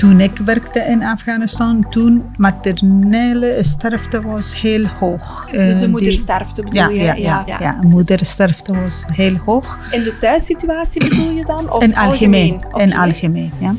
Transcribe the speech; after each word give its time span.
toen 0.00 0.20
ik 0.20 0.36
werkte 0.44 0.80
in 0.80 1.02
Afghanistan, 1.04 1.86
toen 1.90 2.24
maternele 2.36 3.58
sterfte 3.60 4.22
was 4.22 4.60
heel 4.60 4.86
hoog. 4.86 5.46
Dus 5.50 5.78
de 5.78 5.84
Eh, 5.84 5.90
moedersterfte 5.90 6.62
bedoel 6.62 6.80
ja, 6.80 6.88
je? 7.14 7.22
ja, 7.22 7.42
ja, 7.46 7.56
ja, 7.60 7.78
moedersterfte 7.82 8.80
was 8.80 9.04
heel 9.12 9.36
hoog. 9.44 9.78
In 9.92 10.02
de 10.02 10.16
thuissituatie 10.16 11.08
bedoel 11.08 11.30
je 11.30 11.44
dan? 11.44 11.72
Of 11.72 11.82
in 11.82 11.96
algemeen. 11.96 12.54
Oké. 12.70 12.82
In 12.82 12.96
algemeen, 12.96 13.52
ja. 13.58 13.74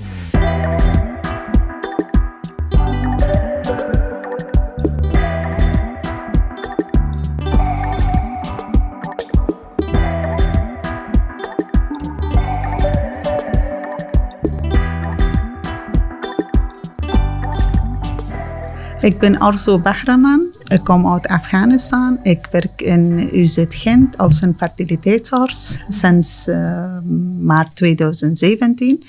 Ik 19.02 19.20
ben 19.20 19.40
Arzo 19.40 19.80
Bahraman. 19.80 20.46
Ik 20.68 20.84
kom 20.84 21.08
uit 21.08 21.28
Afghanistan. 21.28 22.20
Ik 22.24 22.48
werk 22.52 22.82
in 22.82 23.30
UZ 23.34 23.66
Gent 23.70 24.18
als 24.18 24.42
een 24.42 24.54
fertiliteitsarts 24.58 25.80
sinds 25.90 26.48
eh, 26.48 26.98
maart 27.40 27.76
2017, 27.76 29.04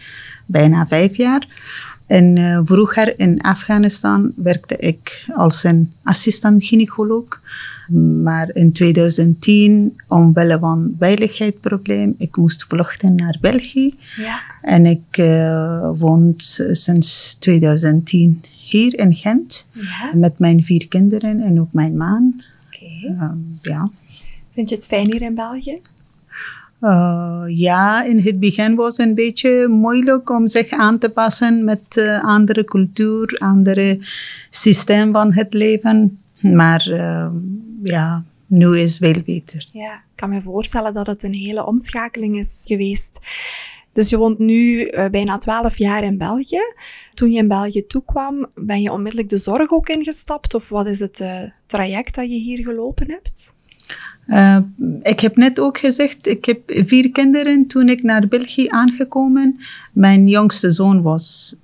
bijna 0.47 0.87
vijf 0.87 1.17
jaar. 1.17 1.47
En 2.07 2.37
eh, 2.37 2.61
vroeger 2.65 3.19
in 3.19 3.41
Afghanistan 3.41 4.33
werkte 4.37 4.77
ik 4.77 5.25
als 5.35 5.65
een 5.65 5.93
assistent-gynaecoloog. 6.03 7.41
Maar 8.23 8.49
in 8.53 8.73
2010, 8.73 10.01
omwille 10.09 10.59
van 10.59 10.95
veiligheidsprobleem, 10.99 12.15
ik 12.19 12.37
moest 12.37 12.65
vluchten 12.69 13.15
naar 13.15 13.39
België. 13.41 13.95
Ja. 14.17 14.41
En 14.63 14.87
ik 14.87 15.05
eh 15.11 15.91
woon 15.99 16.35
sinds 16.37 17.37
2010 17.41 18.43
hier 18.73 18.99
in 18.99 19.15
Gent. 19.15 19.67
Ja. 19.73 20.11
Met 20.15 20.39
mijn 20.39 20.63
vier 20.63 20.89
kinderen 20.89 21.41
en 21.41 21.61
ook 21.61 21.73
mijn 21.73 21.97
man. 21.97 22.43
Oké. 22.67 23.07
Ehm, 23.07 23.39
ja. 23.63 23.91
Vind 24.51 24.69
je 24.69 24.75
het 24.75 24.87
fijn 24.87 25.13
hier 25.13 25.23
in 25.23 25.35
België? 25.35 25.81
Eh, 26.83 27.45
ja, 27.49 28.05
in 28.05 28.19
het 28.19 28.41
begin 28.41 28.75
was 28.75 28.97
het 28.97 29.07
een 29.07 29.15
beetje 29.15 29.69
moeilijk 29.69 30.31
om 30.31 30.49
zich 30.49 30.71
aan 30.71 30.99
te 30.99 31.09
passen 31.09 31.65
met 31.65 31.97
eh, 31.97 32.25
andere 32.25 32.65
cultuur, 32.65 33.37
andere 33.39 33.99
systeem 34.51 35.13
van 35.13 35.33
het 35.33 35.53
leven. 35.53 36.19
Maar 36.41 36.87
ehm, 36.91 37.35
ja, 37.83 38.25
nu 38.47 38.79
is 38.79 38.99
het 38.99 38.99
veel 38.99 39.23
beter. 39.25 39.67
Ja, 39.73 39.95
ik 39.95 40.01
kan 40.15 40.29
me 40.29 40.43
voorstellen 40.43 40.93
dat 40.93 41.07
het 41.07 41.23
een 41.23 41.35
hele 41.35 41.67
omschakeling 41.67 42.37
is 42.37 42.63
geweest. 42.67 43.19
Dus 43.93 44.11
je 44.11 44.17
woont 44.17 44.39
nu 44.39 44.83
eh, 44.83 45.11
bijna 45.11 45.37
twaalf 45.37 45.79
jaar 45.79 46.05
in 46.05 46.19
België. 46.19 46.61
Toen 47.15 47.33
je 47.33 47.39
in 47.39 47.49
België 47.49 47.87
toekwam, 47.87 48.47
ben 48.55 48.83
je 48.83 48.93
onmiddellijk 48.93 49.29
de 49.29 49.37
zorg 49.37 49.71
ook 49.71 49.89
ingestapt? 49.89 50.55
Of 50.55 50.69
wat 50.69 50.87
is 50.87 51.01
het 51.01 51.21
eh, 51.21 51.41
traject 51.67 52.15
dat 52.15 52.31
je 52.31 52.39
hier 52.39 52.65
gelopen 52.65 53.11
hebt? 53.11 53.55
Eh, 54.27 54.59
ik 55.03 55.21
heb 55.21 55.37
net 55.37 55.61
ook 55.61 55.79
gezegd, 55.79 56.27
ik 56.27 56.45
heb 56.45 56.61
vier 56.67 57.11
kinderen 57.11 57.67
toen 57.67 57.89
ik 57.89 58.03
naar 58.03 58.29
België 58.29 58.67
aangekomen. 58.69 59.59
Mijn 59.93 60.29
jongste 60.29 60.71
zoon 60.71 61.03
was 61.03 61.55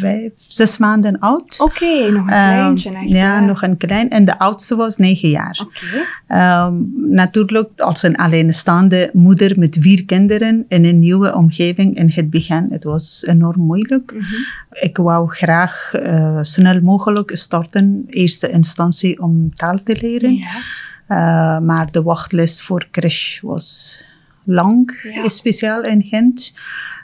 vijf, 0.00 0.32
zes 0.48 0.78
maanden 0.78 1.18
oud. 1.18 1.56
Oké, 1.60 2.10
nog 2.10 2.26
een 2.26 2.32
Ehm, 2.32 2.52
kleintje 2.54 2.94
echt. 2.94 3.10
ja, 3.10 3.40
nog 3.40 3.62
een 3.62 3.76
klein. 3.76 4.10
En 4.10 4.24
de 4.24 4.38
oudste 4.38 4.76
was 4.76 4.96
negen 4.96 5.28
jaar. 5.28 5.60
Oké. 5.62 6.04
Ehm, 6.26 6.74
natuurlijk, 7.10 7.68
als 7.80 8.02
een 8.02 8.16
alleenstaande 8.16 9.10
moeder 9.12 9.58
met 9.58 9.76
vier 9.80 10.04
kinderen 10.04 10.64
in 10.68 10.84
een 10.84 10.98
nieuwe 10.98 11.34
omgeving 11.34 11.96
in 11.96 12.10
het 12.14 12.30
begin, 12.30 12.66
het 12.70 12.84
was 12.84 13.24
enorm 13.26 13.60
moeilijk. 13.60 14.12
Mhm. 14.12 14.24
Ik 14.70 14.96
wou 14.96 15.28
graag 15.30 15.92
eh, 15.94 16.38
snel 16.42 16.80
mogelijk 16.80 17.30
starten, 17.36 18.04
eerste 18.08 18.50
instantie 18.50 19.22
om 19.22 19.54
taal 19.54 19.82
te 19.84 19.96
leren. 20.00 20.34
Ja. 20.34 20.46
Uh, 21.08 21.66
maar 21.66 21.90
de 21.90 22.02
wachtlijst 22.02 22.62
voor 22.62 22.86
crash 22.90 23.40
was 23.40 24.00
lang, 24.44 25.00
Ja. 25.02 25.28
speciaal 25.28 25.82
in 25.82 26.02
Gent. 26.02 26.54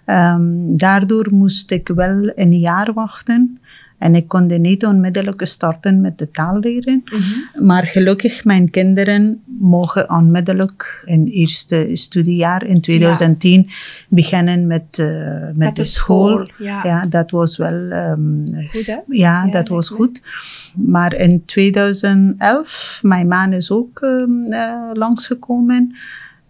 Um, 0.07 0.77
daardoor 0.77 1.27
moest 1.31 1.71
ik 1.71 1.89
wel 1.89 2.33
een 2.35 2.59
jaar 2.59 2.93
wachten. 2.93 3.59
En 4.03 4.15
ik 4.15 4.29
kon 4.29 4.61
niet 4.61 4.87
onmiddellijk 4.87 5.47
starten 5.47 6.01
met 6.01 6.19
de 6.19 6.31
taal 6.31 6.59
leren. 6.59 7.03
Mhm. 7.05 7.65
Maar 7.67 7.87
gelukkig, 7.87 8.45
mijn 8.45 8.71
kinderen 8.71 9.43
mogen 9.59 10.11
onmiddellijk 10.11 11.03
in 11.05 11.27
eerste 11.27 11.91
studiejaar 11.93 12.65
in 12.65 12.81
2010 12.81 13.69
beginnen 14.09 14.67
met, 14.67 14.99
uh, 15.01 15.07
met, 15.07 15.57
Met 15.57 15.77
de, 15.77 15.83
de 15.83 15.89
school. 15.89 16.47
school, 16.47 16.67
ja. 16.67 17.07
dat 17.07 17.31
was 17.31 17.57
wel 17.57 17.91
um, 17.93 18.43
Goed, 18.71 18.87
hè? 18.87 18.93
ja, 18.93 19.45
Ja, 19.45 19.51
dat 19.51 19.69
was 19.69 19.89
goed. 19.89 20.23
Maar 20.75 21.15
in 21.15 21.45
2011, 21.45 22.99
mijn 23.03 23.29
man 23.29 23.53
is 23.53 23.71
ook 23.71 24.01
um, 24.01 24.43
uh, 24.47 24.91
langsgekomen. 24.93 25.95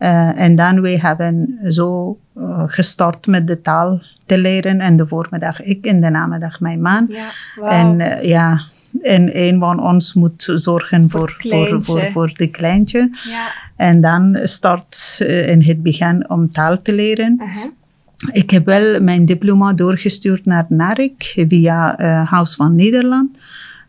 Uh, 0.03 0.41
en 0.41 0.55
dan 0.57 0.81
we 0.81 1.01
hebben 1.01 1.59
zo 1.69 2.19
uh, 2.39 2.63
gestart 2.67 3.27
met 3.27 3.47
de 3.47 3.61
taal 3.61 4.03
te 4.27 4.39
leren. 4.39 4.81
En 4.81 4.97
de 4.97 5.07
voormiddag 5.07 5.61
ik 5.61 5.85
en 5.85 6.01
de 6.01 6.11
namiddag 6.11 6.61
mijn 6.61 6.81
man. 6.81 7.09
Ja. 7.09 7.29
En 7.69 8.01
uh, 8.01 8.23
ja, 8.23 8.61
en 9.03 9.39
een 9.39 9.59
van 9.59 9.83
ons 9.83 10.15
moet 10.15 10.53
zorgen 10.55 11.11
Voor 11.11 11.33
voor, 11.41 11.51
voor, 11.51 11.85
voor, 11.85 12.11
voor 12.13 12.33
de 12.37 12.51
kleintje. 12.51 13.11
ja. 13.31 13.53
En 13.77 14.01
dan 14.01 14.39
start 14.43 15.17
in 15.27 15.63
het 15.63 15.83
begin 15.83 16.31
om 16.31 16.53
taal 16.53 16.83
te 16.83 16.95
leren. 16.95 17.43
Ik 18.33 18.51
heb 18.51 18.65
wel 18.65 19.01
mijn 19.01 19.25
diploma 19.25 19.73
doorgestuurd 19.73 20.45
naar 20.45 20.67
NARIC 20.69 21.45
via 21.49 21.97
House 22.25 22.57
van 22.57 22.75
Nederland. 22.75 23.37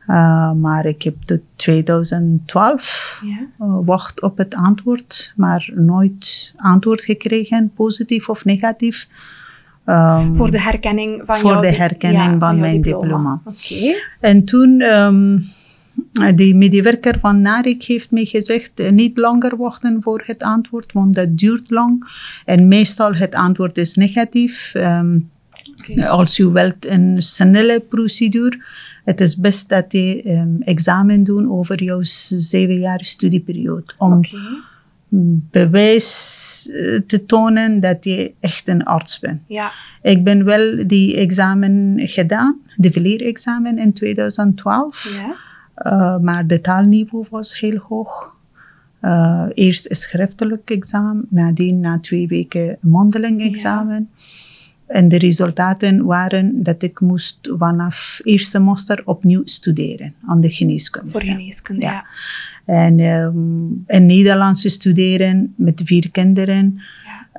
Uh, 0.07 0.51
maar 0.51 0.85
ik 0.85 1.03
heb 1.03 1.15
de 1.25 1.41
2012 1.55 3.21
Ja. 3.25 3.65
uh, 3.65 3.77
wacht 3.85 4.21
op 4.21 4.37
het 4.37 4.55
antwoord, 4.55 5.33
maar 5.35 5.69
nooit 5.75 6.53
antwoord 6.57 7.03
gekregen, 7.03 7.71
positief 7.75 8.29
of 8.29 8.45
negatief. 8.45 9.07
Um, 9.85 10.35
Voor 10.35 10.51
de 10.51 10.61
herkenning 10.61 11.25
van 11.25 11.37
voor 11.37 11.51
jouw 11.51 11.61
de 11.61 11.73
herkenning 11.73 12.31
ja, 12.31 12.37
van 12.39 12.59
mijn 12.59 12.81
diploma. 12.81 13.41
Oké. 13.45 13.99
En 14.19 14.45
toen, 14.45 14.81
um, 14.81 15.51
die 16.35 16.55
medewerker 16.55 17.19
van 17.19 17.41
NARIC 17.41 17.83
heeft 17.83 18.11
mij 18.11 18.25
gezegd, 18.25 18.79
eh, 18.79 18.91
niet 18.91 19.17
langer 19.17 19.57
wachten 19.57 19.97
voor 20.01 20.23
het 20.25 20.43
antwoord, 20.43 20.91
want 20.91 21.13
dat 21.13 21.37
duurt 21.37 21.69
lang. 21.69 22.05
En 22.45 22.67
meestal 22.67 23.13
het 23.13 23.35
antwoord 23.35 23.77
is 23.77 23.95
negatief. 23.95 24.73
Um, 24.75 25.31
Oké. 25.79 26.07
Als 26.07 26.37
je 26.37 26.51
wilt 26.51 26.87
een 26.87 27.21
snelle 27.21 27.79
procedure, 27.89 28.63
het 29.03 29.21
is 29.21 29.37
best 29.37 29.69
dat 29.69 29.85
je 29.87 30.21
um, 30.25 30.61
examen 30.61 31.23
doen 31.23 31.51
over 31.51 31.83
jouw 31.83 31.99
zeven 32.01 32.79
jaar 32.79 33.05
studieperiode. 33.05 33.93
Om 33.97 34.21
bewijs 35.51 36.69
eh, 36.71 36.99
te 37.07 37.25
tonen 37.25 37.79
dat 37.79 38.03
je 38.03 38.33
echt 38.39 38.67
een 38.67 38.83
arts 38.83 39.19
bent. 39.19 39.41
Ja. 39.47 39.71
Ik 40.01 40.23
ben 40.23 40.45
wel 40.45 40.87
die 40.87 41.17
examen 41.17 41.93
gedaan, 41.97 42.59
de 42.75 43.01
leerexamen 43.01 43.77
in 43.77 43.93
2012. 43.93 45.17
Ja. 45.17 45.35
Uh, 45.77 46.17
maar 46.19 46.47
de 46.47 46.61
taalniveau 46.61 47.25
was 47.29 47.59
heel 47.59 47.77
hoog. 47.77 48.31
Uh, 49.01 49.45
eerst 49.53 49.89
een 49.89 49.95
schriftelijk 49.95 50.69
examen, 50.69 51.25
nadien 51.29 51.79
na 51.79 51.99
twee 51.99 52.27
weken 52.27 52.77
mondeling 52.81 53.41
examen. 53.41 54.09
En 54.87 55.07
de 55.07 55.17
resultaten 55.17 56.05
waren 56.05 56.63
dat 56.63 56.81
ik 56.81 56.99
moest 56.99 57.37
vanaf 57.57 58.19
eerste 58.23 58.59
master 58.59 59.01
opnieuw 59.05 59.41
studeren 59.45 60.13
aan 60.25 60.41
de 60.41 60.49
geneeskunde. 60.51 61.09
Voor 61.09 61.21
geneeskunde, 61.21 61.81
Ja. 61.81 61.91
ja. 61.91 62.05
En 62.65 62.99
um, 62.99 63.83
in 63.87 64.05
Nederlands 64.05 64.71
studeren 64.73 65.53
met 65.57 65.81
vier 65.85 66.11
kinderen. 66.11 66.79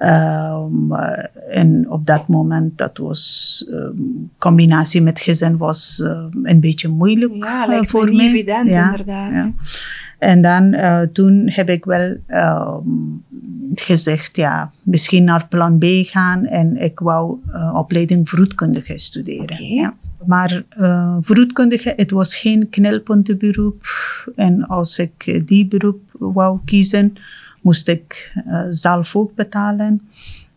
Um, 0.02 0.92
uh, 0.92 1.24
en 1.58 1.90
op 1.90 2.06
dat 2.06 2.28
moment, 2.28 2.78
dat 2.78 2.98
was 2.98 3.64
um, 3.70 4.30
combinatie 4.38 5.02
met 5.02 5.20
gezin 5.20 5.56
was 5.56 6.02
een 6.42 6.60
beetje 6.60 6.88
moeilijk 6.88 7.34
Ja, 7.34 7.62
uh, 7.62 7.68
lijkt 7.68 7.90
voor 7.90 8.04
me 8.04 8.10
niet 8.10 8.16
mij. 8.18 8.26
evident, 8.28 8.74
Ja, 8.74 8.90
inderdaad. 8.90 9.30
ja. 9.32 9.52
En 10.18 10.42
dan 10.42 10.74
uh, 10.74 11.00
toen 11.00 11.42
heb 11.50 11.68
ik 11.68 11.84
wel 11.84 12.16
gezegd, 13.80 14.36
ja, 14.36 14.72
misschien 14.82 15.24
naar 15.24 15.48
plan 15.48 15.78
B 15.78 15.84
gaan. 15.84 16.44
En 16.46 16.76
ik 16.76 16.98
wou 16.98 17.38
uh, 17.48 17.74
opleiding 17.74 18.28
vroedkundige 18.28 18.98
studeren. 18.98 19.64
Ja. 19.64 19.94
Maar 20.26 20.62
uh, 20.78 21.16
vroedkundige, 21.20 21.92
het 21.96 22.10
was 22.10 22.36
geen 22.36 22.68
knelpuntenberoep. 22.68 23.86
En 24.36 24.66
als 24.66 24.98
ik 24.98 25.42
die 25.46 25.66
beroep 25.66 26.00
wou 26.18 26.58
kiezen, 26.64 27.12
moest 27.60 27.88
ik 27.88 28.32
uh, 28.46 28.62
zelf 28.68 29.16
ook 29.16 29.34
betalen. 29.34 30.08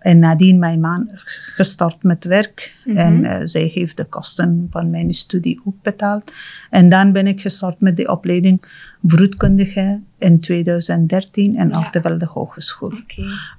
En 0.07 0.19
nadien 0.19 0.59
mijn 0.59 0.80
man 0.80 1.09
gestart 1.56 2.04
met 2.04 2.24
werk. 2.24 2.75
Mhm. 2.86 2.98
En 2.98 3.24
uh, 3.24 3.39
zij 3.44 3.71
heeft 3.74 3.98
de 3.98 4.06
kosten 4.06 4.68
van 4.71 4.89
mijn 4.89 5.13
studie 5.13 5.62
ook 5.65 5.81
betaald. 5.81 6.31
En 6.69 6.89
dan 6.89 7.12
ben 7.12 7.27
ik 7.27 7.42
gestart 7.42 7.80
met 7.80 7.98
de 7.98 8.07
opleiding 8.07 8.62
vroedkundige 9.06 10.00
in 10.18 10.39
2013 10.39 11.56
in 11.56 11.68
Ja. 11.68 11.75
Artevelde 11.75 12.25
Hogeschool. 12.25 12.94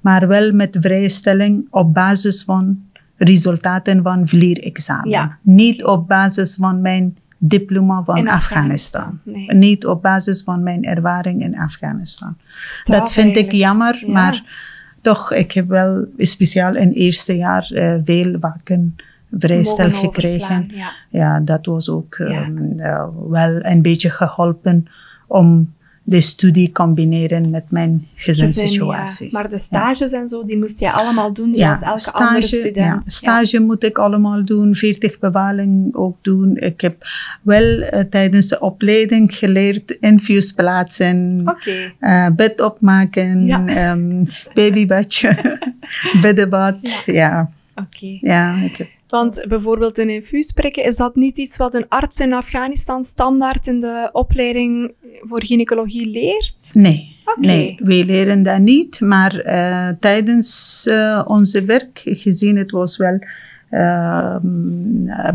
Maar 0.00 0.29
wel 0.29 0.53
met 0.53 0.77
vrije 0.81 1.09
stelling 1.09 1.67
op 1.71 1.95
basis 1.95 2.43
van 2.43 2.79
resultaten 3.17 4.03
van 4.03 4.29
vlierexamen. 4.29 5.11
Ja. 5.11 5.39
Niet 5.43 5.85
op 5.85 6.09
basis 6.09 6.55
van 6.55 6.81
mijn 6.81 7.17
diploma 7.39 8.03
van 8.05 8.17
In 8.17 8.29
Afghanistan. 8.29 9.03
Afghanistan, 9.03 9.47
nee. 9.47 9.55
Niet 9.55 9.87
op 9.87 10.03
basis 10.03 10.43
van 10.43 10.62
mijn 10.62 10.85
ervaring 10.85 11.43
in 11.43 11.59
Afghanistan. 11.59 12.37
Straf 12.59 12.99
dat 12.99 13.12
vind 13.12 13.37
ik 13.37 13.53
jammer, 13.53 14.03
Ja. 14.06 14.12
maar 14.12 14.67
toch, 15.08 15.32
ik 15.32 15.52
heb 15.52 15.69
wel 15.69 16.05
speciaal 16.19 16.75
in 16.76 16.88
het 16.88 16.96
eerste 16.96 17.37
jaar 17.37 17.70
eh, 17.72 17.94
veel 18.05 18.38
waken 18.38 18.96
vrijstel 19.31 19.90
gekregen. 19.90 20.70
Ja. 20.75 20.90
Ja, 21.10 21.40
dat 21.40 21.66
was 21.66 21.90
ook 21.90 22.14
ehm, 22.14 22.78
eh, 22.78 23.06
wel 23.28 23.64
een 23.64 23.82
beetje 23.82 24.10
geholpen 24.10 24.87
om 25.26 25.72
de 26.08 26.20
studie 26.20 26.72
combineren 26.72 27.50
met 27.50 27.64
mijn 27.69 28.08
Gezin, 28.14 28.46
gezinssituatie. 28.46 29.25
ja. 29.25 29.31
Maar 29.32 29.49
de 29.49 29.58
stages 29.58 30.12
en 30.12 30.28
zo, 30.28 30.44
die 30.44 30.58
moest 30.58 30.81
je 30.81 30.93
allemaal 30.93 31.32
doen 31.32 31.55
zoals 31.55 31.82
elke 31.82 32.12
andere 32.12 32.46
student. 32.46 32.76
Ja, 32.76 33.00
stage 33.00 33.60
moet 33.60 33.84
ik 33.84 33.99
allemaal 33.99 34.44
doen, 34.44 34.75
40 34.75 35.19
bewaling 35.19 35.94
ook 35.94 36.16
doen. 36.22 36.56
Ik 36.56 36.81
heb 36.81 36.96
wel 37.43 37.81
eh, 37.81 38.00
tijdens 38.00 38.49
de 38.49 38.60
opleiding 38.60 39.34
geleerd 39.34 39.90
infuus 39.90 40.52
plaatsen, 40.52 41.44
eh, 41.99 42.26
bed 42.37 42.61
opmaken, 42.61 43.49
ehm, 43.66 44.25
babybadje, 44.54 45.58
beddenbad. 46.22 47.02
Ja. 47.06 47.50
Oké. 47.75 48.19
Ja, 48.20 48.54
ik 48.56 48.76
heb 48.76 48.88
Want 49.08 49.44
bijvoorbeeld 49.49 49.99
een 49.99 50.08
infuus 50.08 50.52
prikken, 50.52 50.84
is 50.84 50.96
dat 50.96 51.16
niet 51.16 51.38
iets 51.38 51.56
wat 51.56 51.75
een 51.75 51.88
arts 51.88 52.20
in 52.20 52.32
Afghanistan 52.32 53.05
standaard 53.05 53.66
in 53.66 53.81
de 53.81 54.08
opleiding 54.12 54.93
voor 55.20 55.44
gynaecologie 55.44 56.10
leert? 56.10 56.70
Nee, 56.75 57.16
nee, 57.40 57.78
wij 57.82 58.05
leren 58.05 58.43
dat 58.43 58.58
niet. 58.58 59.00
Maar 59.00 59.38
eh, 59.38 59.88
tijdens 60.00 60.84
eh, 60.87 61.25
onze 61.26 61.64
werk, 61.64 62.00
gezien 62.05 62.56
het 62.56 62.70
was 62.70 62.96
wel 62.96 63.19
eh, 63.69 64.37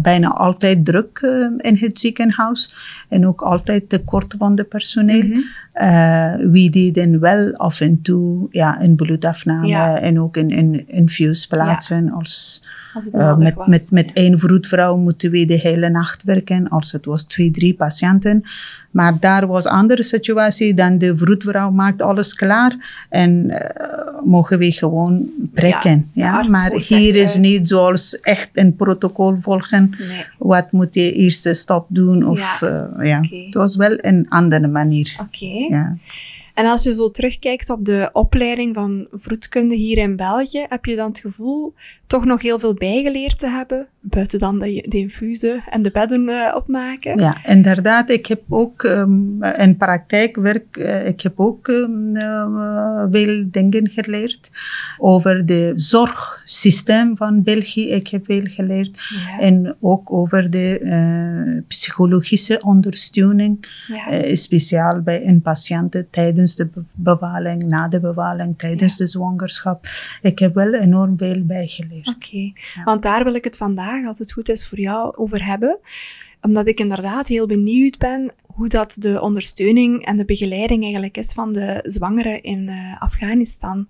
bijna 0.02 0.28
altijd 0.28 0.86
druk 0.86 1.20
in 1.58 1.76
het 1.76 2.00
ziekenhuis 2.00 2.76
en 3.10 3.28
ook 3.28 3.42
altijd 3.42 3.90
tekort 3.90 4.36
van 4.38 4.56
de 4.56 4.64
personeel. 4.64 5.24
Mhm. 5.24 5.40
Eh, 5.74 6.36
we 6.36 6.70
deden 6.70 7.20
wel 7.20 7.54
af 7.56 7.80
en 7.82 8.02
toe 8.02 8.48
ja, 8.52 8.82
een 8.82 8.96
bloedafname 8.96 9.68
Ja. 9.68 10.00
en 10.00 10.20
ook 10.22 10.36
een, 10.38 10.58
een 10.58 10.88
infuse 10.88 11.48
plaatsen 11.48 12.12
als... 12.12 12.64
Eh, 13.12 13.38
met, 13.38 13.54
was. 13.54 13.68
met, 13.68 13.90
met 13.92 14.12
één 14.14 14.40
vroedvrouw 14.40 14.98
moeten 14.98 15.32
we 15.32 15.46
de 15.46 15.60
hele 15.60 15.90
nacht 15.90 16.24
werken, 16.24 16.68
als 16.70 16.92
het 16.92 17.06
was 17.06 17.24
twee, 17.24 17.52
drie 17.52 17.74
patiënten. 17.74 18.44
Maar 18.92 19.18
daar 19.20 19.48
was 19.48 19.66
een 19.66 19.72
andere 19.72 20.04
situatie 20.04 20.74
dan 20.74 20.98
de 20.98 21.18
vroedvrouw 21.18 21.72
maakt 21.72 22.02
alles 22.02 22.34
klaar 22.36 23.06
en 23.10 23.50
eh, 23.50 24.24
mogen 24.26 24.58
we 24.60 24.72
gewoon 24.72 25.30
prikken. 25.54 26.10
Ja, 26.12 26.44
Maar 26.50 26.72
hier 26.86 27.16
is 27.16 27.32
uit. 27.32 27.40
niet 27.40 27.68
zoals 27.68 28.20
echt 28.20 28.50
een 28.54 28.76
protocol 28.76 29.38
volgen. 29.40 29.96
Nee. 30.00 30.26
Wat 30.38 30.72
moet 30.72 30.94
je 30.96 31.12
eerste 31.14 31.54
stap 31.54 31.86
doen? 31.90 32.28
Of, 32.28 32.60
Ja, 32.60 32.90
ja. 33.02 33.20
Het 33.46 33.54
was 33.54 33.76
wel 33.76 33.98
een 34.02 34.26
andere 34.30 34.68
manier. 34.68 35.16
Oké. 35.20 35.63
Ja. 35.72 35.98
En 36.54 36.66
als 36.66 36.84
je 36.84 36.94
zo 36.94 37.10
terugkijkt 37.12 37.70
op 37.70 37.86
de 37.86 38.10
opleiding 38.12 38.76
van 38.76 39.08
vroedkunde 39.12 39.76
hier 39.76 39.98
in 39.98 40.16
België, 40.16 40.66
heb 40.70 40.86
je 40.86 40.96
dan 40.96 41.08
het 41.08 41.20
gevoel 41.20 41.74
toch 42.08 42.26
nog 42.26 42.42
heel 42.42 42.60
veel 42.60 42.74
bijgeleerd 42.74 43.40
te 43.40 43.48
hebben? 43.48 43.88
Buiten 44.00 44.40
dan 44.40 44.60
de, 44.60 44.86
de 44.90 44.98
infusen 44.98 45.64
en 45.70 45.82
de 45.82 45.92
bedden 45.92 46.30
eh, 46.30 46.56
opmaken? 46.56 47.20
Ja, 47.20 47.38
inderdaad. 47.46 48.10
Ik 48.10 48.26
heb 48.26 48.42
ook 48.50 48.84
um, 48.84 49.44
in 49.44 49.78
praktijkwerk, 49.78 50.78
uh, 50.78 51.08
ik 51.08 51.22
heb 51.22 51.40
ook 51.40 51.68
um, 51.68 52.16
uh, 52.16 53.04
veel 53.12 53.46
dingen 53.52 53.90
geleerd 53.90 54.50
over 54.98 55.46
de 55.46 55.72
zorgsysteem 55.76 57.18
van 57.18 57.44
België. 57.44 57.90
Ik 57.90 58.08
heb 58.08 58.26
veel 58.26 58.46
geleerd. 58.46 59.00
Ja. 59.26 59.40
En 59.40 59.76
ook 59.80 60.12
over 60.12 60.50
de 60.50 61.64
psychologische 61.68 62.62
ondersteuning, 62.62 63.66
Ja. 63.88 64.36
speciaal 64.36 65.02
bij 65.02 65.28
een 65.28 65.42
patiënt 65.42 65.96
tijdens 66.10 66.43
de 66.52 66.70
bewaling, 66.92 67.64
na 67.64 67.88
de 67.88 68.00
bewaling, 68.00 68.58
tijdens 68.58 68.98
de 68.98 69.08
zwangerschap. 69.08 69.88
Ik 70.22 70.40
heb 70.40 70.54
wel 70.54 70.74
enorm 70.74 71.18
veel 71.18 71.46
bijgeleerd. 71.46 72.08
Oké, 72.08 72.52
want 72.84 73.02
daar 73.02 73.24
wil 73.24 73.34
ik 73.34 73.44
het 73.44 73.58
vandaag, 73.58 74.06
als 74.08 74.20
het 74.20 74.34
goed 74.34 74.50
is, 74.50 74.68
voor 74.68 74.80
jou 74.80 75.16
over 75.16 75.46
hebben. 75.46 75.80
Omdat 76.46 76.68
ik 76.68 76.80
inderdaad 76.80 77.28
heel 77.28 77.48
benieuwd 77.48 77.98
ben 77.98 78.32
hoe 78.54 78.68
dat 78.68 78.96
de 79.00 79.22
ondersteuning 79.22 80.06
en 80.06 80.16
de 80.16 80.26
begeleiding 80.26 80.84
eigenlijk 80.84 81.18
is 81.18 81.34
van 81.34 81.54
de 81.54 81.80
zwangeren 81.84 82.42
in 82.42 82.68
uh, 82.68 83.02
Afghanistan. 83.02 83.88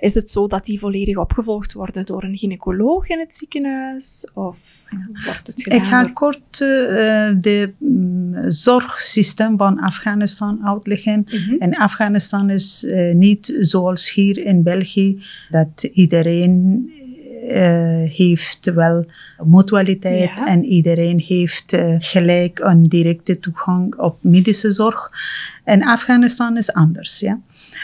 Is 0.00 0.14
het 0.14 0.30
zo 0.30 0.46
dat 0.46 0.64
die 0.64 0.78
volledig 0.78 1.16
opgevolgd 1.16 1.72
worden 1.72 2.06
door 2.06 2.24
een 2.24 2.36
gynaecoloog 2.36 3.08
in 3.08 3.18
het 3.18 3.34
ziekenhuis? 3.34 4.30
Of 4.34 4.84
wordt 5.24 5.46
het 5.46 5.62
gedaan 5.62 5.78
Ik 5.78 5.84
ga 5.84 6.02
door... 6.02 6.12
kort 6.12 6.60
uh, 6.60 6.68
de 7.40 7.72
um, 7.82 8.50
zorgsysteem 8.50 9.56
van 9.56 9.78
Afghanistan 9.78 10.66
uitleggen. 10.66 11.22
Mhm. 11.24 11.36
Mm 11.36 11.48
-hmm. 11.48 11.58
En 11.58 11.76
Afghanistan 11.76 12.50
is 12.50 12.84
uh, 12.84 13.14
niet 13.14 13.56
zoals 13.60 14.12
hier 14.12 14.38
in 14.38 14.62
België, 14.62 15.22
dat 15.50 15.82
iedereen 15.82 16.90
heeft 18.12 18.64
wel 18.74 19.06
mutualiteit 19.44 20.30
Ja. 20.36 20.46
en 20.46 20.64
iedereen 20.64 21.18
heeft 21.26 21.72
uh, 21.72 21.96
gelijk 21.98 22.58
een 22.58 22.88
directe 22.88 23.40
toegang 23.40 23.94
op 23.94 24.16
medische 24.20 24.72
zorg. 24.72 25.10
En 25.64 25.82
Afghanistan 25.82 26.56
is 26.56 26.72
anders. 26.72 27.20
Ja? 27.20 27.40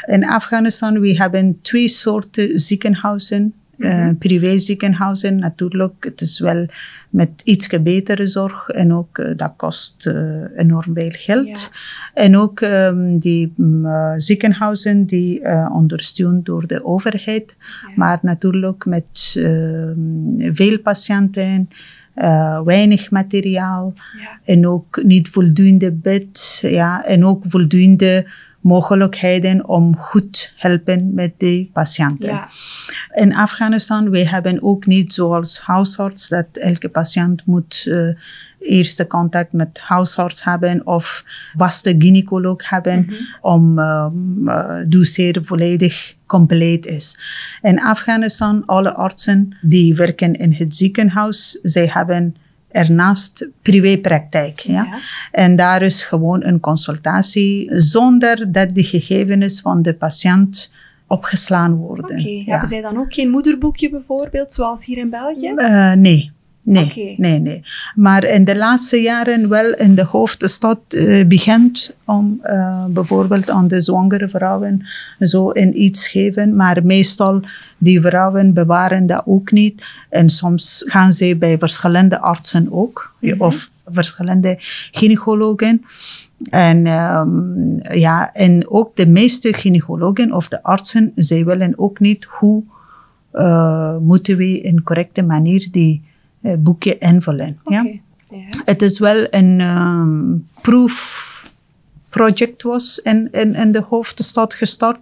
In 0.07 0.27
Afghanistan 0.29 1.01
we 1.01 1.17
hebben 1.17 1.59
twee 1.63 1.89
soorten 1.89 2.61
ziekenhuizen. 2.61 3.55
Uh, 3.79 3.95
Mhm. 3.95 4.15
privéziekenhuizen 4.15 5.37
natuurlijk. 5.39 5.95
Het 6.01 6.21
is 6.21 6.39
wel 6.39 6.67
met 7.11 7.31
iets 7.45 7.69
betere 7.83 8.27
zorg 8.27 8.69
en 8.69 8.93
ook 8.93 9.19
uh, 9.19 9.31
dat 9.37 9.53
kost 9.57 10.07
uh, 10.07 10.15
enorm 10.57 10.95
veel 10.95 11.11
geld. 11.13 11.47
Ja. 11.49 11.69
En 12.23 12.37
ook 12.37 12.61
um, 12.61 13.19
die 13.19 13.53
um, 13.59 13.87
ziekenhuizen 14.17 15.05
die 15.05 15.41
ondersteund 15.73 16.45
door 16.45 16.67
de 16.67 16.85
overheid, 16.85 17.55
Ja. 17.59 17.93
maar 17.97 18.19
natuurlijk 18.23 18.85
met 18.85 19.35
ehm, 19.39 20.55
veel 20.55 20.79
patiënten. 20.79 21.69
Uh, 22.17 22.61
weinig 22.63 23.11
materiaal 23.11 23.93
Ja. 24.21 24.39
en 24.55 24.67
ook 24.67 25.03
niet 25.05 25.29
voldoende 25.29 25.93
bed 25.93 26.59
ja, 26.63 27.05
en 27.05 27.25
ook 27.25 27.45
voldoende 27.49 28.27
mogelijkheden 28.67 29.69
om 29.69 29.97
goed 29.97 30.53
helpen 30.57 31.15
met 31.15 31.33
de 31.39 31.69
patiënten. 31.73 32.29
Ja. 32.29 32.49
In 33.15 33.35
Afghanistan, 33.35 34.11
we 34.11 34.29
hebben 34.29 34.63
ook 34.63 34.87
niet 34.87 35.13
zoals 35.13 35.61
huisarts 35.61 36.29
dat 36.29 36.47
elke 36.53 36.89
patiënt 36.89 37.43
moet 37.47 37.85
uh, 37.89 38.15
eerste 38.59 39.07
contact 39.07 39.53
met 39.53 39.79
huisarts 39.79 40.45
hebben 40.45 40.87
of 40.87 41.25
vaste 41.57 41.95
gynaecoloog 41.99 42.69
hebben 42.69 43.05
Mhm. 43.05 43.15
om 43.41 43.79
um, 43.79 44.49
uh, 44.49 45.35
volledig 45.43 46.15
compleet 46.27 46.87
is. 46.87 47.19
In 47.63 47.81
Afghanistan, 47.81 48.63
alle 48.67 48.95
artsen 48.95 49.57
die 49.63 49.95
werken 49.95 50.35
in 50.35 50.53
het 50.53 50.77
ziekenhuis, 50.77 51.59
zij 51.63 51.87
hebben 51.93 52.37
ernaast 52.77 53.49
privépraktijk. 53.63 54.61
Ja? 54.61 54.73
Ja. 54.83 54.99
En 55.33 55.57
daar 55.57 55.83
is 55.83 56.03
gewoon 56.03 56.45
een 56.45 56.61
consultatie 56.61 57.81
zonder 57.81 58.53
dat 58.53 58.75
de 58.75 58.85
gegevens 58.85 59.61
van 59.61 59.83
de 59.83 59.95
patiënt 59.95 60.73
opgeslaan 61.07 61.75
worden. 61.75 62.05
Oké, 62.05 62.29
Ja. 62.29 62.43
hebben 62.45 62.69
zij 62.69 62.81
dan 62.81 62.97
ook 62.99 63.15
geen 63.15 63.31
moederboekje 63.31 63.91
bijvoorbeeld, 63.91 64.53
zoals 64.53 64.87
hier 64.87 64.99
in 64.99 65.11
België? 65.11 65.53
Uh, 65.57 65.93
nee. 65.93 66.33
Nee, 66.67 67.15
nee, 67.17 67.39
nee. 67.39 67.63
Maar 67.95 68.25
in 68.25 68.45
de 68.45 68.57
laatste 68.57 68.97
jaren 68.97 69.49
wel 69.49 69.75
in 69.75 69.95
de 69.95 70.05
hoofdstad 70.05 70.81
uh, 70.89 71.27
begint 71.27 71.97
om 72.05 72.41
uh, 72.45 72.85
bijvoorbeeld 72.85 73.51
aan 73.51 73.69
de 73.69 73.81
zwangere 73.81 74.29
vrouwen 74.29 74.87
zo 75.19 75.51
in 75.51 75.83
iets 75.83 76.09
geven. 76.09 76.57
Maar 76.57 76.85
meestal 76.85 77.41
die 77.79 78.01
vrouwen 78.01 78.55
bewaren 78.55 79.07
dat 79.07 79.23
ook 79.25 79.51
niet. 79.51 79.87
En 80.11 80.29
soms 80.29 80.83
gaan 80.87 81.13
ze 81.13 81.37
bij 81.39 81.59
verschillende 81.59 82.21
artsen 82.21 82.73
ook. 82.73 83.15
Mhm. 83.21 83.41
Of 83.41 83.71
verschillende 83.85 84.57
gynaecologen. 84.91 85.85
En, 86.51 86.87
um, 86.87 87.79
ja, 87.93 88.33
en 88.33 88.71
ook 88.71 88.97
de 88.97 89.09
meeste 89.09 89.53
gynaecologen 89.53 90.33
of 90.33 90.49
de 90.49 90.63
artsen, 90.63 91.13
zij 91.15 91.45
willen 91.45 91.79
ook 91.79 92.01
niet 92.01 92.25
hoe 92.25 92.63
uh, 93.33 93.97
moeten 93.97 94.37
we 94.37 94.61
in 94.61 94.83
correcte 94.83 95.23
manier 95.23 95.69
die 95.71 96.06
boekje 96.59 96.99
invullen. 96.99 97.57
Oké. 97.65 97.75
Ja? 97.75 97.99
Het 98.65 98.83
is 98.83 98.99
wel 98.99 99.27
een 99.31 99.61
um, 99.61 100.49
proef, 100.61 101.51
project 102.09 102.63
was 102.63 102.99
in, 102.99 103.29
in, 103.33 103.55
in 103.55 103.73
de 103.73 103.83
hoofdstad 103.89 104.55
gestart. 104.55 104.99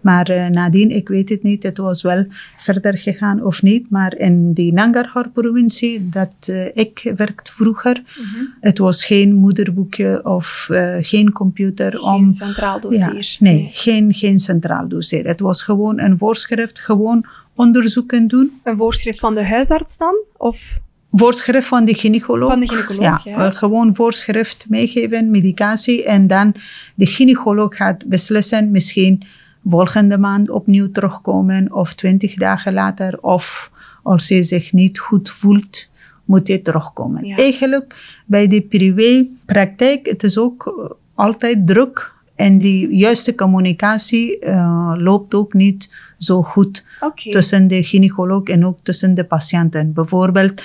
Maar 0.00 0.30
uh, 0.30 0.46
nadien, 0.46 0.90
ik 0.90 1.08
weet 1.08 1.28
het 1.28 1.42
niet, 1.42 1.62
het 1.62 1.78
was 1.78 2.02
wel 2.02 2.26
verder 2.56 2.98
gegaan 2.98 3.44
of 3.44 3.62
niet. 3.62 3.90
Maar 3.90 4.16
in 4.16 4.52
die 4.52 4.72
Nangarhar-provincie, 4.72 6.08
dat 6.08 6.34
uh, 6.50 6.66
ik 6.76 7.12
werkte 7.16 7.52
vroeger, 7.52 8.02
mm 8.18 8.54
het 8.60 8.78
was 8.78 9.04
geen 9.04 9.34
moederboekje 9.34 10.20
of 10.24 10.68
uh, 10.70 10.96
geen 11.00 11.32
computer. 11.32 11.90
Geen 11.90 12.14
om, 12.14 12.30
centraal 12.30 12.80
dossier. 12.80 13.14
Ja, 13.14 13.36
nee, 13.38 13.54
nee, 13.54 13.70
Geen, 13.72 14.14
geen 14.14 14.38
centraal 14.38 14.88
dossier. 14.88 15.26
Het 15.26 15.40
was 15.40 15.62
gewoon 15.62 16.00
een 16.00 16.18
voorschrift, 16.18 16.80
gewoon 16.80 17.26
onderzoeken 17.54 18.28
doen. 18.28 18.60
Een 18.62 18.76
voorschrift 18.76 19.18
van 19.18 19.34
de 19.34 19.44
huisarts 19.44 19.98
dan? 19.98 20.16
Of? 20.36 20.80
Voorschrift 21.18 21.66
van 21.66 21.84
de 21.84 21.94
gynaecoloog. 21.94 22.50
Van 22.50 22.60
de 22.60 22.68
gynaecoloog, 22.68 23.24
ja. 23.24 23.42
ja. 23.42 23.50
gewoon 23.50 23.94
voorschrift 23.94 24.66
meegeven, 24.68 25.30
medicatie. 25.30 26.04
En 26.04 26.26
dan 26.26 26.54
de 26.94 27.06
gynaecoloog 27.06 27.76
gaat 27.76 28.06
beslissen, 28.06 28.70
misschien 28.70 29.22
volgende 29.68 30.18
maand 30.18 30.50
opnieuw 30.50 30.90
terugkomen 30.90 31.72
of 31.72 31.94
twintig 31.94 32.34
dagen 32.34 32.72
later. 32.72 33.18
Of 33.20 33.70
als 34.02 34.28
hij 34.28 34.42
zich 34.42 34.72
niet 34.72 34.98
goed 34.98 35.30
voelt, 35.30 35.88
moet 36.24 36.48
hij 36.48 36.58
terugkomen. 36.58 37.24
Eigenlijk 37.24 38.20
bij 38.26 38.48
de 38.48 38.60
privépraktijk, 38.60 40.06
het 40.06 40.22
is 40.22 40.38
ook 40.38 40.94
altijd 41.14 41.66
druk. 41.66 42.14
En 42.34 42.58
die 42.58 42.96
juiste 42.96 43.34
communicatie 43.34 44.44
uh, 44.44 44.94
loopt 44.96 45.34
ook 45.34 45.52
niet 45.54 45.92
zo 46.18 46.42
goed 46.42 46.84
okay. 47.00 47.32
tussen 47.32 47.68
de 47.68 47.82
gynaecoloog 47.82 48.44
en 48.44 48.66
ook 48.66 48.78
tussen 48.82 49.14
de 49.14 49.24
patiënten. 49.24 49.92
Bijvoorbeeld, 49.92 50.62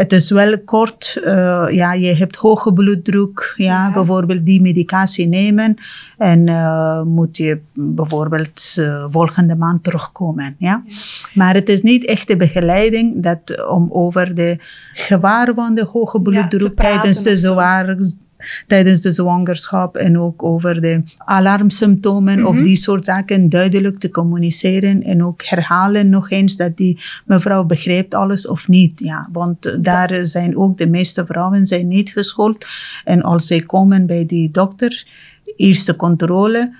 het 0.00 0.12
is 0.12 0.30
wel 0.30 0.58
kort, 0.64 1.20
uh, 1.24 1.66
ja, 1.70 1.92
je 1.92 2.14
hebt 2.14 2.36
hoge 2.36 2.72
bloeddruk, 2.72 3.54
ja, 3.56 3.86
ja. 3.86 3.92
bijvoorbeeld 3.92 4.46
die 4.46 4.60
medicatie 4.60 5.26
nemen 5.26 5.76
en 6.18 6.46
uh, 6.46 7.02
moet 7.02 7.36
je 7.36 7.58
bijvoorbeeld 7.72 8.76
uh, 8.78 9.04
volgende 9.10 9.56
maand 9.56 9.84
terugkomen. 9.84 10.56
Ja? 10.58 10.82
ja? 10.86 10.94
Maar 11.34 11.54
het 11.54 11.68
is 11.68 11.82
niet 11.82 12.06
echt 12.06 12.28
de 12.28 12.36
begeleiding 12.36 13.22
dat 13.22 13.68
om 13.68 13.88
over 13.92 14.34
de 14.34 14.56
gevaar 14.94 15.54
van 15.54 15.74
de 15.74 15.84
hoge 15.84 16.20
bloeddruk 16.20 16.82
ja, 16.82 16.84
tijdens 16.84 17.22
de 17.22 17.36
zwaar 17.36 17.96
tijdens 18.66 19.00
de 19.00 19.10
zwangerschap 19.10 19.96
en 19.96 20.18
ook 20.18 20.42
over 20.42 20.80
de 20.80 21.02
alarmsymptomen 21.18 22.32
mm 22.32 22.38
-hmm. 22.38 22.48
of 22.48 22.54
mhm. 22.54 22.64
die 22.64 22.76
soort 22.76 23.04
zaken 23.04 23.48
duidelijk 23.48 23.98
te 23.98 24.10
communiceren 24.10 25.02
en 25.02 25.24
ook 25.24 25.42
herhalen 25.44 26.08
nog 26.08 26.30
eens 26.30 26.56
dat 26.56 26.76
die 26.76 26.98
mevrouw 27.24 27.64
begrijpt 27.64 28.14
alles 28.14 28.46
of 28.46 28.68
niet. 28.68 28.92
Ja, 28.96 29.28
want 29.32 29.76
daar 29.84 30.26
zijn 30.26 30.56
ook 30.56 30.78
de 30.78 30.88
meeste 30.88 31.26
vrouwen 31.26 31.66
zijn 31.66 31.88
niet 31.88 32.10
geschoold 32.10 32.66
en 33.04 33.22
als 33.22 33.46
zij 33.46 33.60
komen 33.60 34.06
bij 34.06 34.26
die 34.26 34.50
dokter, 34.50 35.06
eerste 35.56 35.96
controle, 35.96 36.72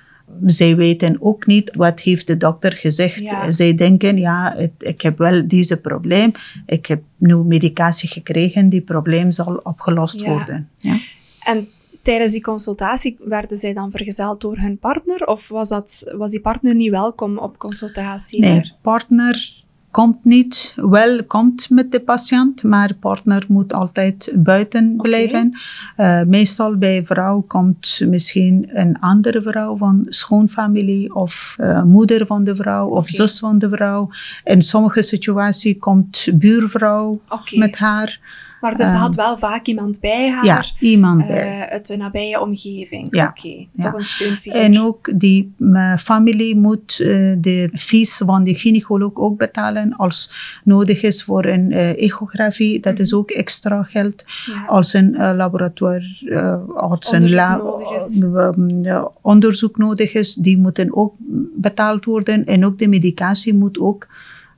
zij 0.47 0.77
weten 0.77 1.17
ook 1.21 1.47
niet 1.47 1.71
wat 1.75 2.01
heeft 2.01 2.27
de 2.27 2.37
dokter 2.37 2.73
gezegd. 2.73 3.21
Ja. 3.21 3.51
Zij 3.51 3.75
denken, 3.75 4.17
ja, 4.17 4.55
het, 4.57 4.71
ik 4.79 5.01
heb 5.01 5.19
wel 5.19 5.49
deze 5.49 5.81
probleem. 5.81 6.33
Ik 6.67 6.87
heb 6.87 7.03
nu 7.17 7.37
medicatie 7.37 8.09
gekregen, 8.09 8.69
die 8.69 8.81
probleem 8.81 9.31
zal 9.31 9.55
opgelost 9.55 10.21
ja. 10.21 10.29
worden. 10.29 10.69
Ja. 10.79 10.97
En 11.45 11.69
tijdens 12.03 12.33
die 12.33 12.43
consultatie 12.43 13.17
werden 13.19 13.57
zij 13.57 13.73
dan 13.73 13.91
vergezeld 13.91 14.41
door 14.41 14.57
hun 14.57 14.79
partner? 14.79 15.27
Of 15.27 15.49
was, 15.49 15.69
dat, 15.69 16.13
was 16.17 16.31
die 16.31 16.41
partner 16.41 16.75
niet 16.75 16.91
welkom 16.91 17.39
op 17.39 17.59
consultatie? 17.59 18.41
Nee, 18.41 18.55
daar? 18.55 18.77
partner 18.83 19.59
komt 19.91 20.25
niet, 20.25 20.75
wel 20.77 21.25
komt 21.25 21.71
met 21.71 21.93
de 21.93 22.01
patiënt, 22.01 22.63
maar 22.63 22.95
partner 22.95 23.45
moet 23.49 23.73
altijd 23.73 24.33
buiten 24.37 24.97
blijven. 24.97 25.59
Uh, 25.97 26.23
meestal 26.23 26.77
bij 26.77 27.05
vrouw 27.05 27.41
komt 27.41 28.01
misschien 28.07 28.69
een 28.73 28.99
andere 28.99 29.43
vrouw 29.43 29.77
van 29.77 30.07
schoonfamilie 30.09 31.15
of 31.15 31.57
uh, 31.61 31.83
moeder 31.83 32.27
van 32.27 32.45
de 32.45 32.57
vrouw 32.57 32.89
of 32.89 33.09
zus 33.09 33.39
van 33.39 33.59
de 33.59 33.69
vrouw. 33.69 34.11
In 34.45 34.63
sommige 34.63 35.03
situaties 35.03 35.77
komt 35.79 36.29
buurvrouw 36.35 37.21
met 37.55 37.77
haar. 37.77 38.21
Maar 38.61 38.77
dus 38.77 38.87
ze 38.89 38.93
Ehm, 38.93 39.03
had 39.03 39.15
wel 39.15 39.37
vaak 39.39 39.67
iemand 39.67 40.01
bij 40.01 40.31
haar. 40.31 40.45
Ja, 40.45 40.65
iemand 40.79 41.27
bij. 41.27 41.61
eh, 41.63 41.73
uit 41.73 41.87
de 41.87 41.97
nabije 41.97 42.41
omgeving. 42.41 43.09
Ja. 43.11 43.35
Oké, 43.39 43.49
Ja. 43.73 43.91
toch 43.91 43.99
een 43.99 44.05
steunfiguur. 44.05 44.61
En 44.61 44.81
ook 44.81 45.11
die 45.19 45.55
familie 45.99 46.57
moet 46.57 46.99
uh, 47.03 47.35
de 47.39 47.71
fees 47.73 48.17
van 48.27 48.45
de 48.45 48.55
gynaecoloog 48.55 49.15
ook 49.15 49.39
betalen 49.39 49.97
als 49.97 50.31
nodig 50.65 51.03
is 51.03 51.25
voor 51.25 51.45
een 51.45 51.71
uh, 51.71 52.03
echografie. 52.03 52.81
Dat 52.81 52.99
is 52.99 53.15
ook 53.15 53.31
extra 53.31 53.83
geld. 53.83 54.25
ja. 54.47 54.65
Als 54.67 54.93
een 54.93 55.17
laboratoire, 55.37 56.57
als 56.77 57.13
een 57.13 57.31
la 57.31 57.57
nodig 57.57 57.97
is. 57.97 58.23
onderzoek 59.23 59.77
nodig 59.79 60.15
is, 60.15 60.35
die 60.35 60.59
moeten 60.59 60.97
ook 60.97 61.15
betaald 61.57 62.05
worden. 62.05 62.45
En 62.45 62.65
ook 62.67 62.79
de 62.79 62.89
medicatie 62.89 63.55
moet 63.55 63.79
ook 63.79 64.07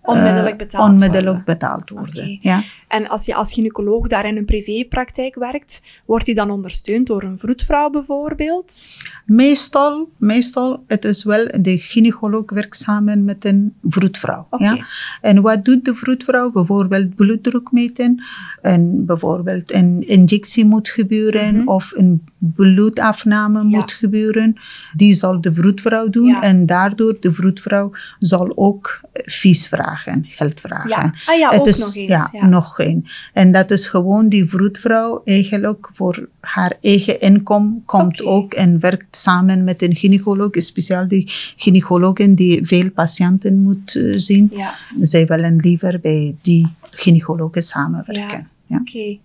Onmiddellijk 0.04 0.56
betaald 0.58 0.88
onmiddellijk 0.88 1.24
worden. 1.36 1.44
betaald 1.44 1.90
worden. 1.90 2.38
Ja. 2.40 2.60
En 2.88 3.08
als 3.08 3.26
je 3.26 3.34
als 3.34 3.52
gynaecoloog 3.52 4.06
daar 4.08 4.26
in 4.26 4.36
een 4.36 4.44
privépraktijk 4.44 5.34
werkt, 5.34 5.82
wordt 6.06 6.24
die 6.26 6.34
dan 6.34 6.50
ondersteund 6.50 7.06
door 7.06 7.22
een 7.22 7.38
vroedvrouw 7.38 7.90
bijvoorbeeld? 7.90 8.90
Meestal, 9.26 10.08
meestal, 10.16 10.84
het 10.86 11.04
is 11.04 11.24
wel, 11.24 11.46
de 11.60 11.78
gynaecoloog 11.78 12.50
werkt 12.50 12.76
samen 12.76 13.24
met 13.24 13.44
een 13.44 13.74
vroedvrouw. 13.88 14.46
Oké. 14.50 14.64
Ja? 14.64 14.78
En 15.20 15.42
wat 15.42 15.64
doet 15.64 15.84
de 15.84 15.94
vroedvrouw? 15.94 16.50
Bijvoorbeeld 16.50 17.14
bloeddruk 17.14 17.70
meten. 17.72 18.24
En 18.62 19.04
bijvoorbeeld 19.06 19.72
een 19.72 20.08
injectie 20.08 20.64
moet 20.64 20.88
gebeuren 20.88 21.56
Mhm. 21.56 21.68
of 21.68 21.92
een 21.96 22.24
bloedafname 22.38 23.58
Ja. 23.58 23.64
moet 23.64 23.92
gebeuren. 23.92 24.54
Die 24.96 25.14
zal 25.14 25.40
de 25.40 25.54
vroedvrouw 25.54 26.08
doen. 26.08 26.26
Ja. 26.26 26.42
En 26.42 26.66
daardoor 26.66 27.16
de 27.20 27.32
vroedvrouw 27.32 27.90
zal 28.18 28.52
ook 28.56 29.00
fees 29.24 29.68
vragen, 29.68 29.90
geld 29.96 30.60
vragen. 30.60 30.88
Ja. 30.88 31.14
Ah 31.26 31.38
ja, 31.38 31.50
Het 31.50 31.60
ook 31.60 31.66
is, 31.66 31.78
nog 31.78 31.96
eens. 31.96 32.08
Ja, 32.08 32.28
Ja. 32.32 32.46
nog 32.46 32.78
een. 32.78 33.06
En 33.32 33.52
dat 33.52 33.70
is 33.70 33.86
gewoon 33.86 34.28
die 34.28 34.48
vroedvrouw 34.48 35.20
eigenlijk 35.24 35.88
voor 35.92 36.28
haar 36.40 36.76
eigen 36.80 37.20
inkomen 37.20 37.82
komt 37.86 38.22
ook 38.24 38.54
en 38.54 38.80
werkt 38.80 39.16
samen 39.16 39.64
met 39.64 39.82
een 39.82 39.94
gynaecoloog, 39.96 40.50
speciaal 40.52 41.08
die 41.08 41.24
gynaecologen 41.56 42.34
die 42.34 42.66
veel 42.66 42.90
patiënten 42.90 43.62
moet 43.62 43.96
eh, 43.96 44.12
zien. 44.16 44.50
Ja, 44.52 44.74
Zij 45.00 45.26
willen 45.26 45.56
liever 45.56 46.00
bij 46.00 46.36
die 46.42 46.72
gynaecologen 46.90 47.62
samenwerken. 47.62 48.38
Ja. 48.38 48.50
Ja. 48.66 48.78
oké. 48.80 49.18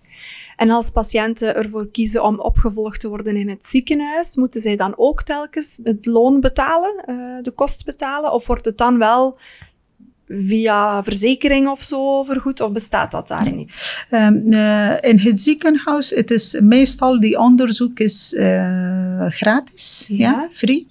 En 0.56 0.70
als 0.70 0.90
patiënten 0.90 1.54
ervoor 1.54 1.90
kiezen 1.90 2.24
om 2.24 2.40
opgevolgd 2.40 3.00
te 3.00 3.08
worden 3.08 3.36
in 3.36 3.48
het 3.48 3.66
ziekenhuis, 3.66 4.36
moeten 4.36 4.60
zij 4.60 4.76
dan 4.76 4.94
ook 4.96 5.22
telkens 5.22 5.80
het 5.84 6.06
loon 6.06 6.40
betalen, 6.40 6.94
eh, 7.06 7.14
de 7.42 7.50
kost 7.54 7.84
betalen? 7.84 8.32
Of 8.32 8.46
wordt 8.46 8.64
het 8.64 8.78
dan 8.78 8.98
wel 8.98 9.38
via 10.28 11.02
verzekering 11.04 11.68
of 11.68 11.82
zo 11.82 12.22
vergoed, 12.22 12.60
of 12.60 12.72
bestaat 12.72 13.10
dat 13.10 13.28
daar 13.28 13.52
niet? 13.52 14.04
Um, 14.10 14.42
uh, 14.46 14.90
in 15.00 15.18
het 15.18 15.40
ziekenhuis, 15.40 16.10
het 16.10 16.30
is 16.30 16.56
meestal 16.60 17.20
die 17.20 17.38
onderzoek 17.38 17.98
is 17.98 18.34
uh, 18.38 19.26
gratis, 19.28 20.04
Ja. 20.08 20.48
free. 20.52 20.86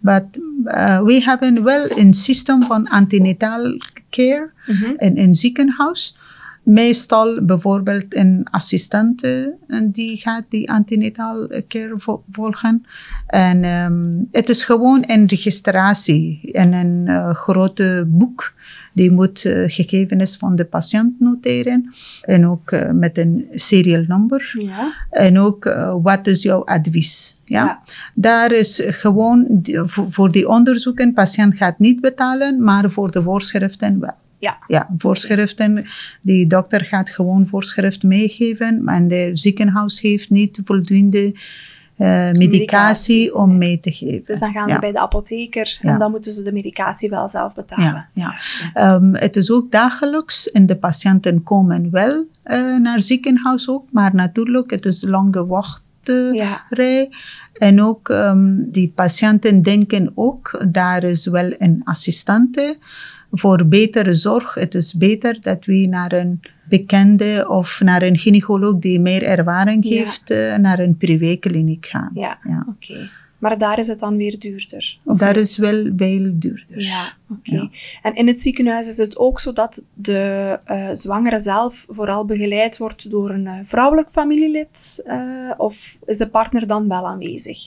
Maar 0.00 0.24
uh, 0.64 1.00
we 1.02 1.22
hebben 1.24 1.62
wel 1.62 1.98
een 1.98 2.14
systeem 2.14 2.62
van 2.62 2.88
antenatal 2.88 3.78
care 4.10 4.50
Mhm. 4.66 4.92
in 4.96 5.18
een 5.18 5.34
ziekenhuis. 5.34 6.16
Meestal 6.62 7.44
bijvoorbeeld 7.44 8.14
een 8.16 8.46
assistente 8.50 9.54
en 9.66 9.90
die 9.90 10.16
gaat 10.16 10.44
die 10.48 10.70
antenatal 10.70 11.48
care 11.68 11.94
vo- 11.98 12.22
volgen. 12.30 12.84
En 13.26 13.64
um, 13.64 14.28
het 14.30 14.48
is 14.48 14.64
gewoon 14.64 15.04
een 15.06 15.26
registratie 15.26 16.38
in 16.42 16.72
een 16.72 17.06
uh, 17.06 17.30
grote 17.34 18.04
boek. 18.08 18.52
Die 18.94 19.10
moet 19.10 19.44
uh, 19.44 19.64
gegevens 19.66 20.36
van 20.36 20.56
de 20.56 20.64
patiënt 20.64 21.20
noteren. 21.20 21.92
En 22.22 22.46
ook 22.48 22.70
uh, 22.70 22.90
met 22.90 23.18
een 23.18 23.46
serial 23.54 24.04
number. 24.08 24.50
Ja, 24.58 24.92
En 25.10 25.38
ook 25.38 25.64
uh, 25.64 25.94
wat 26.02 26.26
is 26.26 26.42
jouw 26.42 26.64
advies. 26.64 27.40
Ja? 27.44 27.64
Ja. 27.64 27.80
Daar 28.14 28.52
is 28.52 28.82
gewoon 28.84 29.46
die- 29.48 29.80
voor, 29.84 30.12
voor 30.12 30.32
die 30.32 30.48
onderzoeken, 30.48 31.12
patiënt 31.12 31.56
gaat 31.56 31.78
niet 31.78 32.00
betalen, 32.00 32.62
maar 32.62 32.90
voor 32.90 33.10
de 33.10 33.22
voorschriften 33.22 34.00
wel. 34.00 34.20
Ja. 34.42 34.58
Ja, 34.66 34.88
voorschriften. 34.98 35.84
Die 36.20 36.46
dokter 36.46 36.84
gaat 36.84 37.10
gewoon 37.10 37.46
voorschrift 37.46 38.02
meegeven. 38.02 38.82
En 38.86 39.08
de 39.08 39.30
ziekenhuis 39.32 40.00
heeft 40.00 40.30
niet 40.30 40.60
voldoende 40.64 41.34
eh, 41.96 42.08
medicatie, 42.08 42.48
Medicatie, 42.48 43.34
om 43.34 43.58
mee 43.58 43.80
te 43.80 43.92
geven. 43.92 44.24
Dus 44.26 44.38
dan 44.38 44.52
gaan 44.52 44.66
ja. 44.68 44.72
ze 44.74 44.78
bij 44.78 44.92
de 44.92 44.98
apotheker 44.98 45.78
en 45.80 45.90
Ja. 45.90 45.98
dan 45.98 46.10
moeten 46.10 46.32
ze 46.32 46.42
de 46.42 46.52
medicatie 46.52 47.10
wel 47.10 47.28
zelf 47.28 47.54
betalen. 47.54 48.08
Ja, 48.12 48.34
ja. 48.34 48.34
Ehm, 48.74 49.14
het 49.14 49.36
is 49.36 49.50
ook 49.50 49.70
dagelijks 49.70 50.50
en 50.50 50.66
de 50.66 50.76
patiënten 50.76 51.42
komen 51.42 51.90
wel 51.90 52.24
eh, 52.42 52.76
naar 52.76 52.94
het 52.94 53.04
ziekenhuis 53.04 53.68
ook, 53.68 53.84
maar 53.90 54.14
natuurlijk 54.14 54.70
het 54.70 54.84
is 54.84 55.02
lange 55.02 55.46
wachtrij. 55.46 57.10
En 57.52 57.82
ook 57.82 58.08
ehm, 58.08 58.54
die 58.56 58.92
patiënten 58.94 59.62
denken 59.62 60.12
ook, 60.14 60.64
daar 60.70 61.04
is 61.04 61.26
wel 61.26 61.54
een 61.58 61.80
assistante 61.84 62.78
voor 63.32 63.66
betere 63.66 64.14
zorg. 64.14 64.54
Het 64.54 64.74
is 64.74 64.94
beter 64.94 65.40
dat 65.40 65.64
we 65.64 65.86
naar 65.86 66.12
een 66.12 66.40
bekende 66.68 67.46
of 67.48 67.80
naar 67.80 68.02
een 68.02 68.18
gynaecoloog 68.18 68.78
die 68.78 69.00
meer 69.00 69.22
ervaring 69.22 69.84
heeft, 69.84 70.30
eh, 70.30 70.56
naar 70.56 70.78
een 70.78 70.96
privékliniek 70.96 71.86
gaan. 71.86 72.10
Ja, 72.14 72.38
Ja. 72.44 72.66
oké. 72.68 73.10
Maar 73.38 73.58
daar 73.58 73.78
is 73.78 73.88
het 73.88 73.98
dan 73.98 74.16
weer 74.16 74.38
duurder? 74.38 74.98
Daar 75.04 75.36
is 75.36 75.56
wel 75.58 75.90
veel 75.96 76.30
duurder. 76.34 76.80
Ja, 76.82 77.12
oké. 77.30 77.68
En 78.02 78.14
in 78.14 78.26
het 78.26 78.40
ziekenhuis 78.40 78.86
is 78.86 78.96
het 78.98 79.16
ook 79.16 79.40
zo 79.40 79.52
dat 79.52 79.84
de 79.94 80.58
uh, 80.66 80.88
zwangere 80.92 81.40
zelf 81.40 81.84
vooral 81.88 82.24
begeleid 82.24 82.78
wordt 82.78 83.10
door 83.10 83.30
een 83.30 83.46
uh, 83.46 83.58
vrouwelijk 83.62 84.10
familielid? 84.10 85.02
Uh, 85.06 85.50
of 85.56 85.98
is 86.04 86.16
de 86.16 86.28
partner 86.28 86.66
dan 86.66 86.88
wel 86.88 87.06
aanwezig? 87.06 87.58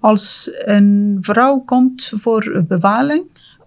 Als 0.00 0.50
een 0.64 1.18
vrouw 1.20 1.58
komt 1.58 2.12
voor 2.16 2.64
bevalling, 2.68 3.24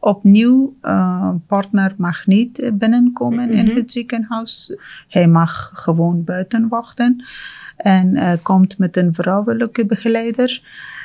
opnieuw, 0.08 0.76
uh, 0.84 1.30
partner 1.48 1.94
mag 1.98 2.26
niet 2.26 2.72
binnenkomen 2.74 3.52
in 3.52 3.68
het 3.68 3.92
ziekenhuis. 3.92 4.78
Hij 5.08 5.28
mag 5.28 5.72
gewoon 5.74 6.24
buiten 6.24 6.68
wachten 6.68 7.24
en 7.78 8.16
uh, 8.16 8.32
komt 8.42 8.78
met 8.78 8.98
een 8.98 9.14
vrouwelijke 9.14 9.86
begeleider. 9.86 10.62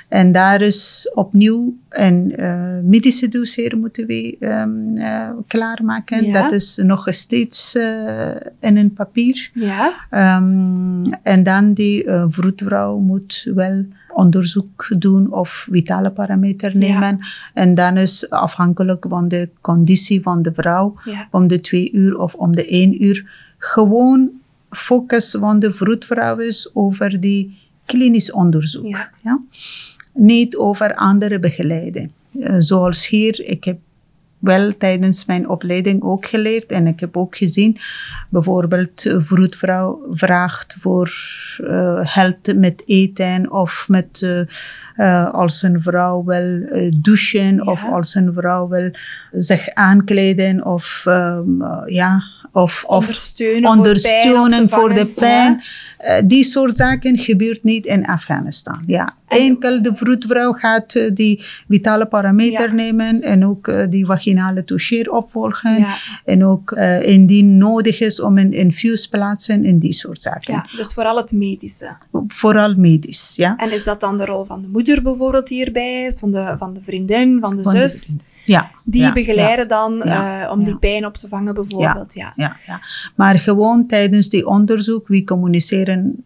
En 0.09 0.32
daar 0.32 0.61
is 0.61 1.11
opnieuw 1.14 1.75
een 1.88 2.32
uh, 2.37 2.78
medische 2.82 3.28
dossier 3.28 3.78
moeten 3.78 4.06
we 4.06 4.37
um, 4.40 4.97
uh, 4.97 5.28
klaarmaken. 5.47 6.25
Ja. 6.25 6.42
Dat 6.42 6.52
is 6.52 6.80
nog 6.82 7.06
steeds 7.09 7.75
uh, 7.75 8.30
in 8.61 8.76
een 8.76 8.92
papier. 8.92 9.50
Ja. 9.54 9.92
Um, 10.38 11.12
en 11.23 11.42
dan 11.42 11.73
die 11.73 12.04
vroedvrouw 12.28 12.99
moet 12.99 13.50
wel 13.54 13.85
onderzoek 14.14 14.87
doen 14.99 15.33
of 15.33 15.66
vitale 15.71 16.11
parameter 16.11 16.76
nemen. 16.76 17.00
Ja. 17.00 17.19
En 17.54 17.75
dan 17.75 17.97
is 17.97 18.31
afhankelijk 18.31 19.04
van 19.09 19.28
de 19.28 19.49
conditie 19.61 20.23
van 20.23 20.42
de 20.42 20.52
vrouw, 20.54 20.95
Ja. 21.04 21.28
om 21.31 21.47
de 21.47 21.61
twee 21.61 21.92
uur 21.92 22.19
of 22.19 22.35
om 22.35 22.54
de 22.54 22.66
één 22.66 23.04
uur, 23.04 23.31
gewoon 23.59 24.31
focus 24.71 25.37
van 25.38 25.59
de 25.59 25.73
vroedvrouw 25.73 26.38
is 26.38 26.71
over 26.75 27.21
die 27.21 27.59
klinisch 27.85 28.33
onderzoek. 28.33 29.09
Ja. 29.23 29.40
Niet 30.14 30.57
over 30.57 30.95
andere 30.95 31.38
begeleiding. 31.38 32.11
Uh, 32.33 32.54
zoals 32.59 33.09
hier, 33.09 33.45
ik 33.45 33.64
heb 33.64 33.78
wel 34.42 34.76
tijdens 34.76 35.25
mijn 35.25 35.49
opleiding 35.49 36.02
ook 36.02 36.26
geleerd 36.26 36.70
en 36.70 36.87
ik 36.87 37.00
heb 37.00 37.16
ook 37.16 37.37
gezien, 37.37 37.76
bijvoorbeeld 38.28 39.04
een 39.04 39.25
vroedvrouw 39.25 40.06
vraagt 40.11 40.76
voor 40.80 41.12
uh, 41.61 42.00
helpt 42.02 42.56
met 42.56 42.82
eten 42.87 43.52
of 43.52 43.84
met 43.88 44.20
uh, 44.25 44.40
uh, 44.96 45.30
als 45.34 45.62
een 45.62 45.82
vrouw 45.82 46.25
wil 46.25 46.61
douchen 47.00 47.54
Ja. 47.54 47.62
of 47.62 47.84
als 47.84 48.14
een 48.14 48.32
vrouw 48.32 48.68
wil 48.68 48.90
zich 49.32 49.68
aankleden 49.75 50.64
of 50.64 51.04
um, 51.08 51.64
ja, 51.87 52.22
of, 52.52 52.85
of 52.87 52.97
Ondersteunen, 52.99 53.71
ondersteunen 53.71 54.68
voor 54.68 54.92
pijn. 54.92 55.06
de 55.06 55.06
pijn. 55.12 55.62
Uh, 56.04 56.14
die 56.25 56.44
soort 56.44 56.76
zaken 56.76 57.18
gebeurt 57.18 57.64
niet 57.64 57.87
in 57.87 58.06
Afghanistan. 58.06 58.82
Ja. 58.87 59.14
En- 59.28 59.38
Enkel 59.38 59.82
de 59.82 59.94
vroedvrouw 59.97 60.52
gaat 60.52 60.94
uh, 60.94 61.11
die 61.14 61.44
vitale 61.68 62.06
parameter 62.06 62.68
Ja. 62.68 62.75
nemen 62.75 63.23
en 63.23 63.47
ook 63.47 63.68
uh, 63.68 63.85
die 63.90 64.06
vaginale 64.06 64.64
toucheer 64.64 65.11
opvolgen. 65.12 65.78
Ja. 65.78 65.94
En 66.25 66.44
ook 66.44 66.71
indien 67.02 67.59
nodig 67.59 68.00
is 68.00 68.21
om 68.21 68.38
een 68.38 68.52
infuus 68.52 69.06
plaatsen 69.06 69.64
en 69.64 69.78
die 69.78 69.92
soort 69.92 70.23
zaken. 70.23 70.54
Ja, 70.54 70.66
dus 70.76 70.94
vooral 70.94 71.16
het 71.16 71.32
medische. 71.32 71.97
Vooral 72.28 72.75
medisch, 72.75 73.32
ja. 73.37 73.56
En 73.56 73.73
is 73.73 73.85
dat 73.85 74.00
dan 74.00 74.16
de 74.16 74.25
rol 74.25 74.44
van 74.44 74.62
de 74.62 74.68
moeder 74.68 75.02
bijvoorbeeld 75.02 75.49
die 75.49 75.56
hierbij 75.62 76.04
is, 76.04 76.18
van 76.18 76.30
de, 76.30 76.54
van 76.59 76.75
de 76.75 76.82
vriendin, 76.82 77.38
van 77.40 77.56
de 77.56 77.62
Van 77.62 77.73
zus? 77.73 78.14
Ja. 78.44 78.70
Die 78.84 79.00
ja, 79.02 79.12
begeleiden 79.12 79.68
dan 79.68 80.02
Ja. 80.04 80.42
eh, 80.42 80.50
om 80.50 80.64
die 80.64 80.76
pijn 80.76 81.06
op 81.06 81.16
te 81.16 81.28
vangen 81.28 81.54
bijvoorbeeld. 81.54 82.14
Ja. 82.14 82.32
Ja. 82.37 82.56
Maar 83.16 83.38
gewoon 83.40 83.87
tijdens 83.87 84.28
die 84.28 84.46
onderzoek, 84.46 85.08
we 85.08 85.25
communiceren 85.25 86.25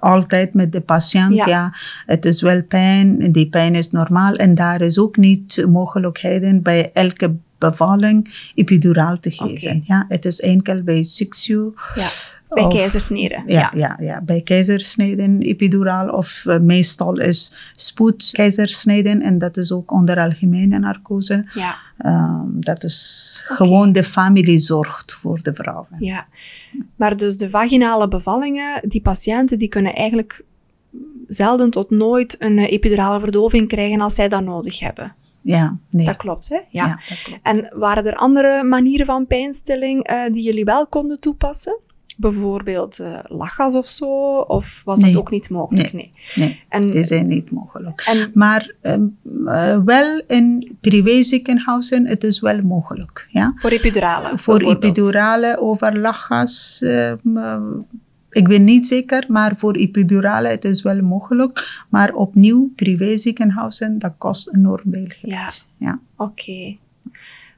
altijd 0.00 0.54
met 0.54 0.72
de 0.72 0.80
patiënt. 0.80 1.34
Ja. 1.34 1.74
Het 2.06 2.24
is 2.24 2.40
wel 2.42 2.62
pijn, 2.62 3.32
die 3.32 3.48
pijn 3.48 3.74
is 3.74 3.90
normaal. 3.90 4.34
En 4.34 4.54
daar 4.54 4.80
is 4.80 4.98
ook 4.98 5.16
niet 5.16 5.66
mogelijkheden 5.68 6.62
bij 6.62 6.90
elke 6.92 7.34
bevalling 7.58 8.50
epiduraal 8.54 9.18
te 9.20 9.30
geven. 9.30 9.82
Ja, 9.86 10.04
het 10.08 10.24
is 10.24 10.40
enkel 10.40 10.82
bij 10.82 11.02
SICU. 11.02 11.72
Ja. 11.94 12.08
Bij 12.56 12.64
Of- 12.64 12.72
keizersnede. 12.74 13.42
Ja, 13.46 13.72
ja. 13.74 13.98
Ja, 14.00 14.20
bij 14.20 14.40
keizersneden 14.40 15.40
epiduraal 15.40 16.08
of 16.08 16.44
uh, 16.46 16.58
meestal 16.58 17.18
is 17.18 17.54
spoed 17.74 18.30
keizersneden 18.32 19.22
en 19.22 19.38
dat 19.38 19.56
is 19.56 19.72
ook 19.72 19.92
onder 19.92 20.18
algemene 20.18 20.78
narcose. 20.78 21.44
ja. 21.54 21.74
Um, 22.04 22.56
dat 22.60 22.84
is 22.84 23.40
gewoon 23.46 23.92
de 23.92 24.04
familie 24.04 24.58
zorgt 24.58 25.12
voor 25.12 25.42
de 25.42 25.54
vrouwen. 25.54 25.88
Ja, 25.98 26.26
maar 26.96 27.16
dus 27.16 27.36
de 27.36 27.50
vaginale 27.50 28.08
bevallingen, 28.08 28.88
die 28.88 29.00
patiënten 29.00 29.58
die 29.58 29.68
kunnen 29.68 29.94
eigenlijk 29.94 30.44
zelden 31.26 31.70
tot 31.70 31.90
nooit 31.90 32.36
een 32.38 32.58
eh, 32.58 32.72
epidurale 32.72 33.20
verdoving 33.20 33.68
krijgen 33.68 34.00
als 34.00 34.14
zij 34.14 34.28
dat 34.28 34.44
nodig 34.44 34.78
hebben. 34.78 35.14
Ja, 35.42 35.76
nee. 35.90 36.06
Dat 36.06 36.16
klopt, 36.16 36.48
hè? 36.48 36.56
Ja. 36.56 36.64
Ja, 36.70 36.98
dat 37.08 37.22
klopt. 37.22 37.40
En 37.42 37.72
waren 37.78 38.04
er 38.06 38.14
andere 38.16 38.62
manieren 38.64 39.06
van 39.06 39.26
pijnstilling 39.26 40.02
eh, 40.04 40.24
die 40.30 40.42
jullie 40.44 40.64
wel 40.64 40.86
konden 40.86 41.20
toepassen? 41.20 41.78
Bijvoorbeeld 42.18 42.98
eh, 43.00 43.18
lachgas 43.22 43.74
of 43.74 43.86
zo? 43.86 44.06
Of 44.40 44.82
was 44.84 45.00
dat 45.00 45.08
Nee. 45.10 45.18
ook 45.18 45.30
niet 45.30 45.50
mogelijk? 45.50 45.92
Nee. 45.92 46.12
Nee, 46.34 46.62
En, 46.68 46.86
die 46.86 47.04
zijn 47.04 47.26
niet 47.28 47.50
mogelijk. 47.50 48.00
en 48.00 48.30
Maar 48.34 48.74
um, 48.82 49.16
uh, 49.24 49.78
wel 49.84 50.22
in 50.26 50.76
privéziekenhuizen, 50.80 52.06
het 52.06 52.24
is 52.24 52.40
wel 52.40 52.62
mogelijk. 52.62 53.26
Ja? 53.30 53.52
voor 53.54 53.70
epidurale? 53.70 54.38
Voor 54.38 54.60
epidurale 54.60 55.58
over 55.60 55.98
lachgas, 55.98 56.80
um, 56.84 57.18
uh, 57.24 57.56
ik 58.30 58.48
ben 58.48 58.64
niet 58.64 58.86
zeker, 58.86 59.24
maar 59.28 59.54
voor 59.58 59.74
epidurale 59.74 60.48
het 60.48 60.64
is 60.64 60.82
wel 60.82 61.02
mogelijk. 61.02 61.84
Maar 61.88 62.14
opnieuw, 62.14 62.72
privéziekenhuizen, 62.76 63.98
dat 63.98 64.12
kost 64.18 64.54
enorm 64.54 64.92
veel 64.92 65.06
geld. 65.08 65.32
Ja. 65.32 65.48
Ja. 65.78 65.98
Oké. 66.16 66.76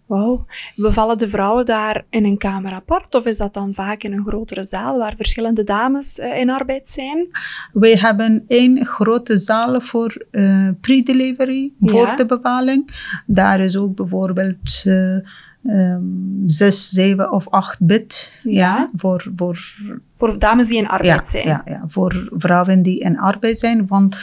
Wauw. 0.09 0.47
Bevallen 0.77 1.19
de 1.19 1.29
vrouwen 1.29 1.65
daar 1.65 2.05
in 2.11 2.25
een 2.25 2.39
kamer 2.39 2.73
apart? 2.73 3.15
Of 3.15 3.27
is 3.27 3.37
dat 3.37 3.55
dan 3.55 3.75
vaak 3.75 4.03
in 4.03 4.13
een 4.13 4.27
grotere 4.27 4.65
zaal 4.65 4.99
waar 4.99 5.15
verschillende 5.17 5.63
dames 5.65 6.19
eh, 6.19 6.39
in 6.39 6.51
arbeid 6.51 6.89
zijn? 6.89 7.29
Wij 7.73 7.95
hebben 7.97 8.45
één 8.47 8.87
grote 8.87 9.39
zaal 9.39 9.81
voor 9.81 10.27
uh, 10.31 10.69
pre-delivery, 10.81 11.73
Ja. 11.79 11.89
voor 11.91 12.17
de 12.17 12.27
bevalling. 12.27 12.91
Daar 13.27 13.61
is 13.61 13.77
ook 13.77 13.95
bijvoorbeeld 13.95 14.83
uh, 14.87 15.17
um, 15.63 16.43
zes, 16.47 16.89
zeven 16.89 17.33
of 17.33 17.49
acht 17.49 17.81
bed. 17.87 18.33
Ja. 18.43 18.91
voor, 18.97 19.27
voor, 19.37 19.59
Voor 20.15 20.39
dames 20.39 20.69
die 20.69 20.79
in 20.79 20.89
arbeid 20.89 21.07
ja, 21.17 21.25
zijn? 21.25 21.47
Ja, 21.47 21.63
ja, 21.67 21.83
voor 21.87 22.29
vrouwen 22.37 22.83
die 22.83 23.01
in 23.01 23.19
arbeid 23.19 23.59
zijn. 23.59 23.87
Want 23.87 24.17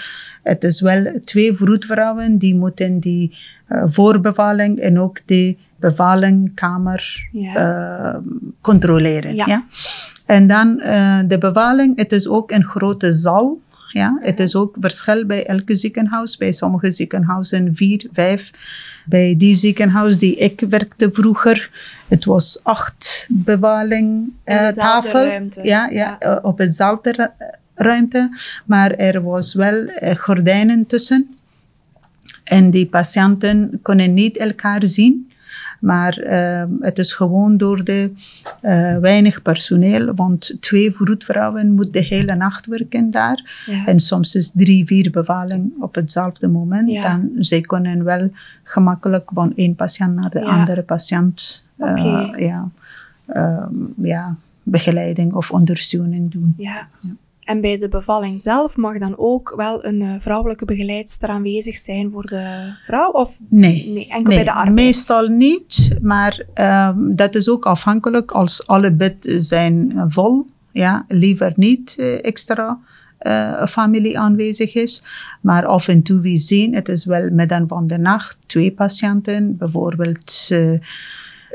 het 0.43 0.63
is 0.63 0.81
wel 0.81 1.19
twee 1.23 1.53
vroedvrouwen 1.53 2.37
die 2.37 2.55
moeten 2.55 2.99
die 2.99 3.35
voorbevalling 3.85 4.79
en 4.79 4.99
ook 4.99 5.19
die 5.25 5.57
bevallingkamer 5.79 7.27
Ja. 7.31 8.13
uh, 8.13 8.17
controleren. 8.61 9.35
Ja. 9.35 9.45
Ja. 9.47 9.65
En 10.25 10.47
dan 10.47 10.79
uh, 10.83 11.19
de 11.27 11.37
bevalling, 11.37 11.97
het 11.99 12.11
is 12.11 12.27
ook 12.27 12.51
een 12.51 12.65
grote 12.65 13.13
zaal. 13.13 13.57
Ja, 13.91 14.17
het 14.21 14.39
is 14.39 14.55
ook 14.55 14.75
verschil 14.79 15.25
bij 15.25 15.45
elke 15.45 15.75
ziekenhuis. 15.75 16.37
Bij 16.37 16.51
sommige 16.51 16.91
ziekenhuizen 16.91 17.75
vier, 17.75 18.07
vijf. 18.11 18.51
Bij 19.05 19.35
die 19.37 19.55
ziekenhuis 19.55 20.17
die 20.17 20.35
ik 20.35 20.63
werkte 20.69 21.09
vroeger, 21.11 21.69
het 22.07 22.25
was 22.25 22.59
acht 22.63 23.27
bevalling 23.29 24.07
In 24.45 24.53
uh, 24.53 24.59
dezelfde 24.67 24.81
tafel. 25.11 25.25
ruimte. 25.27 25.63
Ja, 25.63 25.89
ja, 25.89 26.15
ja. 26.19 26.39
op 26.41 26.57
hetzelfde 26.57 27.11
ru- 27.11 27.45
ruimte. 27.75 28.37
Maar 28.65 28.91
er 28.91 29.23
was 29.23 29.53
wel 29.53 29.87
gordijnen 30.17 30.85
tussen. 30.85 31.35
En 32.43 32.69
die 32.71 32.85
patiënten 32.85 33.79
kunnen 33.81 34.13
niet 34.13 34.37
elkaar 34.37 34.85
zien. 34.85 35.31
Maar 35.85 36.23
uh, 36.23 36.63
het 36.79 36.97
is 36.99 37.13
gewoon 37.13 37.57
door 37.57 37.83
de 37.83 38.11
uh, 38.61 38.97
weinig 38.97 39.41
personeel, 39.41 40.13
want 40.13 40.57
twee 40.59 40.91
vroedvrouwen 40.91 41.71
moeten 41.73 41.91
de 41.91 42.01
hele 42.03 42.35
nacht 42.35 42.65
werken 42.65 43.11
daar. 43.11 43.63
Ja. 43.65 43.85
En 43.85 43.99
soms 43.99 44.35
is 44.35 44.51
drie, 44.53 44.85
vier 44.85 45.11
bevalling 45.11 45.73
op 45.79 45.95
hetzelfde 45.95 46.47
moment. 46.47 46.89
Ja. 46.91 47.01
Dan 47.01 47.29
zij 47.39 47.61
kunnen 47.61 48.03
wel 48.03 48.31
gemakkelijk 48.63 49.29
van 49.33 49.53
één 49.55 49.75
patiënt 49.75 50.15
naar 50.15 50.29
de 50.29 50.39
Ja. 50.39 50.45
andere 50.45 50.83
patiënt 50.83 51.65
Oké. 51.77 52.31
ja, 52.37 52.69
um, 53.35 53.93
ja, 54.01 54.35
begeleiding 54.63 55.33
of 55.33 55.51
ondersteuning 55.51 56.31
doen. 56.31 56.53
Ja. 56.57 56.87
En 57.45 57.61
bij 57.61 57.77
de 57.77 57.87
bevalling 57.87 58.41
zelf 58.41 58.77
mag 58.77 58.97
dan 58.97 59.17
ook 59.17 59.53
wel 59.55 59.85
een 59.85 60.01
uh, 60.01 60.15
vrouwelijke 60.19 60.65
begeleidster 60.65 61.29
aanwezig 61.29 61.75
zijn 61.75 62.11
voor 62.11 62.23
de 62.23 62.73
vrouw? 62.83 63.09
Of 63.11 63.39
Nee, 63.49 63.89
nee 63.89 64.07
enkel 64.07 64.23
nee 64.23 64.35
bij 64.35 64.43
de 64.43 64.51
arbeid? 64.51 64.75
meestal 64.75 65.27
niet. 65.27 65.97
Maar 66.01 66.45
um, 66.89 67.15
dat 67.15 67.35
is 67.35 67.49
ook 67.49 67.65
afhankelijk 67.65 68.31
als 68.31 68.67
alle 68.67 68.91
bed 68.91 69.35
zijn 69.37 69.91
uh, 69.95 70.03
vol. 70.07 70.45
Ja, 70.71 71.05
liever 71.07 71.53
niet 71.55 71.95
uh, 71.97 72.25
extra 72.25 72.79
uh, 73.21 73.65
familie 73.65 74.19
aanwezig 74.19 74.75
is. 74.75 75.03
Maar 75.41 75.65
af 75.65 75.87
en 75.87 76.01
toe 76.01 76.19
we 76.19 76.37
zien, 76.37 76.75
het 76.75 76.89
is 76.89 77.05
wel 77.05 77.29
midden 77.29 77.67
van 77.67 77.87
de 77.87 77.97
nacht, 77.97 78.37
twee 78.45 78.71
patiënten, 78.71 79.57
bijvoorbeeld 79.57 80.47
uh, 80.51 80.79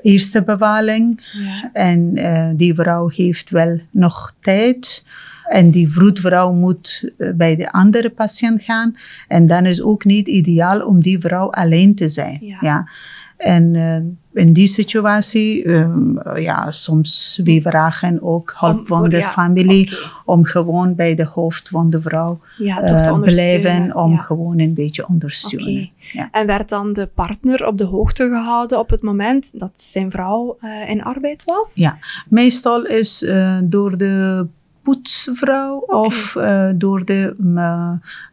eerste 0.03 0.43
bevalling. 0.45 1.23
Ja. 1.33 1.71
En 1.73 2.13
eh, 2.15 2.51
die 2.55 2.75
vrouw 2.75 3.09
heeft 3.09 3.51
wel 3.51 3.81
nog 3.91 4.35
tijd. 4.41 5.05
En 5.51 5.71
die 5.71 5.91
vroedvrouw 5.93 6.53
moet 6.53 7.11
eh, 7.19 7.31
bij 7.35 7.57
de 7.57 7.71
andere 7.73 8.11
patiënt 8.11 8.63
gaan. 8.63 8.97
En 9.29 9.47
dan 9.47 9.67
is 9.67 9.83
ook 9.83 10.05
niet 10.05 10.29
ideaal 10.29 10.81
om 10.81 11.01
die 11.01 11.19
vrouw 11.19 11.51
alleen 11.51 11.95
te 11.95 12.09
zijn. 12.09 12.39
Ja. 12.41 12.89
En 13.37 13.75
eh, 13.75 14.43
in 14.45 14.53
die 14.53 14.67
situatie, 14.67 15.65
ehm, 15.65 16.39
ja, 16.39 16.71
soms 16.71 17.41
we 17.45 17.61
vragen 17.63 18.23
ook 18.23 18.55
hulp 18.59 18.79
Om 18.79 18.87
van 18.87 19.09
de 19.09 19.17
ja, 19.17 19.29
familie 19.29 19.91
om 20.25 20.45
gewoon 20.45 20.95
bij 20.95 21.15
de 21.15 21.25
hoofd 21.27 21.69
van 21.69 21.91
de 21.91 22.01
vrouw 22.01 22.39
Ja, 22.59 22.85
te 22.85 22.95
eh, 22.95 23.13
ondersteunen. 23.13 23.61
blijven 23.61 23.97
om 23.97 24.11
Ja. 24.13 24.17
gewoon 24.19 24.59
een 24.59 24.75
beetje 24.75 25.09
ondersteunen. 25.09 25.91
En 26.31 26.47
werd 26.47 26.69
dan 26.69 26.93
de 26.93 27.07
partner 27.07 27.67
op 27.67 27.79
de 27.79 27.85
hoogte 27.85 28.23
gehouden 28.29 28.79
op 28.79 28.91
het 28.91 29.03
moment 29.03 29.59
dat 29.61 29.81
zijn 29.81 30.11
vrouw 30.11 30.59
in 30.89 31.03
arbeid 31.03 31.45
was? 31.45 31.75
Ja, 31.75 31.99
meestal 32.29 32.87
is 32.87 33.27
door 33.65 33.99
de 33.99 34.47
poetsvrouw 34.83 35.77
of 35.79 36.37
eh, 36.37 36.69
door 36.75 37.05
de 37.05 37.35
mm, 37.39 37.59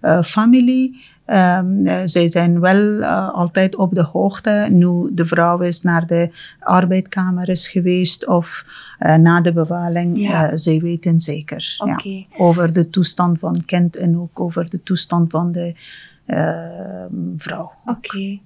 eh, 0.01 0.23
familie. 0.23 1.15
Ehm, 1.27 1.85
eh, 1.85 2.01
zij 2.05 2.27
zijn 2.27 2.59
wel 2.59 3.01
eh, 3.01 3.29
altijd 3.29 3.75
op 3.75 3.95
de 3.95 4.03
hoogte. 4.03 4.67
Nu 4.71 5.13
de 5.13 5.25
vrouw 5.25 5.59
is 5.59 5.81
naar 5.81 6.05
de 6.07 6.29
arbeidkamer 6.59 7.49
is 7.49 7.67
geweest 7.67 8.27
of 8.27 8.65
eh, 8.99 9.15
na 9.15 9.41
de. 9.41 10.11
Ja. 10.13 10.49
eh, 10.49 10.51
zij 10.55 10.79
weten 10.79 11.21
zeker 11.21 11.75
ja, 11.85 11.99
over 12.37 12.73
de 12.73 12.89
toestand 12.89 13.39
van 13.39 13.53
het 13.53 13.65
kind 13.65 13.95
en 13.95 14.17
ook 14.17 14.39
over 14.39 14.69
de 14.69 14.83
toestand 14.83 15.31
van 15.31 15.51
de 15.51 15.75
eh, 16.27 17.05
vrouw. 17.37 17.71
Oké. 17.85 18.39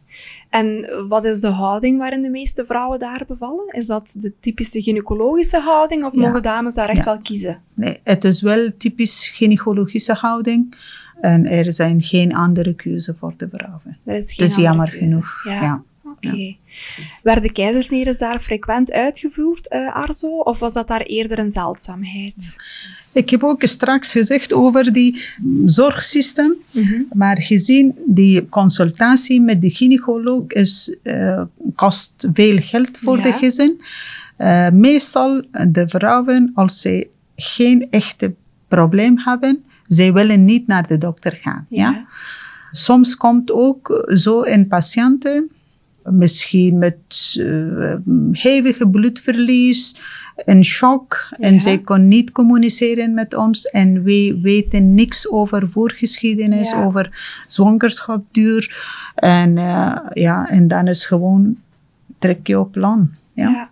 En 0.49 0.89
wat 1.07 1.25
is 1.25 1.39
de 1.39 1.47
houding 1.47 1.97
waarin 1.97 2.21
de 2.21 2.29
meeste 2.29 2.65
vrouwen 2.65 2.99
daar 2.99 3.23
bevallen? 3.27 3.67
Is 3.67 3.85
dat 3.85 4.15
de 4.19 4.33
typische 4.39 4.81
gynaecologische 4.81 5.59
houding 5.59 6.03
of 6.05 6.13
Ja. 6.13 6.19
mogen 6.19 6.41
dames 6.41 6.73
daar 6.73 6.89
echt 6.89 6.97
Ja. 6.97 7.05
wel 7.05 7.21
kiezen? 7.21 7.61
Nee, 7.73 7.99
het 8.03 8.23
is 8.23 8.41
wel 8.41 8.71
typisch 8.77 9.29
gynaecologische 9.33 10.13
houding. 10.13 10.75
En 11.21 11.45
er 11.45 11.73
zijn 11.73 12.01
geen 12.01 12.35
andere 12.35 12.73
keuze 12.75 13.15
voor 13.19 13.33
de 13.37 13.49
vrouwen. 13.53 13.97
Er 14.05 14.15
is 14.15 14.33
geen 14.33 14.45
andere 14.47 14.61
jammer 14.61 14.89
keuze. 14.89 15.05
genoeg. 15.05 15.43
Ja. 15.43 15.61
Ja. 15.61 15.83
Oké. 16.05 16.55
Werden 17.23 17.51
keizersneden 17.51 18.17
daar 18.19 18.39
frequent 18.39 18.91
uitgevoerd, 18.91 19.67
eh, 19.67 19.95
Arzo? 19.95 20.37
Of 20.37 20.59
was 20.59 20.73
dat 20.73 20.87
daar 20.87 21.01
eerder 21.01 21.39
een 21.39 21.49
zeldzaamheid? 21.49 22.63
Ik 23.13 23.29
heb 23.29 23.43
ook 23.43 23.63
straks 23.65 24.11
gezegd 24.11 24.53
over 24.53 24.93
die 24.93 25.21
zorgsysteem. 25.65 26.53
Mhm. 26.71 27.01
Maar 27.13 27.41
gezien 27.41 27.95
die 28.05 28.49
consultatie 28.49 29.41
met 29.41 29.61
de 29.61 29.69
gynaecoloog 29.69 30.47
is, 30.47 30.95
eh, 31.03 31.41
kost 31.75 32.27
veel 32.33 32.57
geld 32.59 32.97
voor 32.97 33.17
Ja. 33.17 33.23
de 33.23 33.31
gezin. 33.31 33.81
Eh, 34.37 34.69
meestal 34.69 35.41
de 35.69 35.87
vrouwen, 35.87 36.51
als 36.53 36.81
ze 36.81 37.07
geen 37.35 37.87
echte 37.89 38.33
probleem 38.67 39.17
hebben, 39.19 39.63
zij 39.87 40.13
willen 40.13 40.45
niet 40.45 40.67
naar 40.67 40.87
de 40.87 40.97
dokter 40.97 41.37
gaan. 41.41 41.65
ja? 41.69 42.05
Soms 42.71 43.15
komt 43.15 43.51
ook 43.51 44.11
zo 44.15 44.43
een 44.43 44.67
patiënten, 44.67 45.51
misschien 46.03 46.77
met 46.77 47.35
uh, 47.39 47.95
hevige 48.31 48.89
bloedverlies, 48.89 49.95
een 50.45 50.63
shock, 50.65 51.27
Ja. 51.29 51.37
en 51.47 51.61
zij 51.61 51.77
kon 51.77 52.07
niet 52.07 52.31
communiceren 52.31 53.13
met 53.13 53.35
ons 53.35 53.65
en 53.65 54.03
we 54.03 54.39
weten 54.41 54.93
niks 54.93 55.29
over 55.29 55.69
voorgeschiedenis, 55.69 56.69
Ja. 56.69 56.83
over 56.83 57.43
zwangerschapsduur. 57.47 58.75
En 59.15 59.57
uh, 59.57 59.97
ja, 60.13 60.49
en 60.49 60.67
dan 60.67 60.87
is 60.87 61.05
gewoon 61.05 61.57
trek 62.19 62.47
je 62.47 62.59
op 62.59 62.71
plan. 62.71 63.09
Ja. 63.33 63.49
Ja. 63.49 63.69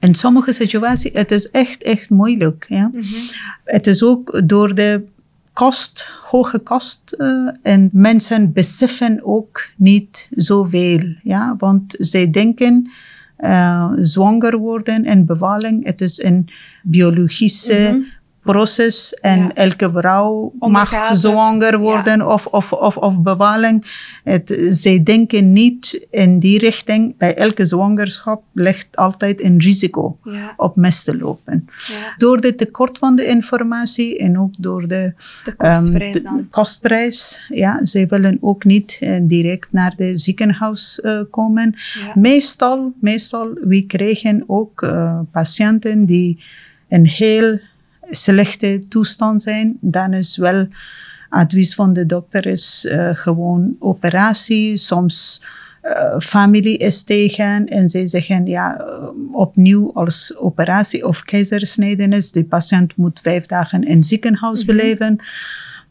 In 0.00 0.14
sommige 0.14 0.52
situaties, 0.52 1.12
het 1.12 1.30
is 1.30 1.50
echt, 1.50 1.82
echt 1.82 2.10
moeilijk. 2.10 2.66
Ja. 2.68 2.88
Mhm. 2.92 3.04
Het 3.64 3.86
is 3.86 4.02
ook 4.02 4.42
door 4.44 4.74
de 4.74 5.02
kost, 5.60 6.08
hoge 6.30 6.58
kost. 6.58 7.14
Uh, 7.18 7.48
en 7.62 7.88
mensen 7.92 8.52
beseffen 8.52 9.20
ook 9.22 9.66
niet 9.76 10.28
zoveel. 10.30 11.00
Ja? 11.22 11.54
Want 11.58 11.96
zij 11.98 12.30
denken 12.30 12.90
uh, 13.38 13.92
zwanger 13.96 14.58
worden 14.58 15.04
en 15.04 15.26
bevalling, 15.26 15.84
het 15.84 16.00
is 16.00 16.22
een 16.22 16.48
biologische 16.82 17.92
Mhm. 17.92 18.02
Proces 18.42 19.14
en 19.14 19.38
Ja. 19.38 19.54
elke 19.54 19.90
vrouw 19.94 20.52
Ondergaat 20.58 21.08
mag 21.10 21.18
zwanger 21.18 21.78
worden 21.78 22.26
of, 22.28 22.46
of, 22.46 22.72
of, 22.72 22.96
of 22.96 23.22
bevalling. 23.22 23.84
Het, 24.24 24.56
zij 24.68 25.02
denken 25.02 25.52
niet 25.52 26.06
in 26.10 26.38
die 26.38 26.58
richting. 26.58 27.16
Bij 27.18 27.34
elke 27.36 27.66
zwangerschap 27.66 28.42
ligt 28.52 28.96
altijd 28.96 29.42
een 29.42 29.58
risico 29.60 30.16
Ja. 30.24 30.54
op 30.56 30.76
mis 30.76 31.04
te 31.04 31.16
lopen. 31.16 31.68
Door 32.16 32.40
de 32.40 32.54
tekort 32.54 32.98
van 32.98 33.16
de 33.16 33.24
informatie 33.26 34.18
en 34.18 34.38
ook 34.38 34.54
door 34.58 34.88
de, 34.88 35.12
De 35.44 35.54
kostprijs 35.56 36.22
ehm, 36.22 36.36
de 36.36 36.46
kostprijs. 36.50 37.46
Ja, 37.48 37.80
zij 37.84 38.06
willen 38.06 38.38
ook 38.40 38.64
niet 38.64 38.96
eh, 39.00 39.18
direct 39.22 39.72
naar 39.72 39.94
de 39.96 40.18
ziekenhuis 40.18 41.00
eh, 41.00 41.20
komen. 41.30 41.74
Meestal, 42.14 42.92
meestal, 43.00 43.52
we 43.60 43.82
krijgen 43.86 44.44
ook 44.46 44.82
eh, 44.82 45.18
patiënten 45.32 46.04
die 46.04 46.42
een 46.88 47.06
heel 47.06 47.58
slechte 48.10 48.82
toestand 48.88 49.42
zijn. 49.42 49.76
Dan 49.80 50.12
is 50.12 50.36
wel 50.36 50.68
advies 51.28 51.74
van 51.74 51.92
de 51.92 52.06
dokter 52.06 52.46
is 52.46 52.86
eh, 52.86 53.10
gewoon 53.12 53.76
operatie. 53.78 54.76
Soms 54.76 55.42
uh, 55.82 56.18
familie 56.18 56.76
is 56.76 57.02
tegen 57.02 57.66
en 57.68 57.88
zij 57.88 58.06
zeggen 58.06 58.46
ja, 58.46 58.80
uh, 58.80 58.86
opnieuw 59.32 59.92
als 59.94 60.36
operatie 60.36 61.06
of 61.06 61.22
keizersnijdenis. 61.22 62.32
De 62.32 62.44
patiënt 62.44 62.96
moet 62.96 63.20
vijf 63.22 63.46
dagen 63.46 63.82
in 63.82 64.04
ziekenhuis 64.04 64.64
Mhm. 64.64 64.76
blijven. 64.76 65.18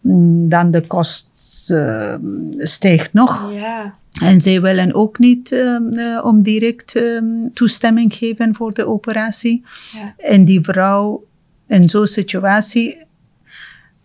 Mm, 0.02 0.50
Dan 0.50 0.72
de 0.72 0.82
kost 0.88 1.70
uh, 1.72 2.14
stijgt 2.58 3.14
nog. 3.14 3.52
Ja. 3.54 3.94
En 4.22 4.42
zij 4.42 4.62
willen 4.62 4.94
ook 4.94 5.20
niet 5.20 5.52
um, 5.52 5.94
uh, 5.94 6.20
om 6.24 6.42
direct 6.42 6.96
um, 6.96 7.54
toestemming 7.54 8.14
geven 8.14 8.56
voor 8.56 8.74
de 8.74 8.88
operatie. 8.88 9.64
Ja. 9.94 10.14
En 10.18 10.46
die 10.46 10.62
vrouw 10.62 11.24
in 11.70 11.90
zo'n 11.90 12.08
situatie, 12.08 12.98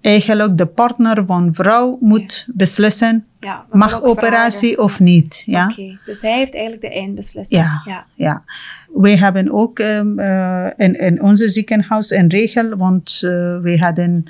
eigenlijk 0.00 0.58
de 0.58 0.66
partner 0.66 1.24
van 1.26 1.54
vrouw 1.54 1.98
moet 2.00 2.46
beslissen, 2.54 3.26
Ja, 3.40 3.66
we 3.70 3.76
mag 3.78 4.02
operatie 4.02 4.72
vragen. 4.74 4.84
of 4.84 5.00
niet. 5.00 5.42
Ja? 5.46 5.68
Oké, 5.70 5.98
dus 6.04 6.22
hij 6.22 6.36
heeft 6.36 6.54
eigenlijk 6.54 6.84
de 6.84 7.00
eindbeslissing. 7.00 7.62
Ja. 7.62 7.82
ja. 7.84 8.06
Ja, 8.14 8.44
wij 8.92 9.16
hebben 9.16 9.52
ook 9.52 9.78
um, 9.78 10.18
uh, 10.18 10.66
in, 10.76 10.98
in 10.98 11.22
onze 11.22 11.48
ziekenhuis 11.48 12.10
een 12.10 12.28
regel, 12.30 12.76
want 12.76 13.20
uh, 13.24 13.30
we 13.60 13.78
hadden 13.78 14.24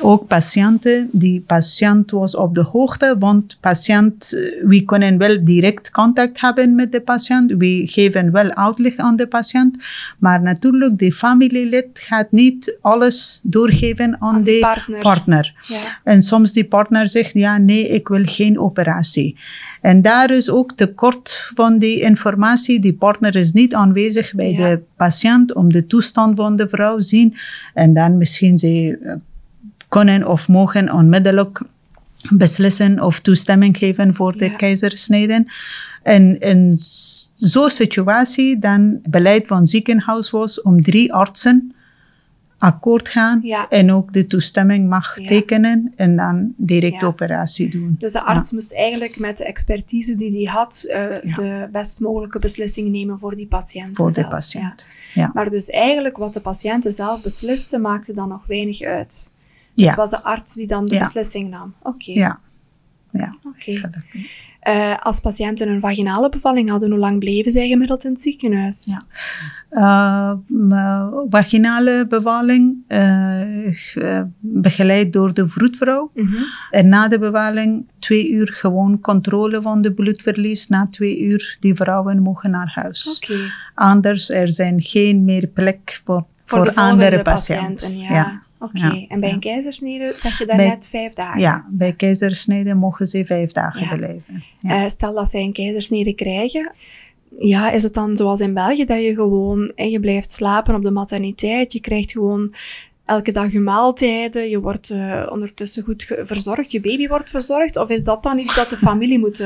ook 0.00 0.26
patiënten. 0.26 1.08
Die 1.12 1.40
patiënt 1.40 2.10
was 2.10 2.36
op 2.36 2.54
de 2.54 2.62
hoogte, 2.62 3.16
want 3.18 3.58
patiënt, 3.60 4.30
we 4.66 4.82
kunnen 4.84 5.18
wel 5.18 5.44
direct 5.44 5.90
contact 5.90 6.40
hebben 6.40 6.74
met 6.74 6.92
de 6.92 7.00
patiënt. 7.00 7.52
We 7.58 7.82
geven 7.86 8.32
wel 8.32 8.50
uitleg 8.54 8.96
aan 8.96 9.16
de 9.16 9.26
patiënt, 9.26 9.76
maar 10.18 10.42
natuurlijk 10.42 10.98
de 10.98 11.12
familielid 11.12 11.86
gaat 11.92 12.32
niet 12.32 12.78
alles 12.80 13.40
doorgeven 13.42 14.16
aan, 14.20 14.34
Aan 14.34 14.42
de 14.42 14.58
partner. 14.60 15.00
partner. 15.00 15.54
Ja. 15.66 16.00
En 16.04 16.22
soms 16.22 16.52
die 16.52 16.64
partner 16.64 17.08
zegt, 17.08 17.32
ja, 17.32 17.58
nee, 17.58 17.88
ik 17.88 18.08
wil 18.08 18.22
geen 18.24 18.58
operatie. 18.58 19.36
En 19.80 20.02
daar 20.02 20.30
is 20.30 20.50
ook 20.50 20.72
tekort 20.72 21.50
van 21.54 21.78
die 21.78 22.00
informatie. 22.00 22.80
Die 22.80 22.94
partner 22.94 23.36
is 23.36 23.52
niet 23.52 23.74
aanwezig 23.74 24.34
bij 24.34 24.50
Ja. 24.52 24.68
de 24.68 24.80
patiënt 24.96 25.54
om 25.54 25.72
de 25.72 25.86
toestand 25.86 26.36
van 26.36 26.56
de 26.56 26.68
vrouw 26.68 26.96
te 26.96 27.02
zien. 27.02 27.34
En 27.74 27.94
dan 27.94 28.16
misschien 28.18 28.58
ze 28.58 28.98
eh, 29.02 29.12
kunnen 29.88 30.28
of 30.28 30.48
mogen 30.48 30.92
onmiddellijk 30.92 31.60
beslissen 32.30 33.02
of 33.02 33.20
toestemming 33.20 33.78
geven 33.78 34.14
voor 34.14 34.32
de 34.32 34.44
Ja. 34.44 34.56
keizersnijden. 34.56 35.46
En 36.02 36.38
in 36.40 36.74
zo'n 37.34 37.70
situatie 37.70 38.58
dan 38.58 38.98
beleid 39.02 39.46
van 39.46 39.66
ziekenhuis 39.66 40.30
was 40.30 40.62
om 40.62 40.82
drie 40.82 41.12
artsen 41.12 41.70
akkoord 42.58 43.08
gaan 43.08 43.40
Ja. 43.42 43.68
en 43.68 43.92
ook 43.92 44.12
de 44.12 44.26
toestemming 44.26 44.88
mag 44.88 45.20
Ja. 45.20 45.28
tekenen 45.28 45.92
en 45.96 46.16
dan 46.16 46.52
direct 46.56 47.00
Ja. 47.00 47.06
operatie 47.06 47.70
doen. 47.70 47.94
Dus 47.98 48.12
de 48.12 48.22
arts 48.22 48.50
moest 48.52 48.74
eigenlijk 48.74 49.18
met 49.18 49.38
de 49.38 49.44
expertise 49.44 50.16
die 50.16 50.32
hij 50.46 50.54
had, 50.54 50.84
eh, 50.88 51.34
de 51.34 51.68
best 51.72 52.00
mogelijke 52.00 52.38
beslissing 52.38 52.88
nemen 52.88 53.18
voor 53.18 53.34
die 53.34 53.46
patiënt. 53.46 53.96
voor 53.96 54.12
de 54.12 54.28
patiënt. 54.28 54.86
Maar 55.32 55.50
dus 55.50 55.70
eigenlijk 55.70 56.16
wat 56.16 56.34
de 56.34 56.40
patiënten 56.40 56.92
zelf 56.92 57.22
besliste, 57.22 57.78
maakte 57.78 58.14
dan 58.14 58.28
nog 58.28 58.46
weinig 58.46 58.80
uit. 58.80 59.32
Ja. 59.76 59.86
Het 59.86 59.96
was 59.96 60.10
de 60.10 60.22
arts 60.22 60.54
die 60.54 60.66
dan 60.66 60.86
de 60.86 60.94
Ja. 60.94 61.00
beslissing 61.00 61.50
nam. 61.50 61.74
Oké. 61.82 62.12
Ja. 62.12 62.38
Ja, 63.12 63.36
Oké. 63.44 63.90
Eh, 64.60 64.96
als 64.98 65.20
patiënten 65.20 65.68
een 65.68 65.80
vaginale 65.80 66.28
bevalling 66.28 66.70
hadden, 66.70 66.90
hoe 66.90 66.98
lang 66.98 67.18
bleven 67.18 67.50
zij 67.50 67.68
gemiddeld 67.68 68.04
in 68.04 68.10
het 68.10 68.20
ziekenhuis? 68.20 68.96
Ja. 68.96 69.04
Uh, 69.70 70.32
vaginale 71.30 72.06
bevalling 72.08 72.76
uh, 72.88 74.22
begeleid 74.40 75.12
door 75.12 75.34
de 75.34 75.48
vroedvrouw. 75.48 76.10
-hmm. 76.14 76.34
En 76.70 76.88
na 76.88 77.08
de 77.08 77.18
bevalling 77.18 77.86
twee 77.98 78.30
uur 78.30 78.52
gewoon 78.52 79.00
controle 79.00 79.62
van 79.62 79.82
de 79.82 79.92
bloedverlies. 79.92 80.68
Na 80.68 80.86
twee 80.90 81.20
uur 81.20 81.56
die 81.60 81.74
vrouwen 81.74 82.22
mogen 82.22 82.50
naar 82.50 82.70
huis. 82.74 83.20
Okay. 83.22 83.50
Anders 83.74 84.30
er 84.30 84.50
zijn 84.50 84.82
geen 84.82 85.24
meer 85.24 85.46
plek 85.46 86.00
voor, 86.04 86.24
voor, 86.44 86.64
voor 86.64 86.74
de 86.74 86.80
andere 86.80 87.22
patiënten. 87.22 87.74
patiënten. 87.74 87.98
ja. 87.98 88.44
Oké, 88.66 88.86
okay. 88.86 89.00
Ja, 89.00 89.06
en 89.08 89.20
bij 89.20 89.32
een 89.32 89.40
keizersnede 89.40 90.12
zeg 90.16 90.38
je 90.38 90.46
daarnet 90.46 90.78
Bij- 90.78 90.88
vijf 90.88 91.12
dagen? 91.12 91.40
Ja, 91.40 91.66
bij 91.70 91.92
keizersnede 91.92 92.74
mogen 92.74 93.06
ze 93.06 93.26
vijf 93.26 93.52
dagen 93.52 93.80
Ja. 93.80 93.96
blijven. 93.96 94.42
Ja. 94.60 94.82
Eh, 94.82 94.88
stel 94.88 95.14
dat 95.14 95.30
zij 95.30 95.42
een 95.42 95.52
keizersnede 95.52 96.14
krijgen, 96.14 96.72
ja, 97.38 97.70
is 97.70 97.82
het 97.82 97.94
dan 97.94 98.16
zoals 98.16 98.40
in 98.40 98.54
België 98.54 98.84
dat 98.84 99.02
je 99.02 99.14
gewoon, 99.14 99.72
eh, 99.74 99.90
je 99.90 100.00
blijft 100.00 100.30
slapen 100.30 100.74
op 100.74 100.82
de 100.82 100.90
materniteit, 100.90 101.72
je 101.72 101.80
krijgt 101.80 102.12
gewoon 102.12 102.52
elke 103.04 103.30
dag 103.32 103.52
je 103.52 103.60
maaltijden, 103.60 104.48
je 104.48 104.60
wordt 104.60 104.90
eh, 104.90 105.26
ondertussen 105.30 105.82
goed 105.82 106.06
verzorgd, 106.22 106.72
je 106.72 106.80
baby 106.80 107.08
wordt 107.08 107.30
verzorgd, 107.30 107.76
of 107.76 107.88
is 107.90 108.04
dat 108.04 108.22
dan 108.22 108.38
iets 108.38 108.54
dat 108.54 108.70
de 108.70 108.76
familie 108.76 109.18
moet 109.18 109.44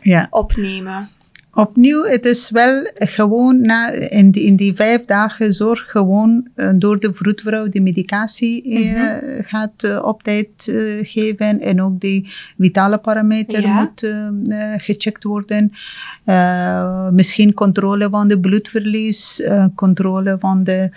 ja. 0.00 0.26
opnemen? 0.30 1.10
Opnieuw, 1.56 2.04
het 2.04 2.26
is 2.26 2.50
wel 2.50 2.90
gewoon 2.94 3.60
na, 3.60 3.90
in, 3.90 4.30
die, 4.30 4.42
in 4.42 4.56
die 4.56 4.74
vijf 4.74 5.04
dagen 5.04 5.54
zorg 5.54 5.90
gewoon 5.90 6.48
eh, 6.54 6.70
door 6.76 6.98
de 7.00 7.14
vroedvrouw 7.14 7.68
die 7.68 7.82
medicatie 7.82 8.62
eh, 8.74 9.44
gaat 9.46 9.82
eh, 9.82 10.04
op 10.04 10.22
tijd 10.22 10.48
geven 11.02 11.60
en 11.60 11.82
ook 11.82 12.00
die 12.00 12.28
vitale 12.58 12.98
parameter 12.98 13.60
Ja. 13.62 13.74
moet 13.80 14.06
gecheckt 14.82 15.24
worden. 15.24 15.72
Misschien 17.14 17.54
controle 17.54 18.08
van 18.10 18.28
de 18.28 18.40
bloedverlies, 18.40 19.42
controle 19.74 20.36
van 20.40 20.64
de 20.64 20.90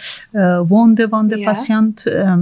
wonden 0.67 1.09
van 1.09 1.27
de 1.27 1.37
Ja. 1.37 1.45
patiënt, 1.45 2.05
ehm, 2.05 2.39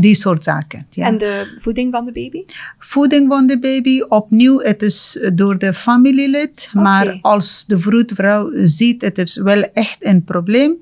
die 0.00 0.14
soort 0.14 0.44
zaken. 0.44 0.86
Ja. 0.90 1.06
En 1.06 1.18
de 1.18 1.52
voeding 1.54 1.92
van 1.92 2.04
de 2.04 2.12
baby? 2.12 2.44
Voeding 2.78 3.28
van 3.28 3.46
de 3.46 3.58
baby, 3.58 4.00
opnieuw, 4.00 4.60
het 4.60 4.82
is 4.82 5.28
door 5.34 5.58
de 5.58 5.74
familielid. 5.74 6.70
Maar 6.72 7.18
als 7.22 7.47
de 7.66 7.78
vroedvrouw 7.80 8.50
ziet, 8.54 9.02
het 9.02 9.18
is 9.18 9.36
wel 9.36 9.62
echt 9.74 10.04
een 10.04 10.24
probleem, 10.24 10.72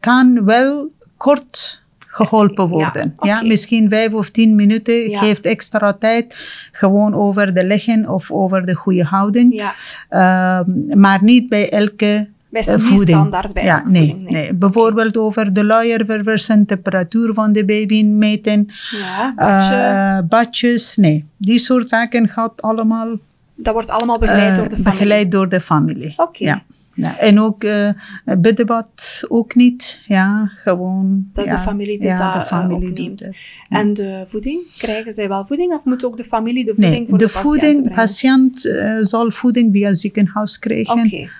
kan 0.00 0.44
wel 0.44 0.90
kort 1.16 1.82
geholpen 1.98 2.68
worden. 2.68 3.14
Ja, 3.20 3.42
misschien 3.42 3.88
vijf 3.88 4.12
of 4.12 4.30
tien 4.30 4.54
minuten, 4.54 5.10
Ja. 5.10 5.18
geeft 5.18 5.44
extra 5.44 5.92
tijd, 5.92 6.34
gewoon 6.72 7.14
over 7.14 7.54
de 7.54 7.64
liggen 7.64 8.08
of 8.08 8.30
over 8.30 8.66
de 8.66 8.74
goede 8.74 9.04
houding. 9.04 9.54
Ja, 9.54 9.72
Ehm, 10.08 10.98
maar 11.00 11.18
niet 11.22 11.48
bij 11.48 11.70
elke 11.70 12.28
bij 12.50 12.62
eh, 12.62 12.78
voeding. 12.78 13.08
standaard 13.08 13.54
bij 13.54 13.64
ja, 13.64 13.82
nee, 13.88 14.08
voeding, 14.10 14.30
nee. 14.30 14.54
Bijvoorbeeld 14.54 15.16
over 15.16 15.52
de 15.52 15.64
luier 15.64 16.04
verversen, 16.04 16.66
temperatuur 16.66 17.34
van 17.34 17.52
de 17.52 17.64
baby 17.64 18.02
meten, 18.04 18.66
badje. 19.36 19.74
eh, 19.74 20.18
badjes, 20.28 20.96
nee. 20.96 21.24
Die 21.36 21.58
soort 21.58 21.88
zaken 21.88 22.28
gaat 22.28 22.62
allemaal 22.62 23.08
dat 23.56 23.72
wordt 23.72 23.90
allemaal 23.90 24.18
begeleid 24.18 24.50
eh, 24.50 24.54
door 24.56 24.68
de 24.68 24.76
familie. 24.76 24.98
begeleid 24.98 25.30
door 25.30 25.48
de 25.48 25.60
familie. 25.60 26.12
Oké. 26.16 26.44
Ja. 26.44 26.62
Ja. 26.94 27.18
En 27.18 27.40
ook 27.40 27.64
biddebad 28.38 29.24
ook 29.28 29.54
niet. 29.54 30.00
Ja, 30.06 30.50
gewoon. 30.54 31.28
Dat 31.32 31.44
is 31.44 31.50
ja, 31.50 31.56
de 31.56 31.62
familie 31.62 31.98
die 31.98 32.08
ja, 32.08 32.16
dat 32.16 32.32
de 32.32 32.54
eh, 32.54 32.58
familie 32.58 32.88
opneemt. 32.88 33.24
het. 33.24 33.36
En 33.68 33.94
de 33.94 34.24
voeding, 34.26 34.76
krijgen 34.78 35.12
zij 35.12 35.28
wel 35.28 35.44
voeding 35.44 35.72
of 35.72 35.84
moet 35.84 36.04
ook 36.04 36.16
de 36.16 36.24
familie 36.24 36.64
de 36.64 36.74
voeding 36.74 36.98
Nee, 36.98 37.08
voor 37.08 37.18
de, 37.18 37.24
de, 37.24 37.32
patiënt 37.32 37.48
voeding, 37.48 37.76
brengen? 37.76 37.96
patiënt 37.96 38.70
zal 39.00 39.30
voeding 39.30 39.72
via 39.72 39.94
ziekenhuis 39.94 40.58
krijgen 40.58 41.30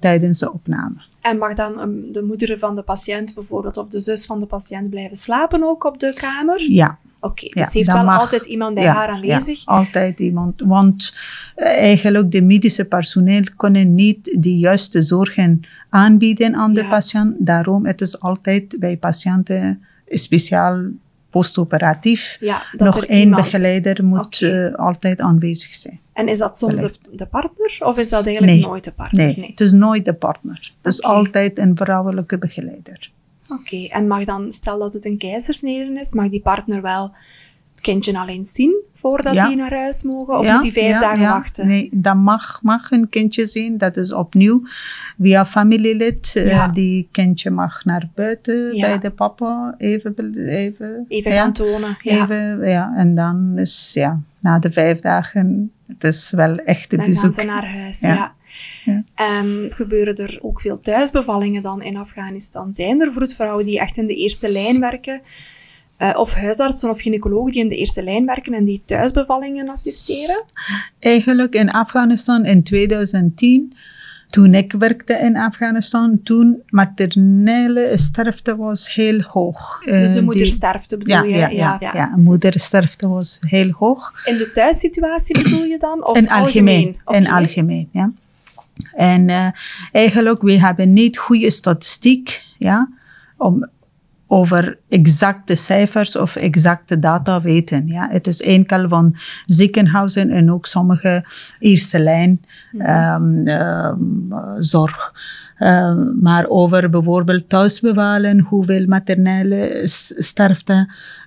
tijdens 0.00 0.38
de 0.38 0.52
opname. 0.52 0.94
En 1.20 1.38
mag 1.38 1.54
dan 1.54 1.80
um, 1.80 2.12
de 2.12 2.22
moeder 2.22 2.58
van 2.58 2.74
de 2.74 2.82
patiënt 2.82 3.34
bijvoorbeeld 3.34 3.76
of 3.76 3.88
de 3.88 4.00
zus 4.00 4.26
van 4.26 4.40
de 4.40 4.46
patiënt 4.46 4.90
blijven 4.90 5.16
slapen 5.16 5.62
ook 5.62 5.84
op 5.84 5.98
de 5.98 6.14
kamer? 6.14 6.70
Ja. 6.70 6.98
Oké, 7.20 7.46
dus 7.48 7.72
Ja, 7.72 7.78
heeft 7.78 7.92
wel 7.92 8.04
mag. 8.04 8.20
altijd 8.20 8.44
iemand 8.46 8.74
bij 8.74 8.82
ja, 8.82 8.92
haar 8.92 9.08
aanwezig? 9.08 9.58
Ja, 9.64 9.72
altijd 9.72 10.18
iemand. 10.18 10.60
Want 10.66 11.16
eh, 11.54 11.66
eigenlijk 11.66 12.32
de 12.32 12.42
medische 12.42 12.84
personeel 12.84 13.44
kunnen 13.56 13.94
niet 13.94 14.36
de 14.40 14.58
juiste 14.58 15.02
zorgen 15.02 15.60
aanbieden 15.88 16.54
aan 16.54 16.74
de 16.74 16.84
patiënt. 16.88 17.34
Daarom 17.38 17.86
het 17.86 18.00
is 18.00 18.20
altijd 18.20 18.76
bij 18.78 18.96
patiënten 18.96 19.82
speciaal 20.06 20.80
postoperatief. 21.30 22.38
Nog 22.76 23.04
één 23.04 23.18
iemand- 23.20 23.42
begeleider 23.42 24.04
moet 24.04 24.42
eh, 24.42 24.74
altijd 24.74 25.20
aanwezig 25.20 25.74
zijn. 25.74 26.00
En 26.12 26.28
is 26.28 26.38
dat 26.38 26.58
soms 26.58 26.80
de, 27.12 27.26
partner 27.26 27.76
of 27.80 27.98
is 27.98 28.08
dat 28.08 28.26
eigenlijk 28.26 28.56
Nee. 28.58 28.66
nooit 28.66 28.84
de 28.84 28.92
partner? 28.92 29.26
Nee, 29.36 29.46
het 29.50 29.60
is 29.60 29.72
nooit 29.72 30.04
de 30.04 30.14
partner. 30.14 30.72
Het 30.82 30.92
is 30.92 31.02
altijd 31.02 31.58
een 31.58 31.76
vrouwelijke 31.76 32.38
begeleider. 32.38 33.10
Oké, 33.50 33.86
en 33.86 34.06
mag 34.06 34.24
dan, 34.24 34.52
stel 34.52 34.78
dat 34.78 34.92
het 34.92 35.04
een 35.04 35.18
keizersnede 35.18 36.00
is, 36.00 36.12
mag 36.14 36.28
die 36.28 36.40
partner 36.40 36.82
wel 36.82 37.14
het 37.70 37.80
kindje 37.80 38.18
alleen 38.18 38.44
zien 38.44 38.74
voordat 38.92 39.34
Ja. 39.34 39.46
die 39.48 39.56
naar 39.56 39.74
huis 39.74 40.02
mogen? 40.02 40.38
Of 40.38 40.44
Ja, 40.44 40.52
moet 40.54 40.62
die 40.62 40.72
vijf 40.72 40.88
ja, 40.88 41.00
dagen 41.00 41.28
wachten? 41.28 41.66
Nee, 41.66 41.88
dat 41.92 42.14
mag, 42.16 42.62
mag 42.62 42.90
een 42.90 43.08
kindje 43.08 43.46
zien. 43.46 43.78
Dat 43.78 43.96
is 43.96 44.12
opnieuw 44.12 44.62
via 45.20 45.46
familielid. 45.46 46.32
eh, 46.36 46.72
die 46.72 47.08
kindje 47.12 47.50
mag 47.50 47.84
naar 47.84 48.08
buiten 48.14 48.80
bij 48.80 48.98
de 48.98 49.10
papa 49.10 49.74
even. 49.78 50.14
Even, 50.46 51.04
Even 51.08 51.32
ja, 51.32 51.42
gaan 51.42 51.52
tonen. 51.52 51.96
Ja. 52.02 52.22
Even, 52.22 52.68
ja. 52.68 52.92
En 52.96 53.14
dan 53.14 53.52
is, 53.58 53.90
ja, 53.94 54.20
na 54.38 54.58
de 54.58 54.72
vijf 54.72 55.00
dagen, 55.00 55.72
het 55.86 56.04
is 56.04 56.30
wel 56.30 56.56
echt 56.58 56.92
een 56.92 56.98
Dan 56.98 57.06
bezoek. 57.08 57.22
gaan 57.22 57.32
ze 57.32 57.42
naar 57.44 57.66
huis, 57.72 58.00
ja. 58.00 58.34
Ja. 58.84 58.92
Ja. 58.92 59.04
En 59.14 59.70
gebeuren 59.72 60.14
er 60.14 60.38
ook 60.42 60.60
veel 60.60 60.80
thuisbevallingen 60.80 61.62
dan 61.62 61.82
in 61.82 61.96
Afghanistan? 61.96 62.72
Zijn 62.72 63.00
er 63.00 63.12
vroedvrouwen 63.12 63.64
die 63.64 63.80
echt 63.80 63.96
in 63.96 64.06
de 64.06 64.14
eerste 64.14 64.50
lijn 64.50 64.80
werken? 64.80 65.20
Eh, 65.96 66.10
of 66.14 66.34
huisartsen 66.34 66.90
of 66.90 67.00
gynaecologen 67.00 67.52
die 67.52 67.62
in 67.62 67.68
de 67.68 67.76
eerste 67.76 68.02
lijn 68.02 68.26
werken 68.26 68.54
en 68.54 68.64
die 68.64 68.82
thuisbevallingen 68.84 69.68
assisteren? 69.68 70.44
Eigenlijk 70.98 71.54
in 71.54 71.70
Afghanistan 71.70 72.44
in 72.44 72.62
2010, 72.62 73.74
toen 74.26 74.54
ik 74.54 74.72
werkte 74.72 75.14
in 75.14 75.36
Afghanistan, 75.36 76.20
toen 76.22 76.62
maternele 76.68 77.92
sterfte 77.94 78.56
was 78.56 78.94
heel 78.94 79.20
hoog. 79.20 79.82
Dus 79.84 80.12
de 80.12 80.18
Eh, 80.18 80.24
moedersterfte 80.24 80.96
bedoel 80.96 81.14
ja, 81.14 81.22
je? 81.48 81.56
ja, 81.56 81.76
ja, 81.80 81.90
ja. 81.94 82.16
moedersterfte 82.16 83.08
was 83.08 83.38
heel 83.40 83.70
hoog. 83.70 84.12
In 84.26 84.36
de 84.36 84.50
thuissituatie 84.50 85.42
bedoel 85.42 85.64
je 85.64 85.78
dan? 85.78 86.06
Of 86.06 86.16
in 86.16 86.28
algemeen. 86.30 86.96
In 87.06 87.28
algemeen, 87.28 87.88
ja. 87.92 88.10
En 88.94 89.28
uh, 89.28 89.46
eigenlijk, 89.92 90.42
we 90.42 90.60
hebben 90.60 90.92
niet 90.92 91.18
goede 91.18 91.50
statistiek, 91.50 92.44
ja, 92.58 92.88
om 93.36 93.68
over 94.32 94.78
exacte 94.88 95.54
cijfers 95.54 96.16
of 96.16 96.36
exacte 96.36 96.98
data 96.98 97.40
weten. 97.40 97.86
Ja. 97.86 98.08
Het 98.10 98.26
is 98.26 98.42
enkel 98.42 98.88
van 98.88 99.16
ziekenhuizen 99.46 100.30
en 100.30 100.52
ook 100.52 100.66
sommige 100.66 101.24
eerste 101.58 101.98
lijn 101.98 102.44
um, 102.72 103.48
um, 103.48 104.28
zorg. 104.56 105.12
Uh, 105.60 105.94
maar 106.20 106.46
over 106.48 106.90
bijvoorbeeld 106.90 107.48
thuisbevalen, 107.48 108.40
hoeveel 108.40 108.86
maternelle 108.86 109.80
sterfte, 110.18 110.72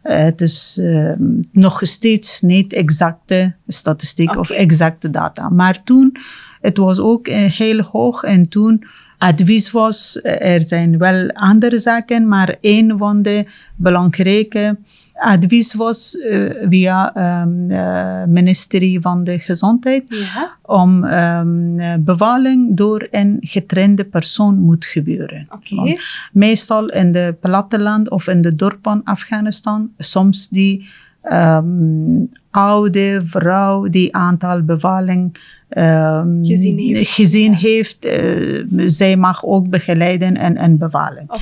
uh, 0.03 0.17
het 0.17 0.41
is 0.41 0.77
uh, 0.81 1.13
nog 1.51 1.79
steeds 1.83 2.41
niet 2.41 2.73
exacte 2.73 3.55
statistiek 3.67 4.29
okay. 4.29 4.39
of 4.39 4.49
exacte 4.49 5.09
data. 5.09 5.49
Maar 5.49 5.83
toen, 5.83 6.15
het 6.61 6.77
was 6.77 6.99
ook 6.99 7.27
heel 7.29 7.81
hoog 7.81 8.23
en 8.23 8.49
toen 8.49 8.83
advies 9.17 9.71
was, 9.71 10.19
er 10.23 10.61
zijn 10.61 10.97
wel 10.97 11.29
andere 11.29 11.79
zaken, 11.79 12.27
maar 12.27 12.55
een 12.61 12.97
van 12.97 13.21
de 13.21 13.45
belangrijke 13.75 14.77
advies 15.13 15.73
was 15.73 16.15
uh, 16.15 16.51
via 16.69 17.11
het 17.13 17.47
um, 17.47 18.31
ministerie 18.31 19.01
van 19.01 19.23
de 19.23 19.39
Gezondheid 19.39 20.03
ja. 20.07 20.57
om 20.61 21.03
um, 21.03 22.03
bevalling 22.03 22.77
door 22.77 23.07
een 23.11 23.37
getrainde 23.41 24.05
persoon 24.05 24.59
moet 24.59 24.85
gebeuren. 24.85 25.47
Okay. 25.49 25.97
Meestal 26.31 26.89
in 26.89 27.11
de 27.11 27.35
platteland 27.39 28.09
of 28.09 28.27
in 28.27 28.41
de 28.41 28.55
dorp 28.55 28.79
van 28.81 29.03
Afghanistan, 29.03 29.91
soms 29.97 30.49
die 30.49 30.89
um, 31.31 32.29
oude 32.51 33.21
vrouw 33.25 33.89
die 33.89 34.15
aantal 34.15 34.63
bevalling 34.63 35.37
um, 35.77 36.39
gezien 36.45 36.77
heeft. 36.77 37.11
Gezien 37.11 37.51
ja. 37.51 37.57
heeft 37.57 38.05
uh, 38.05 38.63
zij 38.85 39.17
mag 39.17 39.45
ook 39.45 39.69
begeleiden 39.69 40.37
en, 40.37 40.55
en 40.57 40.77
bevalen. 40.77 41.23
Okay. 41.23 41.39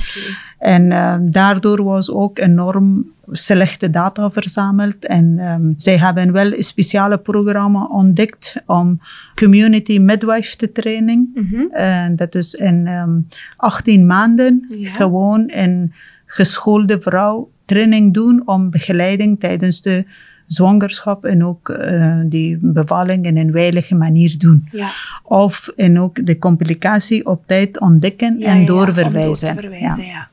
En 0.58 0.90
uh, 0.90 1.16
daardoor 1.20 1.84
was 1.84 2.10
ook 2.10 2.38
enorm 2.38 3.10
slechte 3.30 3.90
data 3.90 4.30
verzameld. 4.30 5.06
En 5.06 5.38
um, 5.38 5.74
zij 5.76 5.98
hebben 5.98 6.32
wel 6.32 6.52
een 6.52 6.64
speciale 6.64 7.18
programma 7.18 7.84
ontdekt 7.84 8.54
om 8.66 9.00
community 9.34 9.98
midwife 9.98 10.56
te 10.56 10.72
training. 10.72 11.28
Mm 11.34 11.46
-hmm. 11.50 11.70
En 11.70 12.16
dat 12.16 12.34
is 12.34 12.54
in 12.54 12.86
um, 12.86 13.28
18 13.56 14.06
maanden 14.06 14.64
ja. 14.76 14.90
gewoon 14.90 15.44
een 15.46 15.92
geschoolde 16.26 17.00
vrouw 17.00 17.50
training 17.64 18.14
doen 18.14 18.42
om 18.44 18.70
begeleiding 18.70 19.40
tijdens 19.40 19.82
de 19.82 20.04
zwangerschap 20.46 21.24
en 21.24 21.44
ook 21.44 21.68
uh, 21.68 22.20
die 22.24 22.58
bevalling 22.60 23.24
in 23.24 23.36
een 23.36 23.52
veilige 23.52 23.94
manier 23.94 24.38
doen. 24.38 24.68
Ja. 24.70 24.88
Of 25.22 25.68
en 25.76 26.00
ook 26.00 26.26
de 26.26 26.38
complicatie 26.38 27.26
op 27.26 27.42
tijd 27.46 27.80
ontdekken 27.80 28.38
Ja, 28.38 28.46
en 28.46 28.60
ja, 28.60 28.66
doorverwijzen. 28.66 29.48
Om 29.48 29.54
door 29.54 29.62
verwijzen, 29.62 30.04
ja. 30.04 30.30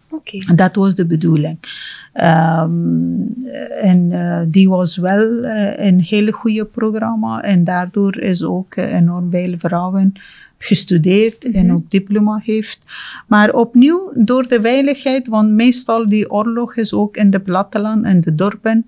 Dat 0.56 0.76
was 0.76 0.96
de 0.96 1.06
bedoeling. 1.06 1.58
Ehm, 2.14 3.22
en 3.82 4.12
eh, 4.12 4.42
die 4.48 4.70
was 4.70 4.98
wel 4.98 5.44
eh, 5.44 5.86
een 5.86 6.02
hele 6.02 6.32
goede 6.32 6.66
programma. 6.66 7.42
En 7.42 7.64
daardoor 7.64 8.18
is 8.18 8.44
ook 8.44 8.76
eh, 8.76 8.94
enorm 8.94 9.32
veel 9.32 9.54
vrouwen 9.58 10.14
gestudeerd 10.60 11.52
en 11.52 11.74
ook 11.74 11.90
diploma 11.90 12.40
heeft. 12.44 12.80
Maar 13.28 13.54
opnieuw 13.54 14.12
door 14.16 14.48
de 14.48 14.60
veiligheid, 14.62 15.28
want 15.28 15.50
meestal 15.52 16.10
die 16.10 16.32
oorlog 16.32 16.76
is 16.76 16.94
ook 16.94 17.18
in 17.18 17.30
de 17.30 17.40
platteland 17.40 18.06
en 18.06 18.22
de 18.22 18.36
dorpen. 18.36 18.86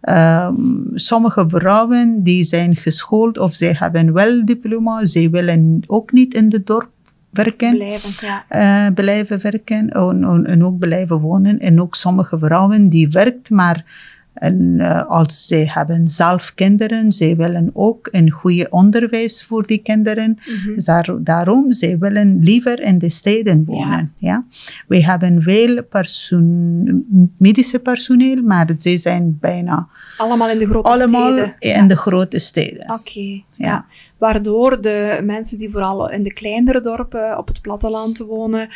Ehm, 0.00 0.54
sommige 0.94 1.44
vrouwen 1.48 2.22
die 2.22 2.44
zijn 2.44 2.76
geschoold 2.76 3.38
of 3.38 3.54
zij 3.54 3.74
hebben 3.78 4.12
wel 4.12 4.44
diploma, 4.44 5.06
zij 5.06 5.30
willen 5.30 5.82
ook 5.86 6.12
niet 6.12 6.34
in 6.34 6.48
de 6.48 6.62
dorp 6.64 6.88
werken 7.30 7.74
Blijvend, 7.74 8.20
ja. 8.20 8.44
eh, 8.48 8.94
blijven 8.94 9.40
werken 9.42 9.88
en, 9.88 10.24
en- 10.24 10.46
en 10.46 10.64
ook 10.64 10.78
blijven 10.78 11.18
wonen. 11.18 11.58
En 11.58 11.80
ook 11.80 11.94
sommige 11.94 12.38
vrouwen 12.38 12.88
die 12.88 13.08
werkt, 13.08 13.50
maar 13.50 13.84
en, 14.34 14.74
eh, 14.78 15.06
als 15.06 15.46
zij 15.46 15.64
hebben 15.72 16.08
zelf 16.08 16.52
kinderen, 16.54 17.12
zij 17.12 17.36
willen 17.36 17.70
ook 17.72 18.08
een 18.10 18.30
goede 18.30 18.66
onderwijs 18.70 19.44
voor 19.44 19.66
die 19.66 19.78
kinderen. 19.82 20.38
Daar- 20.76 21.14
daarom, 21.20 21.72
zij 21.72 21.98
willen 21.98 22.38
liever 22.42 22.80
in 22.80 22.98
de 22.98 23.08
steden 23.10 23.64
wonen. 23.64 24.12
Ja. 24.16 24.44
We 24.88 25.04
hebben 25.04 25.42
veel 25.42 25.84
persoon, 25.84 27.04
medische 27.38 27.78
personeel, 27.78 28.42
maar 28.42 28.68
zij 28.78 28.96
zijn 28.96 29.36
bijna 29.40 29.88
Allemaal 30.16 30.50
in 30.50 30.58
de 30.58 30.66
grote 30.66 30.92
allemaal 30.92 31.32
steden. 31.32 31.54
in 31.58 31.88
de 31.88 31.96
grote 31.96 32.38
steden. 32.38 32.90
Oké, 32.92 33.20
ja. 33.20 33.42
Ja. 33.56 33.84
Waardoor 34.18 34.80
de 34.80 35.20
mensen 35.24 35.58
die 35.58 35.70
vooral 35.70 36.10
in 36.10 36.22
de 36.22 36.32
kleinere 36.32 36.80
dorpen 36.80 37.38
op 37.38 37.48
het 37.48 37.60
platteland 37.62 38.18
wonen, 38.18 38.68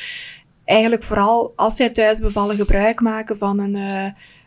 eigenlijk 0.64 1.02
vooral 1.02 1.52
als 1.56 1.76
zij 1.76 1.90
thuis 1.90 2.18
bevallen 2.20 2.56
gebruik 2.56 3.00
maken 3.00 3.36
van 3.36 3.58
een, 3.58 3.74
eh, 3.74 4.06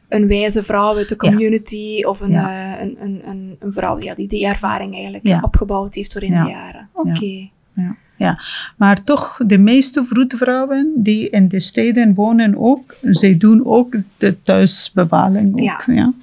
een 0.09 0.27
wijze 0.27 0.63
vrouw 0.63 0.95
uit 0.97 1.09
de 1.09 1.15
community 1.15 2.03
of 2.03 2.19
een, 2.19 2.31
Ja. 2.31 2.75
eh, 2.77 2.81
een, 2.81 2.97
een, 2.99 3.21
een, 3.29 3.55
een 3.59 3.71
vrouw 3.71 3.99
ja, 4.01 4.15
die 4.15 4.27
die 4.27 4.45
ervaring 4.47 4.93
eigenlijk 4.93 5.27
Ja. 5.27 5.39
opgebouwd 5.43 5.95
heeft 5.95 6.13
door 6.13 6.23
in 6.23 6.29
de 6.43 6.49
jaren. 6.49 6.89
Oké. 6.93 7.49
Ja, 7.73 7.95
ja, 8.15 8.39
maar 8.77 9.03
toch, 9.03 9.37
de 9.47 9.57
meeste 9.57 10.05
vroedvrouwen 10.05 10.91
die 10.95 11.29
in 11.29 11.47
de 11.47 11.59
steden 11.59 12.13
wonen 12.13 12.55
ook, 12.57 12.95
zij 13.01 13.37
doen 13.37 13.65
ook 13.65 13.95
de 14.17 14.41
thuisbevalling 14.41 15.59
ook. 15.59 15.83
Ja. 15.95 16.13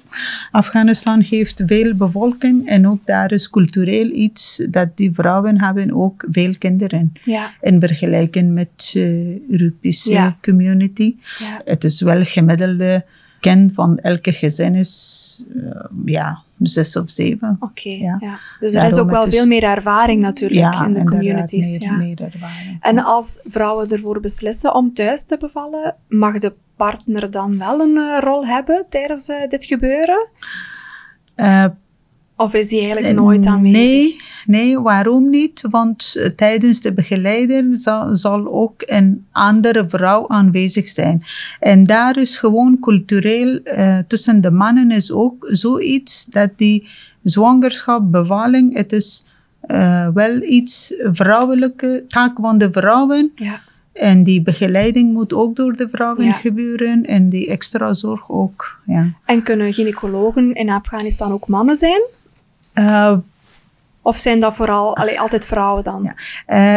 Afghanistan 0.51 1.19
heeft 1.21 1.63
veel 1.65 1.95
bevolking 1.95 2.67
en 2.67 2.87
ook 2.87 2.99
daar 3.05 3.31
is 3.31 3.49
cultureel 3.49 4.09
iets 4.09 4.65
dat 4.69 4.97
die 4.97 5.13
vrouwen 5.13 5.61
hebben 5.61 5.93
ook 5.93 6.25
veel 6.31 6.53
kinderen. 6.57 7.13
Ja, 7.21 7.51
In 7.61 7.79
vergelijking 7.79 8.53
met 8.53 8.89
de 8.93 9.41
Europese 9.49 10.11
Ja. 10.11 10.37
community. 10.41 11.15
ja. 11.39 11.61
Het 11.65 11.83
is 11.83 12.01
wel 12.01 12.23
gemiddelde 12.23 13.05
kind 13.49 13.73
van 13.73 13.97
elke 13.97 14.31
gezin 14.31 14.75
is 14.75 15.43
eh, 15.55 15.85
ja, 16.05 16.41
zes 16.59 16.95
of 16.95 17.09
zeven. 17.09 17.57
Oké, 17.59 17.89
Ja. 17.89 18.17
ja. 18.19 18.39
Dus 18.59 18.73
er 18.73 18.83
is 18.83 18.97
ook 18.97 19.09
wel 19.09 19.29
veel 19.29 19.47
meer 19.47 19.63
ervaring 19.63 20.21
natuurlijk 20.21 20.75
in 20.85 20.93
de 20.93 21.03
communities. 21.03 21.79
Meer, 21.79 21.89
ja. 21.89 21.97
meer 21.97 22.21
ervaring. 22.21 22.77
En 22.81 23.03
als 23.03 23.39
vrouwen 23.43 23.89
ervoor 23.89 24.19
beslissen 24.19 24.75
om 24.75 24.93
thuis 24.93 25.25
te 25.25 25.37
bevallen, 25.37 25.95
mag 26.07 26.39
de 26.39 26.53
partner 26.75 27.31
dan 27.31 27.57
wel 27.57 27.79
een 27.79 27.97
eh, 27.97 28.17
rol 28.19 28.45
hebben 28.47 28.85
tijdens 28.89 29.27
eh, 29.27 29.47
dit 29.47 29.65
gebeuren? 29.65 30.27
Eh, 32.37 32.45
Of 32.45 32.53
is 32.53 32.67
die 32.67 32.79
eigenlijk 32.81 33.15
nooit 33.15 33.45
aanwezig? 33.45 33.85
Nee, 33.85 34.15
nee, 34.45 34.79
waarom 34.79 35.29
niet? 35.29 35.63
Want 35.69 36.15
eh, 36.15 36.29
tijdens 36.29 36.81
de 36.81 36.93
begeleider 36.93 37.65
zal, 37.71 38.15
zal 38.15 38.47
ook 38.53 38.83
een 38.85 39.25
andere 39.31 39.85
vrouw 39.89 40.27
aanwezig 40.27 40.89
zijn. 40.89 41.23
En 41.59 41.83
daar 41.83 42.17
is 42.17 42.37
gewoon 42.37 42.79
cultureel 42.79 43.59
eh, 43.63 43.97
tussen 44.07 44.41
de 44.41 44.51
mannen 44.51 44.91
is 44.91 45.11
ook 45.11 45.47
zoiets 45.51 46.25
dat 46.25 46.49
die 46.55 46.87
zwangerschap, 47.23 48.11
bevalling, 48.11 48.75
het 48.75 48.93
is 48.93 49.25
eh, 49.61 50.07
wel 50.13 50.41
iets 50.41 50.93
vrouwelijke 51.11 52.05
taak 52.07 52.37
van 52.41 52.57
de 52.57 52.69
vrouwen. 52.71 53.31
Ja, 53.35 53.59
En 53.93 54.23
die 54.23 54.41
begeleiding 54.41 55.13
moet 55.13 55.33
ook 55.33 55.55
door 55.55 55.75
de 55.75 55.89
vrouwen 55.89 56.25
Ja. 56.25 56.31
gebeuren 56.31 57.03
en 57.05 57.29
die 57.29 57.47
extra 57.47 57.93
zorg 57.93 58.29
ook. 58.29 58.79
Ja. 58.85 59.13
en 59.25 59.43
kunnen 59.43 59.73
gynaecologen 59.73 60.53
in 60.53 60.69
Afghanistan 60.69 61.31
ook 61.31 61.47
mannen 61.47 61.75
zijn? 61.75 62.01
Eh, 62.75 63.17
Of 64.01 64.17
zijn 64.17 64.39
dat 64.39 64.55
vooral 64.55 64.95
allee, 64.97 65.19
altijd 65.19 65.45
vrouwen 65.45 65.83
dan? 65.83 66.03
Ja. 66.03 66.15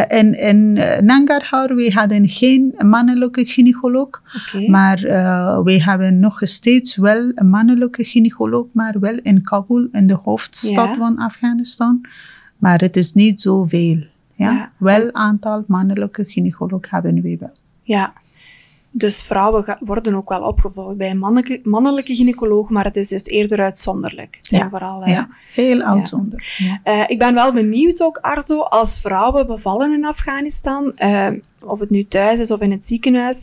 Eh, 0.07 0.17
in 0.19 0.37
in 0.39 0.77
eh, 0.77 1.01
Nangarhar 1.01 1.75
we 1.75 1.91
hadden 1.93 2.27
geen 2.29 2.73
mannelijke 2.77 3.45
gynaecoloog, 3.45 4.21
maar 4.67 5.03
eh, 5.03 5.59
we 5.63 5.83
hebben 5.83 6.19
nog 6.19 6.39
steeds 6.41 6.95
wel 6.95 7.31
een 7.35 7.49
mannelijke 7.49 8.03
gynaecoloog, 8.03 8.65
maar 8.73 8.99
wel 8.99 9.17
in 9.21 9.41
Kabul, 9.41 9.87
in 9.91 10.07
de 10.07 10.13
hoofdstad 10.23 10.87
Ja. 10.87 10.95
van 10.95 11.17
Afghanistan. 11.17 12.01
Maar 12.57 12.79
het 12.81 12.97
is 12.97 13.13
niet 13.13 13.41
zoveel. 13.41 14.03
Ja? 14.35 14.51
Ja. 14.51 14.71
Wel 14.77 15.01
een 15.01 15.15
aantal 15.15 15.63
mannelijke 15.67 16.23
gynaecoloog 16.27 16.89
hebben 16.89 17.21
we 17.21 17.37
wel. 17.39 17.55
Ja. 17.83 18.13
Dus 18.91 19.21
vrouwen 19.23 19.77
worden 19.79 20.15
ook 20.15 20.29
wel 20.29 20.41
opgevolgd 20.41 20.97
bij 20.97 21.09
een 21.09 21.17
mannelijke, 21.17 21.59
mannelijke 21.63 22.15
gynaecoloog, 22.15 22.69
maar 22.69 22.83
het 22.83 22.95
is 22.95 23.07
dus 23.07 23.23
eerder 23.23 23.59
uitzonderlijk. 23.61 24.35
Het 24.35 24.45
zijn 24.47 24.61
Ja. 24.63 24.69
vooral... 24.69 25.03
eh, 25.03 25.13
Ja, 25.13 25.29
heel 25.53 25.81
uitzonderlijk. 25.81 26.43
Ja. 26.57 26.79
Eh, 26.83 27.03
ik 27.07 27.19
ben 27.19 27.33
wel 27.33 27.53
benieuwd 27.53 28.01
ook, 28.01 28.17
Arzo, 28.17 28.59
als 28.61 28.99
vrouwen 28.99 29.47
bevallen 29.47 29.93
in 29.93 30.05
Afghanistan, 30.05 30.95
eh, 30.95 31.27
of 31.59 31.79
het 31.79 31.89
nu 31.89 32.03
thuis 32.07 32.39
is 32.39 32.51
of 32.51 32.59
in 32.59 32.71
het 32.71 32.87
ziekenhuis. 32.87 33.41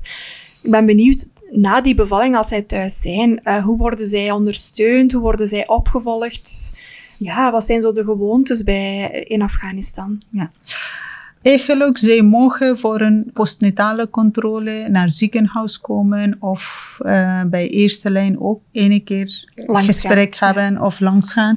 Ik 0.62 0.70
ben 0.70 0.86
benieuwd, 0.86 1.28
na 1.50 1.80
die 1.80 1.94
bevalling, 1.94 2.36
als 2.36 2.48
zij 2.48 2.62
thuis 2.62 3.00
zijn, 3.00 3.42
eh, 3.44 3.64
hoe 3.64 3.78
worden 3.78 4.06
zij 4.06 4.30
ondersteund? 4.30 5.12
Hoe 5.12 5.22
worden 5.22 5.46
zij 5.46 5.66
opgevolgd? 5.68 6.72
Ja, 7.18 7.52
wat 7.52 7.64
zijn 7.64 7.80
zo 7.80 7.92
de 7.92 8.04
gewoontes 8.04 8.62
bij, 8.62 9.10
in 9.28 9.42
Afghanistan? 9.42 10.22
Ja. 10.30 10.50
Eigenlijk, 11.46 11.98
zij 11.98 12.22
mogen 12.22 12.78
voor 12.78 13.00
een 13.00 13.30
postnatale 13.32 14.10
controle 14.10 14.88
naar 14.88 15.04
het 15.04 15.14
ziekenhuis 15.14 15.80
komen 15.80 16.36
of 16.40 16.98
eh, 17.04 17.42
bij 17.42 17.68
eerste 17.68 18.10
lijn 18.10 18.40
ook 18.40 18.60
ene 18.72 19.00
keer 19.00 19.44
Langs 19.66 19.86
gesprek 19.86 20.34
gaan, 20.34 20.56
hebben 20.56 20.82
of 20.82 21.00
langs 21.00 21.32
gaan. 21.32 21.56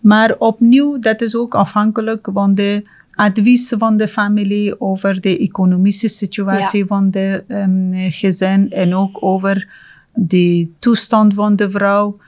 Maar 0.00 0.34
opnieuw, 0.38 0.98
dat 0.98 1.20
is 1.20 1.36
ook 1.36 1.54
afhankelijk 1.54 2.28
van 2.32 2.54
de 2.54 2.84
advies 3.14 3.74
van 3.78 3.96
de 3.96 4.08
familie 4.08 4.80
over 4.80 5.20
de 5.20 5.38
economische 5.38 6.08
situatie 6.08 6.86
van 6.86 7.10
de 7.10 7.44
ehm, 7.48 7.92
gezin 8.10 8.70
en 8.70 8.94
ook 8.94 9.22
over 9.22 9.68
de 10.14 10.68
toestand 10.78 11.34
van 11.34 11.56
de 11.56 11.70
vrouw. 11.70 12.18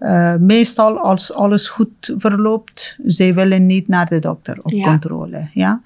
Eh, 0.00 0.34
meestal 0.36 0.98
als 0.98 1.32
alles 1.32 1.68
goed 1.68 2.14
verloopt, 2.16 2.96
zij 3.06 3.34
willen 3.34 3.66
niet 3.66 3.88
naar 3.88 4.06
de 4.08 4.18
dokter 4.18 4.58
op 4.62 4.70
Ja. 4.70 4.84
controle. 4.84 5.48
Ja? 5.52 5.80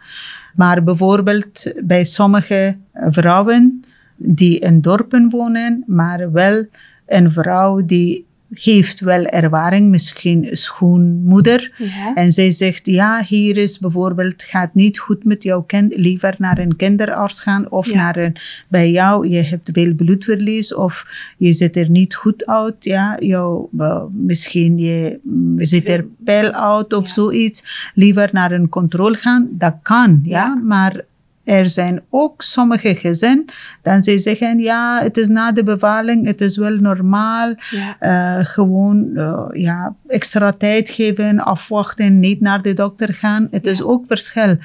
Maar 0.55 0.85
bijvoorbeeld 0.85 1.73
bij 1.85 2.05
sommige 2.05 2.77
vrouwen 2.93 3.85
die 4.17 4.59
in 4.59 4.81
dorpen 4.81 5.29
wonen, 5.31 5.85
maar 5.87 6.33
wel 6.33 6.67
een 7.07 7.31
vrouw 7.31 7.85
die 7.85 8.27
heeft 8.55 9.01
wel 9.01 9.25
ervaring, 9.25 9.91
misschien 9.91 10.49
schoonmoeder. 10.53 11.73
Ja. 11.79 12.15
En 12.15 12.33
zij 12.33 12.51
zegt, 12.53 12.87
ja, 12.87 13.25
hier 13.29 13.57
is 13.57 13.79
bijvoorbeeld, 13.79 14.43
gaat 14.43 14.75
niet 14.75 14.99
goed 14.99 15.25
met 15.25 15.43
jouw 15.43 15.63
kind, 15.63 15.97
liever 15.97 16.35
naar 16.39 16.59
een 16.59 16.77
kinderarts 16.77 17.41
gaan 17.41 17.71
of 17.71 17.87
Ja. 17.91 17.95
naar 17.97 18.17
een, 18.17 18.37
bij 18.69 18.91
jou, 18.91 19.29
je 19.29 19.43
hebt 19.43 19.71
veel 19.73 19.95
bloedverlies 19.95 20.75
of 20.75 21.07
je 21.39 21.53
ziet 21.53 21.77
er 21.77 21.91
niet 21.91 22.15
goed 22.15 22.47
uit, 22.47 22.75
ja, 22.79 23.17
jou, 23.21 23.67
misschien 24.13 24.79
je 24.79 25.19
ziet 25.57 25.89
er 25.89 26.07
pijl 26.25 26.51
uit 26.53 26.93
of 26.93 27.07
Ja. 27.07 27.13
zoiets, 27.13 27.91
liever 27.95 28.29
naar 28.33 28.53
een 28.53 28.69
controle 28.69 29.17
gaan, 29.17 29.49
dat 29.51 29.75
kan, 29.83 30.21
ja, 30.25 30.33
Ja. 30.39 30.55
maar 30.55 31.05
er 31.45 31.69
zijn 31.69 32.03
ook 32.11 32.43
sommige 32.43 32.97
gezinnen, 32.97 33.45
dan 33.83 34.03
ze 34.03 34.19
zeggen, 34.19 34.59
ja, 34.59 35.01
het 35.03 35.17
is 35.17 35.29
na 35.29 35.53
de 35.53 35.63
bevalling, 35.63 36.27
het 36.27 36.41
is 36.41 36.57
wel 36.57 36.77
normaal, 36.77 37.55
Ja. 37.71 37.97
eh, 37.99 38.45
gewoon 38.47 39.11
eh, 39.17 39.45
ja, 39.53 39.95
extra 40.07 40.53
tijd 40.53 40.91
geven, 40.91 41.39
afwachten, 41.39 42.21
niet 42.21 42.41
naar 42.41 42.63
de 42.63 42.75
dokter 42.75 43.15
gaan. 43.15 43.49
Het 43.51 43.67
is 43.67 43.83
ook 43.83 44.05
verschil. 44.07 44.57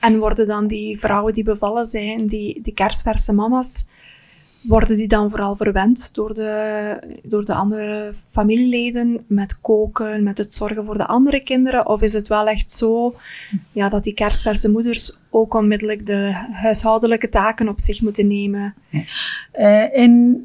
En 0.00 0.18
worden 0.18 0.46
dan 0.46 0.66
die 0.66 0.98
vrouwen 0.98 1.32
die 1.34 1.44
bevallen 1.44 1.86
zijn, 1.86 2.26
die, 2.26 2.60
die 2.62 2.74
kersverse 2.74 3.32
mama's, 3.32 3.84
Worden 4.62 4.96
die 4.96 5.08
dan 5.08 5.30
vooral 5.30 5.56
verwend 5.56 6.14
door 6.14 6.34
de, 6.34 7.18
door 7.22 7.44
de 7.44 7.54
andere 7.54 8.12
familieleden 8.28 9.24
met 9.26 9.60
koken, 9.60 10.22
met 10.22 10.38
het 10.38 10.54
zorgen 10.54 10.84
voor 10.84 10.98
de 10.98 11.06
andere 11.06 11.42
kinderen? 11.42 11.86
Of 11.86 12.02
is 12.02 12.12
het 12.12 12.28
wel 12.28 12.46
echt 12.48 12.72
zo 12.72 13.14
ja, 13.72 13.88
dat 13.88 14.04
die 14.04 14.14
kerstverse 14.14 14.70
moeders 14.70 15.20
ook 15.30 15.54
onmiddellijk 15.54 16.06
de 16.06 16.46
huishoudelijke 16.52 17.28
taken 17.28 17.68
op 17.68 17.80
zich 17.80 18.00
moeten 18.00 18.26
nemen? 18.26 18.74
Uh, 19.58 19.98
en 19.98 20.44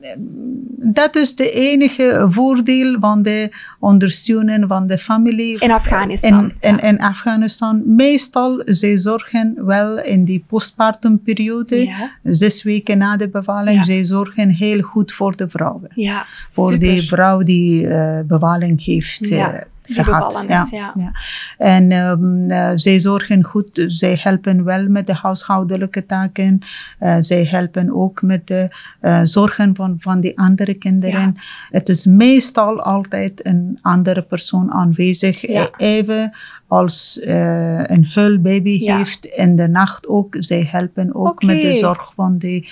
dat 0.78 1.16
is 1.16 1.36
de 1.36 1.52
enige 1.52 2.26
voordeel 2.30 3.00
van 3.00 3.22
de 3.22 3.52
ondersteunen 3.80 4.68
van 4.68 4.88
de 4.88 4.98
familie. 4.98 5.60
In 5.60 5.72
Afghanistan. 5.72 6.54
In, 6.60 6.70
in, 6.70 6.80
in 6.80 7.00
Afghanistan. 7.00 7.96
Meestal, 7.96 8.62
zij 8.66 8.98
zorgen 8.98 9.66
wel 9.66 10.00
in 10.00 10.24
die 10.24 10.44
postpartumperiode, 10.48 11.86
ja. 11.86 12.12
zes 12.24 12.64
weken 12.64 12.98
na 12.98 13.18
de 13.18 13.30
bevalling, 13.30 13.78
ja. 13.78 13.84
zij 13.84 14.04
zorgen 14.08 14.50
heel 14.50 14.82
goed 14.82 15.14
voor 15.14 15.36
de 15.36 15.50
vrouwen. 15.50 15.92
Ja, 15.96 16.26
voor 16.46 16.72
super. 16.72 16.88
die 16.88 17.02
vrouw 17.02 17.40
die 17.44 17.84
uh, 17.84 18.20
bevalling 18.28 18.86
heeft. 18.86 19.28
Ja. 19.28 19.64
Die 19.88 20.04
bevallen 20.04 20.48
is, 20.48 20.70
ja. 20.70 20.94
ja. 20.98 21.12
En 21.58 21.92
um, 21.92 22.52
uh, 22.52 22.72
zij 22.76 23.00
zorgen 23.00 23.44
goed, 23.44 23.84
zij 23.88 24.20
helpen 24.22 24.64
wel 24.64 24.88
met 24.88 25.08
de 25.08 25.14
huishoudelijke 25.14 26.06
taken. 26.06 26.60
Uh, 27.00 27.18
zij 27.22 27.46
helpen 27.46 27.96
ook 27.96 28.22
met 28.22 28.48
de 28.48 28.76
uh, 29.02 29.20
zorgen 29.24 29.76
van, 29.76 29.96
van 30.00 30.20
die 30.20 30.38
andere 30.40 30.74
kinderen. 30.74 31.22
Ja. 31.22 31.42
Het 31.70 31.90
is 31.90 32.06
meestal 32.06 32.82
altijd 32.82 33.46
een 33.46 33.80
andere 33.82 34.22
persoon 34.22 34.72
aanwezig. 34.72 35.52
Ja. 35.52 35.70
Even 35.78 36.32
als 36.68 37.20
een 37.22 38.08
huilbaby 38.14 38.70
Ja. 38.70 38.98
heeft 38.98 39.26
in 39.26 39.56
de 39.56 39.68
nacht 39.68 40.08
ook. 40.08 40.36
Zij 40.40 40.68
helpen 40.72 41.16
ook 41.16 41.44
met 41.44 41.62
de 41.62 41.72
zorg 41.72 42.12
van 42.16 42.38
die 42.38 42.68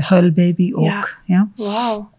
huilbaby 0.00 0.72
ook. 0.74 0.84
Ja. 0.84 1.08
Ja. 1.24 1.48
Wauw. 1.56 2.10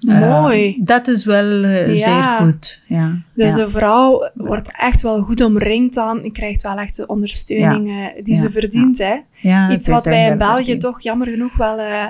Uh, 0.00 0.40
Mooi. 0.40 0.80
dat 0.84 1.08
is 1.08 1.24
wel 1.24 1.64
uh, 1.64 1.96
zeer 1.98 2.22
goed. 2.38 2.82
Ja. 2.86 3.22
Dus 3.34 3.54
de 3.54 3.68
vrouw 3.68 4.30
wordt 4.34 4.72
echt 4.78 5.02
wel 5.02 5.22
goed 5.22 5.40
omringd 5.44 5.94
dan. 5.94 6.22
en 6.22 6.32
krijgt 6.32 6.62
wel 6.62 6.76
echt 6.78 6.96
de 6.96 7.06
ondersteuning 7.06 7.88
eh, 7.88 8.24
die 8.24 8.34
ze 8.34 8.50
verdient. 8.50 8.98
Hè? 8.98 9.16
Ja, 9.34 9.70
Iets 9.70 9.88
wat 9.88 10.04
wij 10.04 10.30
in 10.30 10.38
België 10.38 10.76
toch 10.76 11.02
jammer 11.02 11.26
genoeg 11.26 11.56
wel 11.56 11.78
eh, 11.78 12.04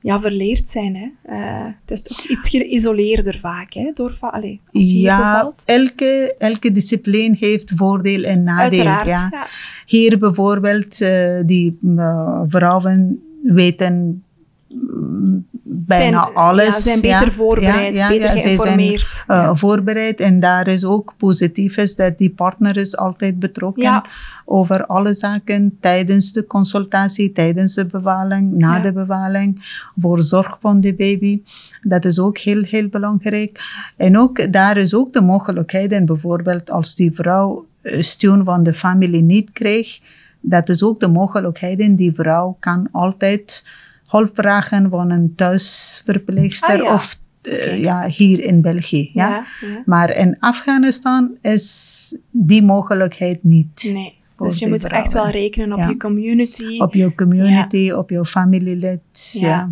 ja, 0.00 0.20
verleerd 0.20 0.68
zijn. 0.68 0.96
Hè? 0.96 1.34
Eh, 1.34 1.72
het 1.80 1.90
is 1.90 2.10
ook 2.12 2.24
iets 2.30 2.48
geïsoleerder 2.48 3.38
vaak, 3.38 3.72
hè? 3.72 3.90
Door, 3.94 4.16
allee, 4.20 4.60
als 4.72 4.90
je 4.90 4.98
Ja, 4.98 5.18
bevalt. 5.18 5.62
elke, 5.64 6.34
elke 6.38 6.72
discipline 6.72 7.36
heeft 7.38 7.72
voordeel 7.76 8.22
en 8.22 8.42
nadeel. 8.42 8.82
Ja. 8.84 9.04
ja. 9.04 9.46
Hier 9.86 10.18
bijvoorbeeld, 10.18 11.00
uh, 11.00 11.40
die 11.46 11.78
uh, 11.82 12.40
vrouwen 12.46 13.22
weten 13.42 14.22
mm, 14.68 15.46
bijna 15.68 16.24
zijn, 16.24 16.34
alles. 16.34 16.66
Ja, 16.66 16.80
zijn 16.80 17.00
beter 17.00 17.32
voorbereid, 17.32 17.96
Ja, 17.96 18.08
beter 18.08 18.30
geïnformeerd. 18.30 19.24
Zijn, 19.26 19.40
uh, 19.40 19.44
ja. 19.44 19.54
voorbereid 19.54 20.20
en 20.20 20.40
daar 20.40 20.68
is 20.68 20.84
ook 20.84 21.14
positief 21.16 21.76
is 21.76 21.96
dat 21.96 22.18
die 22.18 22.30
partner 22.30 22.76
is 22.76 22.96
altijd 22.96 23.38
betrokken 23.38 24.04
over 24.44 24.86
alle 24.86 25.14
zaken 25.14 25.76
tijdens 25.80 26.32
de 26.32 26.46
consultatie, 26.46 27.32
tijdens 27.32 27.74
de 27.74 27.86
bevalling, 27.86 28.52
na 28.52 28.80
de 28.80 28.92
bevalling, 28.92 29.80
voor 30.00 30.22
zorg 30.22 30.56
van 30.60 30.80
de 30.80 30.94
baby. 30.94 31.42
Dat 31.82 32.04
is 32.04 32.18
ook 32.18 32.38
heel, 32.38 32.62
heel 32.62 32.88
belangrijk. 32.88 33.60
En 33.96 34.18
ook 34.18 34.52
daar 34.52 34.76
is 34.76 34.94
ook 34.94 35.12
de 35.12 35.22
mogelijkheid, 35.22 35.92
en 35.92 36.04
bijvoorbeeld 36.04 36.70
als 36.70 36.94
die 36.94 37.14
vrouw 37.14 37.66
eh, 37.82 38.02
steun 38.02 38.44
van 38.44 38.62
de 38.62 38.74
familie 38.74 39.22
niet 39.22 39.50
krijgt, 39.52 40.00
dat 40.40 40.68
is 40.68 40.82
ook 40.82 41.00
de 41.00 41.08
mogelijkheid 41.08 41.80
en 41.80 41.96
die 41.96 42.12
vrouw 42.14 42.56
kan 42.60 42.88
altijd 42.92 43.64
hulp 44.06 44.30
vragen 44.32 44.90
van 44.90 45.10
een 45.10 45.34
thuisverpleegster 45.34 46.68
Ah, 46.78 46.82
ja. 46.84 46.94
of 46.94 47.18
Oké. 47.48 47.64
ja, 47.64 48.06
hier 48.08 48.40
in 48.40 48.60
België. 48.60 49.10
Ja? 49.12 49.44
Maar 49.84 50.10
in 50.10 50.36
Afghanistan 50.40 51.36
is 51.40 52.16
die 52.30 52.62
mogelijkheid 52.62 53.38
niet. 53.42 53.90
Nee. 53.92 54.14
Dus 54.38 54.58
je 54.58 54.68
moet 54.68 54.84
echt 54.84 54.92
wel 55.12 55.22
vrouwen. 55.22 55.32
rekenen 55.32 55.72
op 55.72 55.78
Ja. 55.78 55.88
je 55.88 55.96
community. 55.96 56.78
Op 56.78 56.94
jouw 56.94 57.12
community, 57.14 57.90
op 57.90 58.10
jouw 58.10 58.24
familielid. 58.24 59.00
Ja. 59.32 59.46
Ja. 59.48 59.70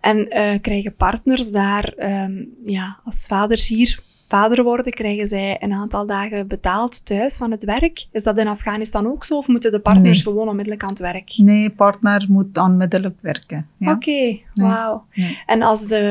En 0.00 0.28
eh, 0.28 0.60
krijgen 0.60 0.94
partners 0.94 1.50
daar, 1.52 1.84
ehm, 1.84 2.32
ja, 2.64 2.98
als 3.04 3.26
vaders 3.26 3.68
hier 3.68 3.98
vader 4.32 4.64
worden, 4.64 4.92
krijgen 4.92 5.26
zij 5.26 5.56
een 5.60 5.72
aantal 5.72 6.06
dagen 6.06 6.48
betaald 6.48 7.06
thuis 7.06 7.36
van 7.36 7.50
het 7.50 7.64
werk. 7.64 8.06
Is 8.12 8.22
dat 8.22 8.38
in 8.38 8.48
Afghanistan 8.48 9.06
ook 9.06 9.24
zo? 9.24 9.36
Of 9.36 9.48
moeten 9.48 9.70
de 9.70 9.80
partners 9.80 10.24
Nee. 10.24 10.32
gewoon 10.32 10.48
onmiddellijk 10.48 10.82
aan 10.82 10.88
het 10.88 10.98
werk? 10.98 11.32
Nee, 11.36 11.70
partner 11.70 12.26
moet 12.28 12.58
onmiddellijk 12.58 13.16
werken. 13.20 13.66
Ja. 13.76 13.92
Oké, 13.92 14.38
wauw. 14.54 15.04
Nee. 15.14 15.38
En 15.46 15.62
als 15.62 15.86
de, 15.86 16.04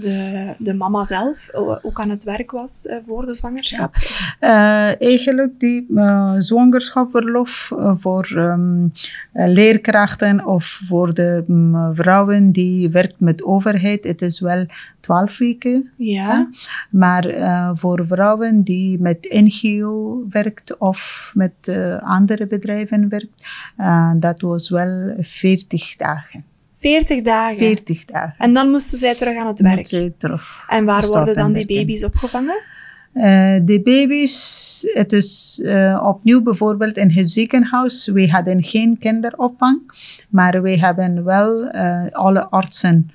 de, 0.00 0.54
de 0.58 0.74
mama 0.74 1.04
zelf 1.04 1.50
ook 1.82 2.00
aan 2.00 2.10
het 2.10 2.24
werk 2.24 2.50
was 2.50 2.86
eh, 2.86 2.96
voor 3.02 3.26
de 3.26 3.34
zwangerschap? 3.34 3.94
Uh, 4.40 5.00
eigenlijk 5.00 5.60
die 5.60 5.86
uh, 5.90 6.34
zwangerschapsverlof 6.38 7.72
uh, 7.76 7.92
voor 7.96 8.30
um, 8.36 8.92
leerkrachten 9.32 10.46
of 10.46 10.64
voor 10.86 11.14
de 11.14 11.44
um, 11.48 11.94
vrouwen 11.94 12.52
die 12.52 12.90
werkt 12.90 13.20
met 13.20 13.44
overheid, 13.44 14.04
het 14.04 14.22
is 14.22 14.40
wel 14.40 14.66
12 15.00 15.38
weken. 15.38 15.90
Ja. 15.96 16.48
Maar 16.90 17.26
uh, 17.26 17.53
voor 17.74 18.06
vrouwen 18.06 18.62
die 18.62 18.98
met 19.00 19.26
NGO 19.30 20.22
werkt 20.30 20.78
of 20.78 21.30
met 21.34 21.52
uh, 21.68 21.98
andere 21.98 22.46
bedrijven 22.46 23.08
werkt, 23.08 23.42
uh, 23.80 24.12
dat 24.16 24.40
was 24.40 24.70
wel 24.70 25.14
40 25.20 25.96
dagen. 25.96 26.44
40 26.74 27.22
dagen? 27.22 27.56
40 27.56 28.04
dagen. 28.04 28.34
En 28.38 28.52
dan 28.52 28.70
moesten 28.70 28.98
zij 28.98 29.14
terug 29.14 29.36
aan 29.36 29.46
het 29.46 29.60
werk? 29.60 29.86
Zij 29.86 30.14
terug. 30.18 30.64
En 30.68 30.84
waar 30.84 31.06
worden 31.06 31.34
dan 31.34 31.52
die 31.52 31.66
baby's 31.66 32.04
opgevangen? 32.04 32.62
De 33.64 33.80
baby's, 33.84 34.90
het 34.94 35.12
is 35.12 35.62
opnieuw 36.02 36.42
bijvoorbeeld 36.42 36.96
in 36.96 37.10
het 37.10 37.30
ziekenhuis. 37.30 38.06
We 38.12 38.30
hadden 38.30 38.62
geen 38.62 38.98
kinderopvang, 38.98 39.80
maar 40.30 40.62
we 40.62 40.78
hebben 40.78 41.24
wel 41.24 41.70
alle 42.10 42.48
artsen. 42.48 43.10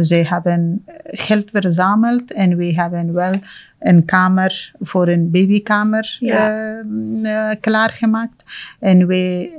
Zij 0.00 0.22
hebben 0.22 0.84
geld 1.04 1.50
verzameld 1.52 2.32
en 2.32 2.56
we 2.56 2.74
hebben 2.74 3.12
wel 3.12 3.32
een 3.78 4.04
kamer 4.04 4.72
voor 4.80 5.08
een 5.08 5.30
babykamer 5.30 6.16
ja. 6.20 7.54
klaargemaakt. 7.60 8.42
En 8.80 9.06
we 9.06 9.50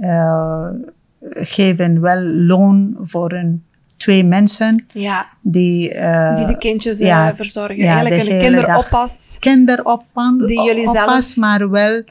geven 1.34 2.02
wel 2.02 2.22
loon 2.24 2.98
voor 3.02 3.32
een 3.32 3.64
twee 4.00 4.24
mensen 4.24 4.86
ja. 4.92 5.30
die, 5.42 5.94
uh, 5.94 6.36
die 6.36 6.46
de 6.46 6.58
kindjes 6.58 7.00
ja, 7.00 7.36
verzorgen. 7.36 7.78
Ja, 7.78 7.96
Eigenlijk 7.96 8.30
een 8.30 8.40
kinderoppas. 8.40 9.38
Kinderoppas, 9.40 10.34
die 10.38 10.64
jullie 10.64 10.90
zelf... 10.90 11.36
maar 11.36 11.70
wel 11.70 12.04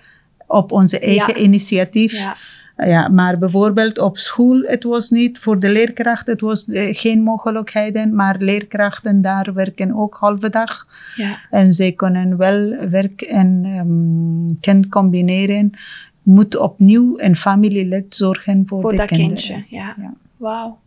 op 0.47 0.73
onze 0.73 0.99
eigen 0.99 1.35
ja. 1.37 1.43
initiatief. 1.43 2.25
Ja. 2.87 3.09
Maar 3.09 3.39
bijvoorbeeld 3.39 3.99
op 3.99 4.19
school, 4.19 4.63
het 4.67 4.85
was 4.85 5.11
niet 5.11 5.39
voor 5.39 5.59
de 5.59 5.69
leerkrachten, 5.69 6.33
het 6.33 6.41
was 6.41 6.67
uh, 6.67 6.95
geen 6.95 7.23
mogelijkheden, 7.23 8.15
maar 8.15 8.37
leerkrachten 8.39 9.23
daar 9.23 9.53
werken 9.55 9.95
ook 9.95 10.17
halve 10.21 10.51
dag. 10.51 10.87
Ja. 11.17 11.39
En 11.51 11.75
zij 11.75 11.93
kunnen 11.93 12.37
wel 12.37 12.89
werk 12.91 13.23
en 13.23 13.65
um, 13.65 14.61
kind 14.61 14.89
combineren. 14.89 15.71
Moet 16.23 16.57
opnieuw 16.57 17.15
een 17.17 17.37
familielid 17.37 18.15
zorgen 18.15 18.63
voor, 18.67 18.81
voor 18.81 18.91
de 18.91 18.97
dat 18.97 19.07
kinderen. 19.07 19.35
kindje. 19.35 19.65
Ja. 19.69 19.95
ja. 19.99 20.15
Wauw. 20.37 20.79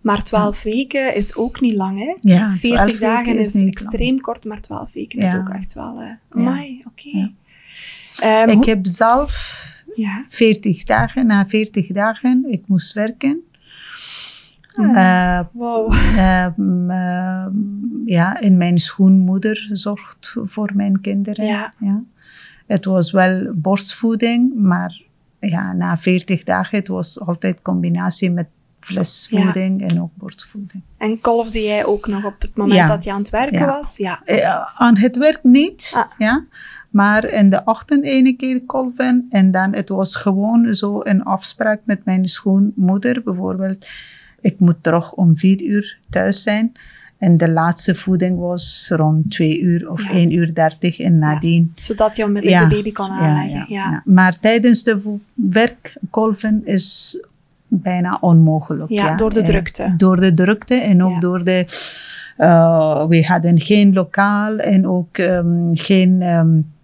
Maar 0.00 0.22
12 0.22 0.64
ja. 0.64 0.70
weken 0.70 1.14
is 1.14 1.36
ook 1.36 1.60
niet 1.60 1.74
lang, 1.74 1.98
hè? 1.98 2.16
Ja, 2.20 2.50
40 2.50 2.98
dagen 2.98 3.38
is, 3.38 3.54
is 3.54 3.62
extreem 3.62 4.08
lang. 4.08 4.20
kort, 4.20 4.44
maar 4.44 4.60
12 4.60 4.92
weken 4.92 5.18
is 5.18 5.34
ook 5.34 5.48
echt 5.48 5.74
wel. 5.74 6.02
Uh, 6.02 6.48
oké. 6.86 7.32
Okay. 8.16 8.42
Um, 8.42 8.60
ik 8.60 8.64
heb 8.64 8.86
zelf 8.86 9.66
ja. 10.00 10.24
40 10.28 10.84
dagen, 10.84 11.26
na 11.26 11.46
40 11.46 11.86
dagen, 11.86 12.44
ik 12.48 12.62
moest 12.66 12.92
werken. 12.92 13.42
Mm. 14.74 14.94
Uh, 14.94 15.40
wow. 15.52 15.92
Uh, 15.92 17.46
ja, 18.04 18.40
en 18.40 18.56
mijn 18.56 18.78
schoonmoeder 18.78 19.68
zorgt 19.72 20.36
voor 20.44 20.70
mijn 20.74 21.00
kinderen. 21.00 21.46
Ja. 21.46 21.74
ja. 21.78 22.02
Het 22.66 22.84
was 22.84 23.10
wel 23.10 23.52
borstvoeding, 23.54 24.54
maar 24.54 25.02
ja, 25.40 25.72
na 25.72 25.98
40 25.98 26.44
dagen, 26.44 26.78
het 26.78 26.88
was 26.88 27.20
altijd 27.20 27.62
combinatie 27.62 28.30
met 28.30 28.46
flesvoeding 28.80 29.80
ja. 29.80 29.86
en 29.86 30.02
ook 30.02 30.10
borstvoeding. 30.14 30.82
En 30.98 31.20
kolfde 31.20 31.62
jij 31.62 31.84
ook 31.84 32.06
nog 32.06 32.24
op 32.24 32.40
het 32.40 32.56
moment 32.56 32.78
ja. 32.78 32.86
dat 32.86 33.04
je 33.04 33.12
aan 33.12 33.18
het 33.18 33.30
werken 33.30 33.66
was? 33.66 33.96
Ja. 33.96 34.22
Aan 34.74 34.96
het 34.96 35.16
werk 35.16 35.40
niet, 35.42 35.92
ah. 35.94 36.04
ja. 36.18 36.44
Maar 36.88 37.24
in 37.24 37.50
de 37.50 37.62
ochtend 37.64 38.04
ene 38.04 38.32
keer 38.32 38.62
kolven 38.66 39.26
en 39.30 39.50
dan 39.50 39.74
het 39.74 39.88
was 39.88 40.16
gewoon 40.16 40.74
zo 40.74 41.00
een 41.02 41.22
afspraak 41.22 41.80
met 41.84 42.04
mijn 42.04 42.28
schoonmoeder 42.28 43.22
bijvoorbeeld. 43.22 43.86
Ik 44.40 44.58
moet 44.58 44.82
terug 44.82 45.12
om 45.12 45.36
vier 45.36 45.62
uur 45.62 45.98
thuis 46.10 46.42
zijn. 46.42 46.72
En 47.18 47.36
de 47.36 47.50
laatste 47.50 47.94
voeding 47.94 48.38
was 48.38 48.92
rond 48.96 49.30
twee 49.30 49.60
uur 49.60 49.88
of 49.88 50.04
ja. 50.04 50.10
1 50.10 50.32
uur 50.32 50.54
30 50.54 50.98
en 50.98 51.18
nadien. 51.18 51.72
Ja, 51.74 51.82
zodat 51.82 52.16
je 52.16 52.24
onmiddellijk 52.24 52.62
ja, 52.62 52.68
de 52.68 52.74
baby 52.74 52.92
kan 52.92 53.10
aanleggen. 53.10 53.64
Ja, 53.68 54.02
Maar 54.04 54.38
tijdens 54.40 54.82
de 54.82 55.16
werkkolven 55.34 56.60
is 56.64 57.18
bijna 57.68 58.18
onmogelijk. 58.20 58.90
Ja, 58.90 59.16
door 59.16 59.32
de 59.32 59.42
drukte. 59.42 59.94
door 59.96 60.16
de 60.16 60.34
drukte 60.34 60.74
en 60.74 61.04
ook 61.04 61.20
door 61.20 61.44
de... 61.44 61.64
we 63.08 63.24
hadden 63.26 63.60
geen 63.60 63.92
lokaal 63.92 64.56
en 64.58 64.86
ook 64.86 65.18
um, 65.18 65.70
geen... 65.72 66.22
Um, 66.22 66.76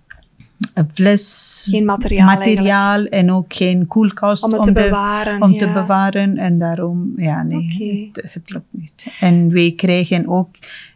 fles, 0.93 1.67
geen 1.71 1.85
materiaal, 1.85 2.27
materiaal 2.27 3.05
en 3.05 3.33
ook 3.33 3.55
geen 3.55 3.87
koelkast 3.87 4.45
om 4.45 4.53
het 4.53 4.63
te 4.63 4.73
bewaren. 4.73 5.43
Om 5.43 5.59
te 5.59 5.73
bewaren 5.73 6.37
en 6.37 6.59
daarom, 6.59 7.13
ja, 7.17 7.43
nee, 7.43 8.11
het, 8.13 8.33
het, 8.33 8.51
lukt 8.51 8.67
niet. 8.71 9.07
En 9.21 9.49
we 9.49 9.75
kregen 9.75 10.29
ook 10.29 10.49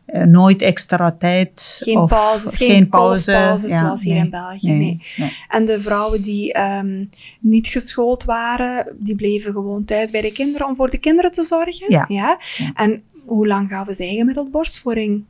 uh, 0.07 0.23
nooit 0.23 0.63
extra 0.63 1.13
tijd. 1.13 1.81
Geen 1.83 1.99
of 1.99 2.11
pauzes, 2.11 2.57
geen, 2.57 2.71
geen 2.71 2.89
pauze, 2.89 3.33
pauzes 3.33 3.71
ja, 3.71 3.79
zoals 3.79 4.05
hier 4.05 4.15
nee, 4.15 4.25
in 4.25 4.31
België. 4.31 4.71
Nee, 4.71 5.01
nee. 5.17 5.33
En 5.49 5.65
de 5.65 5.81
vrouwen 5.81 6.23
die 6.23 6.59
um, 6.59 7.09
niet 7.41 7.67
geschoold 7.67 8.25
waren, 8.25 8.87
die 8.99 9.17
bleven 9.17 9.53
gewoon 9.53 9.85
thuis 9.85 10.11
bij 10.11 10.21
de 10.21 10.33
kinderen 10.33 10.67
om 10.67 10.77
voor 10.77 10.91
de 10.91 10.99
kinderen 10.99 11.31
te 11.31 11.43
zorgen. 11.43 11.93
Ja. 11.93 12.05
ja? 12.09 12.41
En 12.75 13.03
hoe 13.25 13.47
lang 13.47 13.69
gaven 13.69 13.95
zij 13.95 14.15
gemiddeld 14.15 14.51
borstvoeding? 14.51 15.25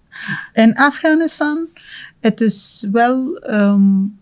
In 0.52 0.74
Afghanistan, 0.74 1.66
het 2.20 2.40
is 2.40 2.88
wel 2.92 3.48
um, 3.50 4.18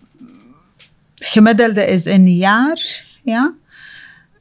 gemiddelde 1.24 1.86
is 1.86 2.04
een 2.04 2.36
jaar, 2.36 3.04
ja. 3.22 3.54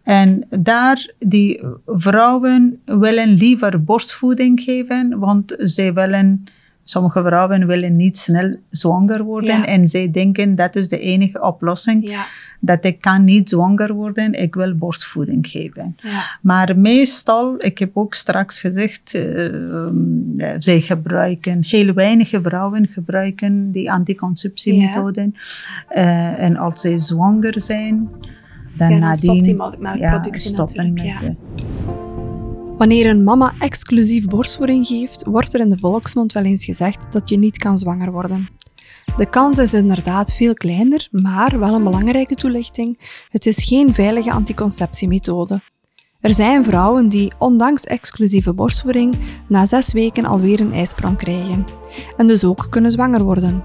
En 0.04 0.46
daar, 0.50 1.10
die 1.20 1.62
vrouwen 1.86 2.82
willen 2.86 3.30
liever 3.30 3.84
borstvoeding 3.84 4.62
geven, 4.62 5.20
want 5.20 5.56
zij 5.58 5.94
willen, 5.94 6.44
sommige 6.86 7.24
vrouwen 7.24 7.68
willen 7.68 7.96
niet 7.96 8.18
snel 8.18 8.56
zwanger 8.70 9.24
worden. 9.24 9.66
En 9.66 9.88
zij 9.88 10.12
denken, 10.12 10.56
dat 10.56 10.76
is 10.76 10.88
de 10.88 11.00
enige 11.00 11.42
oplossing. 11.42 12.10
Ja. 12.10 12.26
Dat 12.60 12.86
ik 12.86 13.02
kan 13.02 13.24
niet 13.24 13.50
zwanger 13.50 13.94
worden, 13.94 14.34
ik 14.34 14.56
wil 14.56 14.76
borstvoeding 14.76 15.48
geven. 15.48 15.96
Ja. 16.02 16.38
Maar 16.42 16.78
meestal, 16.78 17.56
ik 17.58 17.78
heb 17.78 17.98
ook 17.98 18.14
straks 18.14 18.62
gezegd, 18.62 19.16
uh, 19.16 20.52
zij 20.58 20.82
gebruiken, 20.82 21.64
heel 21.64 21.94
weinig 21.94 22.30
vrouwen 22.30 22.88
gebruiken 22.88 23.72
die 23.72 23.92
anticonceptiemethoden. 23.92 25.36
Uh, 25.96 26.40
en 26.40 26.58
als 26.58 26.82
zij 26.82 26.98
zwanger 26.98 27.62
zijn, 27.62 28.10
dan, 28.78 28.90
ja, 28.90 29.00
dan 29.00 29.16
stopt 29.16 29.44
die 29.44 29.56
melkproductie 29.56 30.52
ja, 30.52 30.58
natuurlijk. 30.58 31.02
Ja. 31.02 31.36
Wanneer 32.78 33.10
een 33.10 33.24
mama 33.24 33.54
exclusief 33.60 34.28
borstvoeding 34.28 34.88
geeft, 34.88 35.26
wordt 35.26 35.54
er 35.54 35.60
in 35.60 35.70
de 35.70 35.78
volksmond 35.78 36.34
wel 36.34 36.44
eens 36.44 36.66
gezegd 36.66 37.12
dat 37.12 37.30
je 37.30 37.38
niet 37.38 37.58
kan 37.58 37.78
zwanger 37.78 38.12
worden. 38.12 38.48
De 39.18 39.30
kans 39.30 39.58
is 39.58 39.74
inderdaad 39.74 40.34
veel 40.34 40.54
kleiner, 40.54 41.08
maar 41.12 41.60
wel 41.60 41.74
een 41.74 41.84
belangrijke 41.84 42.36
toelichting. 42.36 43.00
Het 43.30 43.46
is 43.46 43.64
geen 43.64 43.94
veilige 43.94 44.32
anticonceptiemethode. 44.32 45.62
Er 46.20 46.34
zijn 46.34 46.64
vrouwen 46.64 47.10
die, 47.10 47.34
ondanks 47.38 47.84
exclusieve 47.84 48.54
borstvoeding, 48.54 49.18
na 49.48 49.66
zes 49.66 49.94
weken 49.94 50.26
alweer 50.26 50.60
een 50.60 50.74
ijsprong 50.74 51.18
krijgen. 51.18 51.66
En 52.18 52.28
dus 52.28 52.44
ook 52.44 52.68
kunnen 52.70 52.92
zwanger 52.92 53.24
worden. 53.24 53.64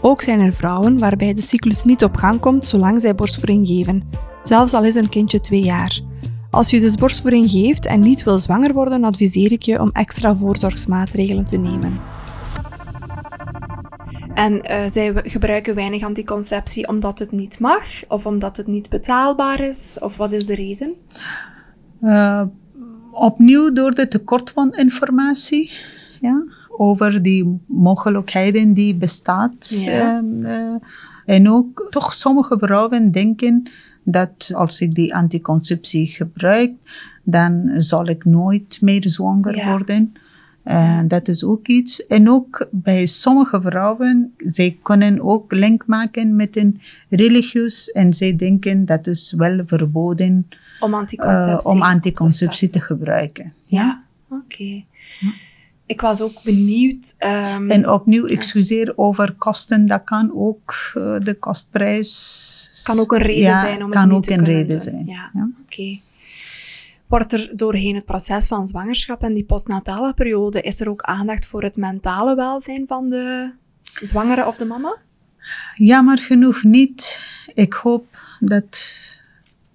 Ook 0.00 0.22
zijn 0.22 0.40
er 0.40 0.52
vrouwen 0.52 0.98
waarbij 0.98 1.34
de 1.34 1.42
cyclus 1.42 1.84
niet 1.84 2.04
op 2.04 2.16
gang 2.16 2.40
komt 2.40 2.68
zolang 2.68 3.00
zij 3.00 3.14
borstvoeding 3.14 3.66
geven, 3.66 4.02
zelfs 4.42 4.72
al 4.72 4.84
is 4.84 4.94
een 4.94 5.08
kindje 5.08 5.40
twee 5.40 5.62
jaar. 5.62 6.00
Als 6.50 6.70
je 6.70 6.80
dus 6.80 6.94
borstvoeding 6.94 7.50
geeft 7.50 7.86
en 7.86 8.00
niet 8.00 8.22
wil 8.22 8.38
zwanger 8.38 8.72
worden, 8.72 9.04
adviseer 9.04 9.52
ik 9.52 9.62
je 9.62 9.80
om 9.80 9.90
extra 9.92 10.36
voorzorgsmaatregelen 10.36 11.44
te 11.44 11.58
nemen. 11.58 12.00
En 14.34 14.52
uh, 14.52 14.86
zij 14.86 15.12
gebruiken 15.14 15.74
weinig 15.74 16.04
anticonceptie 16.04 16.88
omdat 16.88 17.18
het 17.18 17.32
niet 17.32 17.60
mag, 17.60 18.08
of 18.08 18.26
omdat 18.26 18.56
het 18.56 18.66
niet 18.66 18.88
betaalbaar 18.88 19.60
is, 19.60 19.98
of 20.00 20.16
wat 20.16 20.32
is 20.32 20.46
de 20.46 20.54
reden? 20.54 20.94
Uh, 22.00 22.42
opnieuw 23.12 23.72
door 23.72 23.94
de 23.94 24.08
tekort 24.08 24.50
van 24.50 24.74
informatie 24.74 25.72
ja, 26.20 26.44
over 26.68 27.22
die 27.22 27.60
mogelijkheden 27.66 28.74
die 28.74 28.94
bestaat. 28.94 29.68
Ja. 29.68 30.22
Uh, 30.22 30.74
en 31.24 31.50
ook 31.50 31.86
toch 31.90 32.12
sommige 32.12 32.58
vrouwen 32.58 33.10
denken 33.10 33.70
dat 34.10 34.50
als 34.54 34.80
ik 34.80 34.94
die 34.94 35.14
anticonceptie 35.14 36.06
gebruik, 36.06 36.72
dan 37.22 37.70
zal 37.76 38.06
ik 38.08 38.24
nooit 38.24 38.78
meer 38.80 39.08
zwanger 39.08 39.56
Ja. 39.56 39.70
worden. 39.70 40.12
Uh, 40.64 41.00
dat 41.06 41.28
is 41.28 41.44
ook 41.44 41.66
iets. 41.66 42.06
En 42.06 42.30
ook 42.30 42.68
bij 42.70 43.06
sommige 43.06 43.60
vrouwen, 43.60 44.34
zij 44.36 44.78
kunnen 44.82 45.20
ook 45.20 45.52
link 45.52 45.86
maken 45.86 46.36
met 46.36 46.56
een 46.56 46.80
religieus 47.08 47.90
en 47.90 48.14
zij 48.14 48.36
denken 48.36 48.84
dat 48.84 49.06
is 49.06 49.34
wel 49.36 49.62
verboden 49.66 50.48
Om 50.80 50.90
uh, 50.90 50.98
anticonceptie, 50.98 51.70
om 51.70 51.82
anticonceptie 51.82 52.68
te 52.68 52.78
te 52.78 52.84
gebruiken. 52.84 53.52
Ja, 53.66 54.04
oké. 54.28 54.84
Ik 55.90 56.00
was 56.00 56.20
ook 56.20 56.42
benieuwd. 56.42 57.14
ehm, 57.18 57.70
En 57.70 57.88
opnieuw, 57.90 58.24
excuseer 58.26 58.92
over 58.96 59.32
kosten, 59.38 59.86
dat 59.86 60.04
kan 60.04 60.32
ook 60.34 60.92
uh, 60.96 61.18
de 61.18 61.34
kostprijs. 61.38 62.80
kan 62.84 62.98
ook 62.98 63.12
een 63.12 63.18
reden 63.22 63.42
ja, 63.42 63.60
zijn 63.60 63.82
om 63.84 63.90
kan 63.90 64.00
het 64.00 64.08
niet 64.10 64.16
ook 64.16 64.24
te 64.24 64.30
een 64.30 64.36
kunnen 64.36 64.54
reden 64.54 64.70
doen. 64.70 64.80
zijn. 64.80 65.06
Ja, 65.06 65.30
Ja. 65.34 65.48
oké. 65.64 66.00
Wordt 67.06 67.32
er 67.32 67.50
doorheen 67.56 67.94
het 67.94 68.04
proces 68.04 68.46
van 68.46 68.66
zwangerschap 68.66 69.22
en 69.22 69.34
die 69.34 69.44
postnatale 69.44 70.14
periode, 70.14 70.60
is 70.60 70.80
er 70.80 70.88
ook 70.88 71.02
aandacht 71.02 71.46
voor 71.46 71.62
het 71.62 71.76
mentale 71.76 72.34
welzijn 72.34 72.86
van 72.86 73.08
de 73.08 73.52
zwangere 74.00 74.46
of 74.46 74.56
de 74.56 74.64
mama? 74.64 74.96
Jammer 75.74 76.18
genoeg 76.18 76.62
niet. 76.62 77.20
Ik 77.54 77.72
hoop 77.72 78.06
dat 78.40 78.94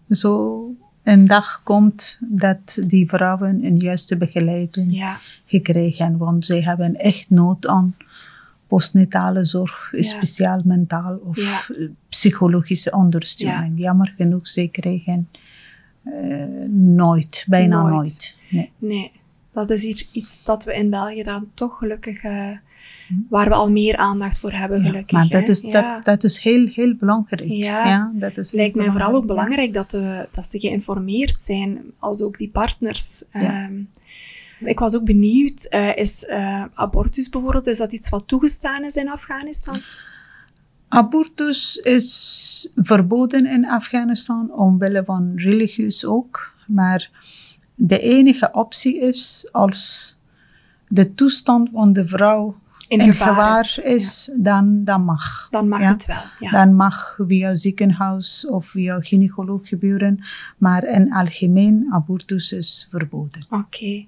zo 0.09 0.69
een 1.05 1.27
dag 1.27 1.61
komt 1.63 2.19
dat 2.21 2.79
die 2.87 3.09
vrouwen 3.09 3.63
een 3.65 3.77
juiste 3.77 4.17
begeleiding 4.17 4.93
Ja, 4.97 5.19
gekregen. 5.45 6.17
Want 6.17 6.45
zij 6.45 6.61
hebben 6.61 6.95
echt 6.95 7.29
nood 7.29 7.67
aan 7.67 7.95
postnatale 8.67 9.43
zorg, 9.45 9.91
Ja. 9.91 10.01
speciaal 10.01 10.61
mentaal 10.63 11.15
of 11.23 11.37
Ja. 11.37 11.75
eh, 11.77 11.87
psychologische 12.09 12.91
ondersteuning. 12.91 13.79
Jammer 13.79 14.13
genoeg, 14.17 14.47
zij 14.47 14.67
kregen 14.67 15.29
eh, 16.03 16.43
nooit, 16.69 17.45
bijna 17.49 17.81
Nooit. 17.81 17.93
nooit. 17.93 18.35
Nee. 18.49 18.71
nee. 18.77 19.11
Dat 19.55 19.69
is 19.69 19.83
hier 19.83 20.07
iets 20.11 20.43
dat 20.43 20.63
we 20.63 20.73
in 20.73 20.89
België 20.89 21.23
dan 21.23 21.49
toch 21.53 21.77
gelukkig, 21.77 22.23
eh, 22.23 22.57
waar 23.29 23.47
we 23.47 23.53
al 23.53 23.71
meer 23.71 23.95
aandacht 23.95 24.39
voor 24.39 24.51
hebben, 24.51 24.79
Ja, 24.79 24.85
gelukkig. 24.85 25.11
maar 25.11 25.27
dat 25.29 25.47
is, 25.47 25.61
ja. 25.61 25.95
dat, 25.95 26.05
dat 26.05 26.23
is 26.23 26.39
heel, 26.39 26.67
heel 26.67 26.95
belangrijk. 26.95 27.49
Ja. 27.49 28.11
dat 28.13 28.37
is 28.37 28.51
lijkt 28.51 28.75
mij 28.75 28.91
vooral 28.91 29.13
ook 29.13 29.25
belangrijk 29.25 29.73
dat, 29.73 29.91
de, 29.91 30.27
dat 30.31 30.45
ze 30.45 30.59
geïnformeerd 30.59 31.41
zijn, 31.41 31.81
als 31.99 32.21
ook 32.21 32.37
die 32.37 32.49
partners. 32.49 33.23
Ehm, 33.31 33.73
ik 34.59 34.79
was 34.79 34.95
ook 34.95 35.05
benieuwd, 35.05 35.65
eh, 35.69 35.95
is 35.95 36.25
eh, 36.25 36.63
abortus 36.73 37.29
bijvoorbeeld, 37.29 37.67
is 37.67 37.77
dat 37.77 37.93
iets 37.93 38.09
wat 38.09 38.27
toegestaan 38.27 38.83
is 38.83 38.95
in 38.95 39.09
Afghanistan? 39.09 39.79
Abortus 40.87 41.75
is 41.75 42.71
verboden 42.75 43.45
in 43.45 43.67
Afghanistan 43.67 44.51
omwille 44.53 45.03
van 45.05 45.31
religieus 45.35 46.05
ook. 46.05 46.53
Maar 46.67 47.09
de 47.75 47.99
enige 47.99 48.49
optie 48.51 48.99
is 48.99 49.49
als 49.51 50.13
de 50.87 51.13
toestand 51.13 51.69
van 51.73 51.93
de 51.93 52.07
vrouw 52.07 52.55
In 52.87 52.99
in 52.99 53.11
gevaar 53.11 53.27
gevaar 53.27 53.59
is, 53.61 53.77
is, 53.83 54.31
dan, 54.37 54.83
dan 54.83 55.03
mag. 55.03 55.47
Dan 55.49 55.67
mag 55.67 55.79
Ja. 55.79 55.91
het 55.91 56.05
wel. 56.05 56.21
Ja. 56.39 56.51
Dan 56.51 56.75
mag 56.75 57.17
via 57.27 57.55
ziekenhuis 57.55 58.47
of 58.49 58.65
via 58.65 58.99
gynaecoloog 58.99 59.67
gebeuren. 59.67 60.19
Maar 60.57 60.83
in 60.83 61.13
algemeen, 61.13 61.87
abortus 61.91 62.51
is 62.51 62.87
verboden. 62.91 63.45
Oké. 63.49 64.05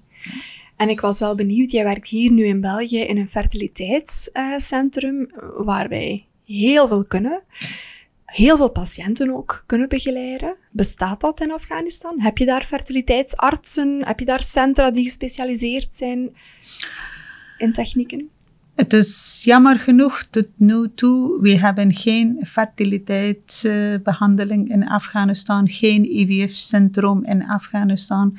En 0.76 0.88
ik 0.88 1.00
was 1.00 1.18
wel 1.18 1.34
benieuwd, 1.34 1.70
jij 1.70 1.84
werkt 1.84 2.08
hier 2.08 2.30
nu 2.32 2.44
in 2.44 2.60
België 2.60 2.98
in 3.00 3.16
een 3.16 3.28
fertiliteitscentrum 3.28 5.30
waar 5.64 5.88
wij 5.88 6.26
heel 6.46 6.88
veel 6.88 7.04
kunnen. 7.04 7.42
Heel 8.28 8.56
veel 8.56 8.70
patiënten 8.70 9.34
ook 9.34 9.62
kunnen 9.66 9.88
begeleiden. 9.88 10.56
Bestaat 10.70 11.20
dat 11.20 11.40
in 11.40 11.52
Afghanistan? 11.52 12.20
Heb 12.20 12.38
je 12.38 12.46
daar 12.46 12.64
fertiliteitsartsen? 12.64 14.06
Heb 14.06 14.18
je 14.18 14.24
daar 14.24 14.42
centra 14.42 14.90
die 14.90 15.04
gespecialiseerd 15.04 15.94
zijn 15.94 16.34
in 17.58 17.72
technieken? 17.72 18.28
Het 18.74 18.92
is 18.92 19.40
jammer 19.44 19.78
genoeg 19.78 20.22
tot 20.22 20.48
nu 20.56 20.90
toe, 20.94 21.40
we 21.40 21.58
hebben 21.58 21.94
geen 21.94 22.38
fertiliteitsbehandeling 22.46 24.70
in 24.70 24.88
Afghanistan, 24.88 25.68
geen 25.68 26.18
IVF-centrum 26.18 27.24
in 27.24 27.46
Afghanistan. 27.46 28.38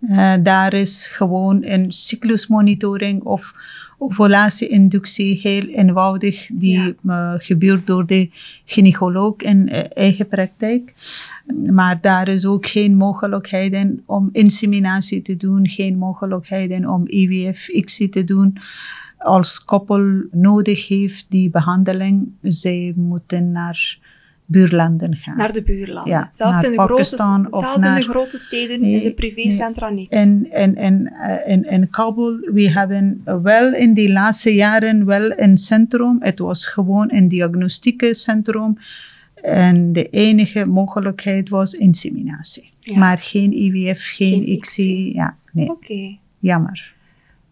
Eh, 0.00 0.34
daar 0.42 0.74
is 0.74 1.06
gewoon 1.06 1.64
een 1.64 1.92
cyclusmonitoring 1.92 3.22
of 3.22 3.54
ovulatie-inductie 4.00 5.40
heel 5.42 5.66
eenvoudig, 5.66 6.48
die 6.52 6.96
eh, 7.06 7.34
gebeurt 7.38 7.86
door 7.86 8.06
de 8.06 8.30
gynaecoloog 8.64 9.36
in 9.36 9.68
eh, 9.68 9.84
eigen 9.94 10.28
praktijk. 10.28 10.94
Maar 11.70 12.00
daar 12.00 12.28
is 12.28 12.46
ook 12.46 12.66
geen 12.66 12.96
mogelijkheden 12.96 14.02
om 14.06 14.28
inseminatie 14.32 15.22
te 15.22 15.36
doen, 15.36 15.68
geen 15.68 15.98
mogelijkheden 15.98 16.88
om 16.88 17.02
IVF-ICSI 17.06 18.08
te 18.08 18.24
doen 18.24 18.58
als 19.20 19.64
koppel 19.64 20.22
nodig 20.30 20.88
heeft 20.88 21.26
die 21.28 21.50
behandeling, 21.50 22.28
zij 22.42 22.92
moeten 22.96 23.52
naar 23.52 23.98
buurlanden 24.50 25.16
gaan. 25.16 25.36
Naar 25.36 25.52
de 25.52 25.62
buurlanden. 25.62 26.12
Ja, 26.12 26.26
zelfs 26.30 26.56
naar 26.56 26.64
in, 26.64 26.70
de 26.70 26.76
grote, 26.76 26.92
Pakistan 26.92 27.52
of 27.52 27.60
zelfs 27.60 27.74
in 27.84 27.90
naar- 27.90 27.98
de 28.00 28.08
grote 28.08 28.38
steden, 28.38 28.80
Nee, 28.80 28.92
in 28.94 29.02
de 29.02 29.14
privécentra 29.14 29.88
niet. 29.90 30.08
En, 30.10 30.46
en, 30.50 30.74
en 30.76 31.12
eh, 31.12 31.52
in, 31.52 31.64
in 31.64 31.90
Kabul, 31.90 32.36
we 32.52 32.70
hebben 32.70 33.22
wel 33.42 33.74
in 33.74 33.94
die 33.94 34.12
laatste 34.12 34.54
jaren 34.54 35.04
wel 35.04 35.38
een 35.38 35.56
centrum. 35.56 36.16
Het 36.20 36.38
was 36.38 36.66
gewoon 36.66 37.12
een 37.12 37.28
diagnostieke 37.28 38.14
centrum. 38.14 38.76
En 39.34 39.92
de 39.92 40.08
enige 40.08 40.66
mogelijkheid 40.66 41.48
was 41.48 41.74
inseminatie. 41.74 42.68
Ja. 42.80 42.98
Maar 42.98 43.18
geen 43.18 43.52
IWF, 43.52 44.04
geen, 44.14 44.32
Geen 44.32 44.48
ICSI. 44.48 44.82
ICSI. 44.82 45.12
Ja, 45.14 45.36
nee, 45.52 45.70
Oké. 45.70 46.16
jammer. 46.38 46.94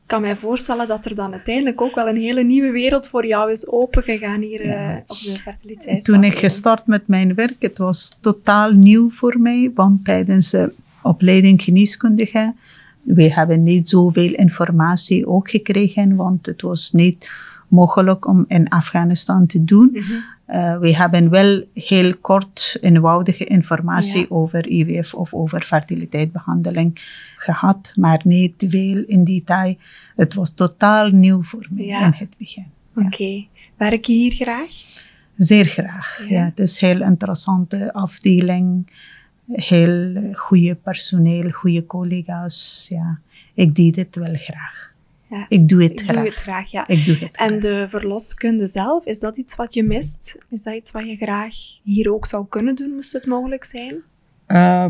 Ik 0.09 0.15
kan 0.15 0.23
mij 0.23 0.37
voorstellen 0.37 0.89
dat 0.89 1.05
er 1.05 1.15
dan 1.15 1.33
uiteindelijk 1.33 1.81
ook 1.81 1.95
wel 1.95 2.09
een 2.09 2.17
hele 2.17 2.43
nieuwe 2.43 2.71
wereld 2.71 3.09
voor 3.09 3.27
jou 3.27 3.51
is 3.51 3.69
opengegaan 3.69 4.41
hier 4.41 4.61
eh, 4.61 4.97
op 5.07 5.19
de 5.19 5.41
fertiliteit. 5.41 6.05
Toen 6.05 6.25
ik 6.25 6.39
gestart 6.39 6.87
met 6.87 7.07
mijn 7.07 7.35
werk, 7.35 7.57
het 7.59 7.79
was 7.79 8.19
totaal 8.21 8.73
nieuw 8.73 9.11
voor 9.11 9.41
mij, 9.41 9.71
want 9.75 10.05
tijdens 10.05 10.51
de 10.51 10.73
opleiding 11.03 11.63
geneeskundige, 11.63 12.55
we 13.03 13.33
hebben 13.33 13.63
niet 13.63 13.89
zoveel 13.89 14.33
informatie 14.33 15.27
ook 15.27 15.51
gekregen, 15.51 16.17
want 16.17 16.47
het 16.47 16.63
was 16.63 16.93
niet 16.93 17.31
mogelijk 17.69 18.27
om 18.27 18.45
in 18.49 18.69
Afghanistan 18.69 19.47
te 19.47 19.65
doen. 19.65 19.91
Mhm. 19.93 20.03
Eh, 20.47 20.79
we 20.79 20.97
hebben 20.97 21.31
wel 21.31 21.63
heel 21.75 22.17
kort 22.17 22.77
eenvoudige 22.81 23.45
informatie 23.45 24.21
Ja. 24.21 24.27
over 24.29 24.67
IWF 24.69 25.15
of 25.15 25.35
over 25.35 25.63
fertiliteitsbehandeling 25.63 26.93
gehad, 27.37 27.93
maar 27.95 28.21
niet 28.25 28.65
veel 28.69 29.05
in 29.07 29.25
detail. 29.25 29.77
Het 30.17 30.35
was 30.35 30.51
totaal 30.55 31.09
nieuw 31.11 31.43
voor 31.43 31.67
mij 31.71 31.85
Ja. 31.85 32.05
in 32.07 32.13
het 32.17 32.37
begin. 32.39 32.67
Oké. 32.95 33.47
Werk 33.77 34.05
je 34.05 34.13
hier 34.13 34.33
graag? 34.33 34.71
Zeer 35.37 35.65
graag. 35.65 36.25
Ja. 36.29 36.39
Ja. 36.39 36.45
het 36.45 36.59
is 36.59 36.81
een 36.81 36.89
heel 36.89 37.03
interessante 37.03 37.93
afdeling. 37.93 38.87
Heel 39.53 40.23
goede 40.33 40.75
personeel, 40.75 41.51
goede 41.51 41.87
collega's. 41.87 42.87
Ja, 42.91 43.19
ik 43.55 43.75
deed 43.75 43.97
het 43.97 44.17
wel 44.17 44.35
graag. 44.35 44.88
Ja. 45.31 45.47
Ik 45.49 45.69
doe 45.69 45.83
het 45.83 45.93
Ik 45.93 46.01
graag. 46.01 46.17
doe 46.17 46.31
het 46.31 46.41
graag, 46.41 46.71
ja. 46.71 46.89
Ik 46.89 47.05
doe 47.05 47.17
het 47.17 47.37
En 47.37 47.61
de 47.61 47.85
verloskunde 47.89 48.67
zelf, 48.67 49.07
is 49.07 49.21
dat 49.21 49.37
iets 49.37 49.57
wat 49.57 49.75
je 49.75 49.83
mist? 49.83 50.39
Is 50.51 50.63
dat 50.63 50.75
iets 50.75 50.91
wat 50.91 51.05
je 51.05 51.17
graag 51.17 51.55
hier 51.83 52.13
ook 52.13 52.27
zou 52.27 52.47
kunnen 52.49 52.75
doen, 52.75 52.91
moest 52.95 53.13
het 53.13 53.27
mogelijk 53.27 53.65
zijn? 53.65 53.97
Eh, 54.47 54.87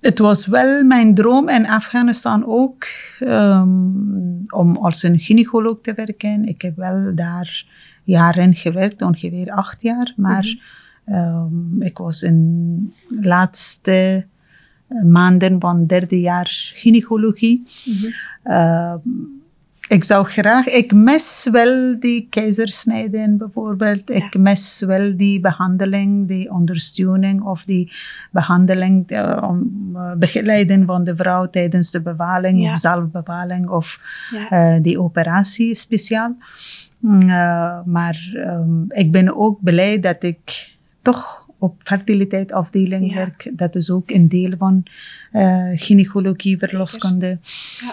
het 0.00 0.18
was 0.18 0.46
wel 0.46 0.84
mijn 0.84 1.14
droom 1.14 1.48
in 1.48 1.68
Afghanistan 1.68 2.46
ook 2.46 2.86
ehm, 3.18 3.68
om 4.48 4.76
als 4.76 5.02
een 5.02 5.18
gynaecoloog 5.18 5.78
te 5.82 5.94
werken. 5.94 6.44
Ik 6.44 6.62
heb 6.62 6.76
wel 6.76 7.14
daar 7.14 7.66
jaren 8.04 8.54
gewerkt, 8.54 9.02
ongeveer 9.02 9.50
acht 9.50 9.82
jaar. 9.82 10.12
Maar 10.16 10.56
ehm, 11.04 11.82
ik 11.82 11.98
was 11.98 12.22
in 12.22 12.94
de 13.08 13.28
laatste 13.28 14.26
maanden 15.04 15.60
van 15.60 15.86
derde 15.86 16.20
jaar 16.20 16.70
gynaecologie. 16.74 17.66
Ehm, 18.42 18.98
ik 19.88 20.04
zou 20.04 20.26
graag, 20.26 20.66
ik 20.66 20.92
mis 20.92 21.48
wel 21.52 22.00
die 22.00 22.26
keizersnijden 22.30 23.36
bijvoorbeeld. 23.36 24.10
Ik 24.10 24.38
mis 24.38 24.82
wel 24.86 25.16
die 25.16 25.40
behandeling, 25.40 26.28
die 26.28 26.50
ondersteuning 26.50 27.42
of 27.42 27.64
die 27.64 27.92
behandeling, 28.30 29.08
eh, 29.08 29.42
om, 29.48 29.90
eh, 29.94 30.12
begeleiden 30.14 30.86
van 30.86 31.04
de 31.04 31.16
vrouw 31.16 31.50
tijdens 31.50 31.90
de 31.90 32.00
bevalling 32.02 32.62
Ja. 32.62 32.72
of 32.72 32.78
zelfbevalling 32.78 33.68
of 33.68 34.00
Ja. 34.30 34.48
eh, 34.74 34.82
die 34.82 35.00
operatie 35.00 35.74
speciaal. 35.74 36.36
Mm, 36.98 37.20
eh, 37.20 37.80
maar 37.84 38.30
ehm, 38.34 38.82
ik 38.88 39.12
ben 39.12 39.36
ook 39.36 39.62
blij 39.62 40.00
dat 40.00 40.22
ik 40.22 40.74
toch 41.02 41.46
op 41.58 41.74
fertiliteitsafdeling 41.78 43.14
werk. 43.14 43.50
Dat 43.52 43.74
is 43.74 43.90
ook 43.90 44.10
een 44.10 44.28
deel 44.28 44.52
van 44.58 44.82
eh 45.32 45.70
gynaecologie, 45.74 46.58
verloskunde. 46.58 47.38
Ja. 47.80 47.92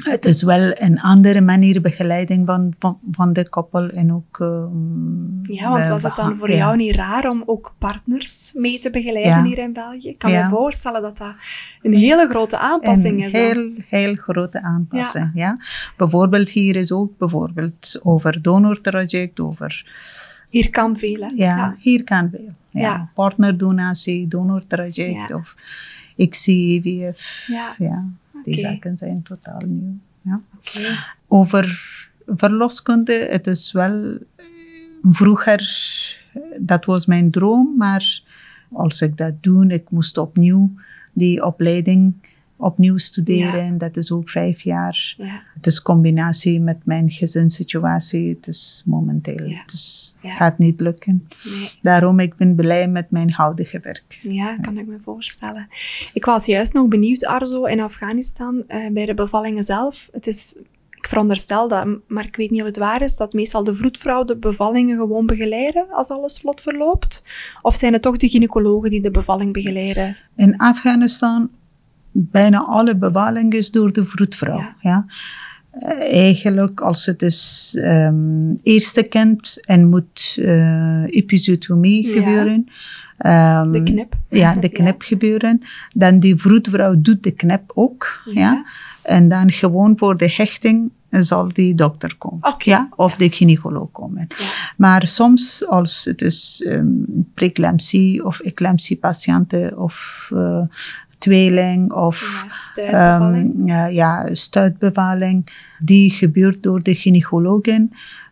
Het 0.00 0.24
is 0.24 0.42
wel 0.42 0.72
een 0.74 1.00
andere 1.00 1.40
manier 1.40 1.80
begeleiding 1.80 2.46
van, 2.46 2.74
van, 2.78 2.98
van 3.10 3.32
de 3.32 3.48
koppel 3.48 3.88
en 3.88 4.12
ook... 4.12 4.40
ehm, 4.40 5.52
Ja, 5.52 5.70
want 5.70 5.86
was 5.86 6.02
het 6.02 6.16
dan 6.16 6.36
voor 6.36 6.50
ja. 6.50 6.56
jou 6.56 6.76
niet 6.76 6.94
raar 6.94 7.30
om 7.30 7.42
ook 7.46 7.74
partners 7.78 8.52
mee 8.54 8.78
te 8.78 8.90
begeleiden 8.90 9.32
Ja. 9.32 9.44
hier 9.44 9.58
in 9.58 9.72
België? 9.72 10.08
Ik 10.08 10.18
kan 10.18 10.30
Ja. 10.30 10.42
me 10.42 10.48
voorstellen 10.48 11.02
dat 11.02 11.16
dat 11.18 11.34
een 11.82 11.92
hele 11.94 12.28
grote 12.28 12.58
aanpassing 12.58 13.18
een 13.20 13.26
is. 13.26 13.32
dan. 13.32 13.42
heel, 13.42 13.72
heel 13.88 14.14
grote 14.14 14.62
aanpassing. 14.62 15.30
Ja. 15.34 15.56
Bijvoorbeeld 15.96 16.50
hier 16.50 16.76
is 16.76 16.92
ook 16.92 17.18
bijvoorbeeld 17.18 18.00
over 18.02 18.42
donortraject, 18.42 19.40
over... 19.40 19.84
Hier 20.50 20.70
kan 20.70 20.96
veel, 20.96 21.20
hè? 21.20 21.30
Ja, 21.34 21.76
hier 21.78 22.04
kan 22.04 22.30
veel. 22.30 22.54
Ja. 22.70 23.10
Partnerdonatie, 23.14 24.28
donortraject 24.28 25.34
of 25.34 25.54
ik 26.16 26.34
zie 26.34 26.82
IVF. 26.82 27.46
Ja. 27.46 27.74
Ja. 27.78 28.04
Die 28.44 28.58
zaken 28.58 28.98
zijn 28.98 29.22
totaal 29.22 29.60
nieuw. 29.66 29.94
Ja. 30.22 30.40
Over 31.26 31.64
verloskunde, 32.26 33.26
het 33.30 33.46
is 33.46 33.72
wel 33.72 34.18
eh, 34.36 34.44
vroeger, 35.02 35.60
eh, 36.32 36.40
dat 36.60 36.84
was 36.84 37.06
mijn 37.06 37.30
droom, 37.30 37.74
maar 37.76 38.22
als 38.72 39.02
ik 39.02 39.16
dat 39.16 39.42
doe, 39.42 39.66
ik 39.66 39.90
moest 39.90 40.18
opnieuw 40.18 40.74
die 41.14 41.44
opleiding 41.44 42.14
opnieuw 42.60 42.96
studeren. 42.98 43.78
Dat 43.78 43.96
is 43.96 44.12
ook 44.12 44.28
vijf 44.28 44.60
jaar. 44.60 45.14
Ja. 45.16 45.42
Het 45.54 45.66
is 45.66 45.82
combinatie 45.82 46.60
met 46.60 46.76
mijn 46.84 47.10
gezinssituatie. 47.10 48.28
Het 48.28 48.46
is 48.46 48.82
momenteel, 48.86 49.46
Ja. 49.46 49.64
Ja. 50.20 50.34
gaat 50.34 50.58
niet 50.58 50.80
lukken. 50.80 51.28
Nee. 51.44 51.70
Daarom 51.80 52.20
ik 52.20 52.36
ben 52.36 52.54
blij 52.54 52.88
met 52.88 53.10
mijn 53.10 53.32
huidige 53.32 53.80
werk. 53.80 54.18
Ja, 54.22 54.56
kan 54.56 54.78
ik 54.78 54.86
me 54.86 55.00
voorstellen. 55.00 55.68
Ik 56.12 56.24
was 56.24 56.46
juist 56.46 56.72
nog 56.72 56.88
benieuwd, 56.88 57.24
Arzo, 57.26 57.64
in 57.64 57.80
Afghanistan, 57.80 58.64
eh, 58.66 58.90
bij 58.92 59.06
de 59.06 59.14
bevallingen 59.14 59.64
zelf. 59.64 60.08
Het 60.12 60.26
is, 60.26 60.56
ik 60.90 61.06
veronderstel 61.08 61.68
dat, 61.68 61.98
maar 62.08 62.24
ik 62.24 62.36
weet 62.36 62.50
niet 62.50 62.60
of 62.60 62.66
het 62.66 62.76
waar 62.78 63.02
is, 63.02 63.16
dat 63.16 63.32
meestal 63.32 63.64
de 63.64 63.74
vroedvrouw 63.74 64.24
de 64.24 64.36
bevallingen 64.36 64.96
gewoon 64.98 65.26
begeleiden 65.26 65.86
als 65.90 66.08
alles 66.10 66.38
vlot 66.38 66.60
verloopt. 66.60 67.22
Of 67.62 67.74
zijn 67.74 67.92
het 67.92 68.02
toch 68.02 68.16
de 68.16 68.28
gynaecologen 68.28 68.90
die 68.90 69.00
de 69.02 69.10
bevalling 69.10 69.52
begeleiden? 69.52 70.16
In 70.36 70.56
Afghanistan, 70.56 71.50
bijna 72.12 72.64
alle 72.64 72.96
bevalling 72.96 73.52
is 73.52 73.70
door 73.70 73.92
de 73.92 74.04
vroedvrouw. 74.04 74.58
Ja. 74.58 74.74
Ja. 74.80 75.04
Eh, 75.70 76.22
eigenlijk, 76.24 76.80
als 76.80 77.06
het 77.06 77.22
is 77.22 77.76
ehm 77.80 78.54
eerste 78.62 79.02
kind 79.02 79.58
en 79.66 79.88
moet 79.88 80.36
eh 80.40 81.02
episiotomie 81.06 82.06
Ja. 82.08 82.12
gebeuren. 82.14 82.66
ehm, 83.18 83.72
De 83.72 83.82
knip. 83.82 84.14
Ja, 84.28 84.54
de 84.54 84.68
knip 84.78 85.02
gebeuren. 85.02 85.60
Dan 85.94 86.18
die 86.18 86.36
vroedvrouw 86.36 86.94
doet 87.00 87.22
de 87.22 87.30
knip 87.30 87.62
ook. 87.74 88.22
Ja. 88.24 88.64
En 89.02 89.28
dan 89.28 89.52
gewoon 89.52 89.98
voor 89.98 90.16
de 90.16 90.32
hechting 90.36 90.90
zal 91.10 91.48
die 91.48 91.74
dokter 91.74 92.16
komen. 92.18 92.54
Ja, 92.58 92.88
of 92.96 93.16
de 93.16 93.30
gynaecoloog 93.30 93.88
komen. 93.92 94.24
Ja. 94.28 94.36
Maar 94.76 95.06
soms 95.06 95.66
als 95.66 96.04
het 96.04 96.22
is 96.22 96.64
um, 96.66 97.04
preeclampsie 97.34 98.24
of 98.24 98.40
eclampsiepatiënten 98.40 99.78
of 99.78 100.28
eh, 100.34 100.62
tweeling 101.20 101.92
of 101.92 102.44
Ja, 102.48 102.54
stuitbevalling. 102.56 103.52
ehm, 103.58 103.66
ja, 103.68 103.86
ja, 103.86 104.34
stuitbevalling, 104.34 105.46
die 105.78 106.10
gebeurt 106.10 106.62
door 106.62 106.82
de 106.82 106.94
gynaecologen. 106.94 107.90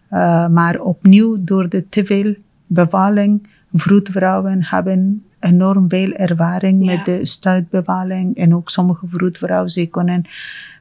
Eh, 0.09 0.49
maar 0.49 0.80
opnieuw 0.80 1.36
door 1.41 1.68
de 1.68 1.89
te 1.89 2.05
veel 2.05 2.34
bevalling, 2.66 3.47
vroedvrouwen 3.72 4.64
hebben 4.64 5.22
enorm 5.41 5.89
veel 5.89 6.12
ervaring 6.12 6.84
Ja. 6.84 6.97
met 6.97 7.05
de 7.05 7.26
stuitbevalling. 7.26 8.36
En 8.36 8.55
ook 8.55 8.70
sommige 8.70 9.07
vroedvrouwen, 9.09 9.70
ze 9.70 9.86
kunnen 9.86 10.24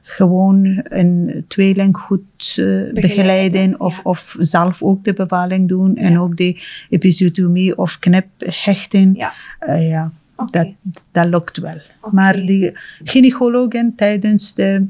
gewoon 0.01 0.79
een 0.83 1.45
tweeling 1.47 1.97
goed 1.97 2.55
eh, 2.55 2.93
begeleiden, 2.93 3.79
of, 3.79 3.95
ja. 3.95 4.01
of 4.03 4.35
zelf 4.39 4.83
ook 4.83 5.03
de 5.03 5.13
bevalling 5.13 5.67
doen. 5.67 5.95
En 5.95 6.19
ook 6.19 6.37
de 6.37 6.61
episiotomie 6.89 7.77
of 7.77 7.99
knip 7.99 8.27
hechten. 8.37 9.13
Ja. 9.13 9.33
Eh, 9.59 9.89
ja, 9.89 10.11
Dat, 10.45 10.67
dat 11.11 11.27
lukt 11.27 11.57
wel. 11.57 11.81
Maar 12.11 12.33
die 12.33 12.71
gynaecologen 13.03 13.93
tijdens 13.95 14.53
de 14.53 14.85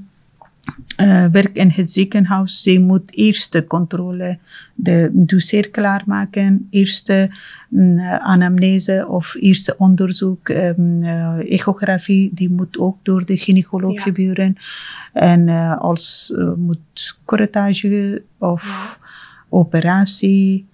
eh, 0.95 1.25
werk 1.25 1.55
in 1.55 1.69
het 1.69 1.91
ziekenhuis, 1.91 2.61
ze 2.61 2.79
moet 2.79 3.15
eerst 3.15 3.51
de 3.51 3.67
controle, 3.67 4.37
de 4.75 5.09
dossier 5.13 5.69
klaarmaken, 5.69 6.67
eerste 6.69 7.29
mm, 7.69 7.97
eh, 7.97 8.17
anamnese 8.17 9.05
of 9.09 9.35
eerste 9.39 9.75
onderzoek, 9.77 10.49
eh, 10.49 11.39
echografie, 11.51 12.31
die 12.33 12.49
moet 12.49 12.77
ook 12.77 12.97
door 13.03 13.25
de 13.25 13.37
gynaecoloog 13.37 13.93
Ja. 13.95 14.01
gebeuren. 14.01 14.55
En 15.13 15.49
als 15.79 16.33
moet 16.55 17.17
corretage 17.25 18.23
of 18.37 18.99
operatie, 19.49 20.67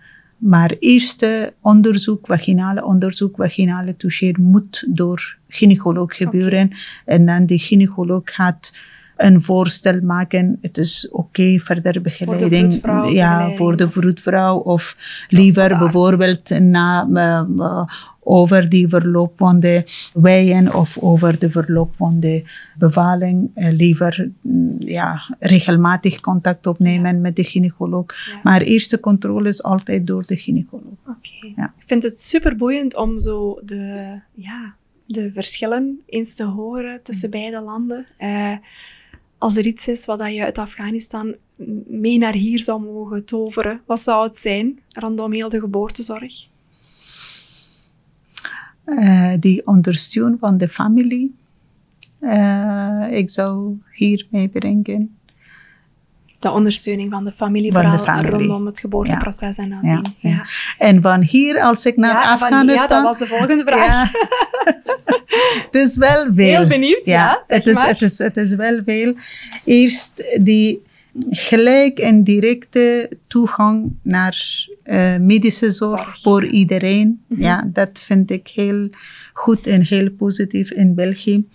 maar 0.43 0.75
eerste 0.79 1.53
onderzoek, 1.61 2.27
vaginale 2.27 2.85
onderzoek, 2.85 3.35
vaginale 3.35 3.95
toucheer 3.95 4.35
moet 4.39 4.85
door 4.89 5.37
gynaecoloog 5.47 6.15
gebeuren. 6.17 6.71
En 7.05 7.25
dan 7.25 7.45
de 7.45 7.57
gynaecoloog 7.57 8.21
gaat 8.23 8.73
een 9.18 9.43
voorstel 9.43 10.01
maken. 10.01 10.57
Het 10.61 10.78
is 10.78 11.09
oké, 11.11 11.59
verder 11.59 12.01
begeleiding. 12.01 12.72
vroedvrouw, 12.74 13.09
ja, 13.09 13.30
begeleiding 13.30 13.57
voor 13.57 13.76
de 13.78 13.89
vroedvrouw. 13.89 14.57
Of 14.57 14.95
voor 14.97 15.28
liever 15.30 15.70
de 15.70 15.78
bijvoorbeeld 15.78 16.49
na, 16.59 17.07
eh, 17.14 17.84
over 18.26 18.70
die 18.70 18.88
verloop 18.88 19.34
van 19.38 19.59
de 19.59 19.84
weien 20.14 20.74
of 20.76 20.97
over 20.97 21.39
de 21.39 21.49
verloop 21.49 21.93
van 21.95 22.20
de 22.20 22.43
bevalling. 22.78 23.51
eh, 23.53 23.72
liever 23.72 24.32
mm, 24.41 24.76
ja, 24.80 25.36
regelmatig 25.39 26.20
contact 26.20 26.68
opnemen 26.68 27.22
met 27.22 27.36
de 27.36 27.43
gynaecoloog. 27.43 28.05
Ja. 28.32 28.39
Maar 28.43 28.61
eerste 28.61 28.99
controle 28.99 29.47
is 29.47 29.64
altijd 29.64 30.07
door 30.07 30.26
de 30.26 30.36
gynaecoloog. 30.36 30.97
Oké. 31.07 31.53
Ja. 31.55 31.74
Ik 31.80 31.88
vind 31.88 32.03
het 32.03 32.20
super 32.20 32.55
boeiend 32.55 32.95
om 32.95 33.20
zo 33.20 33.59
de, 33.66 34.20
ja, 34.34 34.76
de 35.05 35.32
verschillen 35.34 35.99
eens 36.05 36.36
te 36.36 36.45
horen 36.45 36.99
tussen 37.03 37.30
Mm. 37.30 37.32
beide 37.39 37.61
landen. 37.61 38.05
Als 39.43 39.57
er 39.57 39.65
iets 39.65 39.87
is 39.87 40.05
wat 40.05 40.33
je 40.33 40.43
uit 40.43 40.57
Afghanistan 40.57 41.35
mee 41.87 42.17
naar 42.17 42.33
hier 42.33 42.59
zou 42.59 42.81
mogen 42.81 43.25
toveren, 43.25 43.81
wat 43.85 43.99
zou 43.99 44.23
het 44.27 44.37
zijn 44.37 44.79
rondom 44.89 45.31
heel 45.31 45.49
de 45.49 45.59
geboortezorg? 45.59 46.47
Eh, 48.83 49.33
die 49.39 49.67
ondersteuning 49.67 50.39
van 50.39 50.57
de 50.57 50.67
familie. 50.69 51.35
eh, 52.19 53.07
ik 53.11 53.29
zou 53.29 53.77
hier 53.93 54.27
meebrengen. 54.31 55.17
De 56.43 56.51
ondersteuning 56.51 57.11
van 57.11 57.23
de 57.23 57.31
familie, 57.31 57.71
Van 57.71 57.81
de 57.81 57.87
vooral 57.87 58.05
familie. 58.05 58.31
rondom 58.31 58.65
het 58.65 58.79
geboorteproces 58.79 59.57
en 59.57 59.69
nadien. 59.69 59.89
Ja, 59.89 60.01
Ja, 60.19 60.29
ja. 60.29 60.45
En 60.77 61.01
van 61.01 61.21
hier, 61.21 61.61
als 61.61 61.85
ik 61.85 61.97
naar 61.97 62.11
Ja, 62.13 62.21
van- 62.37 62.47
Afghanistan... 62.47 62.87
ja, 62.87 62.87
dat 62.87 63.03
was 63.03 63.17
de 63.17 63.27
volgende 63.27 63.63
vraag. 63.65 64.11
Ja. 64.11 64.19
het 65.71 65.75
is 65.75 65.95
wel 65.97 66.25
veel. 66.35 66.57
Heel 66.57 66.67
benieuwd, 66.67 67.05
ja, 67.05 67.41
het, 67.45 67.65
is, 67.65 67.73
maar. 67.73 67.87
het, 67.87 68.01
is, 68.01 68.17
het 68.17 68.37
is 68.37 68.55
wel 68.55 68.79
veel. 68.85 69.15
Eerst 69.65 70.37
die 70.41 70.81
gelijk 71.29 71.99
en 71.99 72.23
directe 72.23 73.09
toegang 73.27 73.91
naar 74.01 74.65
eh, 74.84 75.17
medische 75.17 75.71
zorg, 75.71 75.99
Zorg. 75.99 76.21
voor 76.21 76.45
iedereen. 76.45 77.21
Ja, 77.27 77.69
dat 77.73 77.99
vind 77.99 78.31
ik 78.31 78.47
heel 78.47 78.89
goed 79.34 79.67
en 79.67 79.81
heel 79.81 80.11
positief 80.11 80.71
in 80.71 80.95
België. 80.95 81.47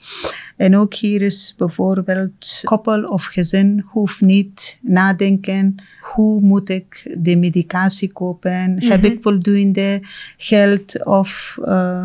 En 0.57 0.77
ook 0.77 0.95
hier 0.95 1.23
is 1.23 1.55
bijvoorbeeld 1.57 2.61
koppel 2.65 3.05
of 3.05 3.25
gezin 3.25 3.85
hoeft 3.87 4.21
niet 4.21 4.79
nadenken 4.83 5.75
hoe 6.15 6.41
moet 6.41 6.69
ik 6.69 7.17
de 7.19 7.37
medicatie 7.37 8.13
kopen? 8.13 8.83
Heb 8.85 9.05
ik 9.05 9.23
voldoende 9.23 10.01
geld 10.37 11.05
of 11.05 11.59
eh, 11.65 12.05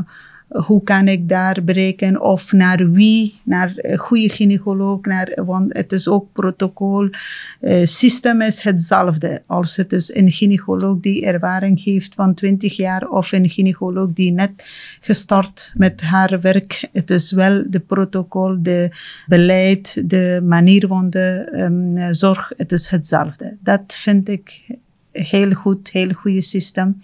hoe 0.53 0.83
kan 0.83 1.07
ik 1.07 1.29
daar 1.29 1.63
bereiken? 1.63 2.21
Of 2.21 2.51
naar 2.51 2.91
wie? 2.91 3.39
Naar 3.43 3.73
een 3.75 3.97
goede 3.97 4.29
gynaecoloog? 4.29 5.01
Naar, 5.01 5.37
want 5.45 5.73
het 5.77 5.91
is 5.91 6.07
ook 6.07 6.31
protocol. 6.31 7.09
Het 7.59 7.89
systeem 7.89 8.41
is 8.41 8.61
hetzelfde. 8.61 9.41
Als 9.45 9.75
het 9.75 9.93
is 9.93 10.15
een 10.15 10.31
gynaecoloog 10.31 10.99
die 10.99 11.25
ervaring 11.25 11.83
heeft 11.83 12.13
van 12.13 12.33
20 12.33 12.75
jaar 12.75 13.07
of 13.09 13.31
een 13.31 13.49
gynaecoloog 13.49 14.09
die 14.13 14.31
net 14.31 14.51
gestart 15.01 15.73
met 15.75 16.01
haar 16.01 16.41
werk. 16.41 16.87
Het 16.91 17.09
is 17.09 17.31
wel 17.31 17.63
de 17.67 17.79
protocol, 17.79 18.57
de 18.61 18.91
beleid, 19.27 20.09
de 20.09 20.41
manier 20.43 20.87
van 20.87 21.09
de 21.09 21.49
ehm, 21.51 22.13
zorg. 22.13 22.51
Het 22.57 22.71
is 22.71 22.87
hetzelfde. 22.87 23.57
Dat 23.59 23.95
vind 23.95 24.29
ik 24.29 24.61
heel 25.13 25.53
goed, 25.53 25.89
heel 25.91 26.09
goede 26.13 26.41
systeem. 26.41 27.01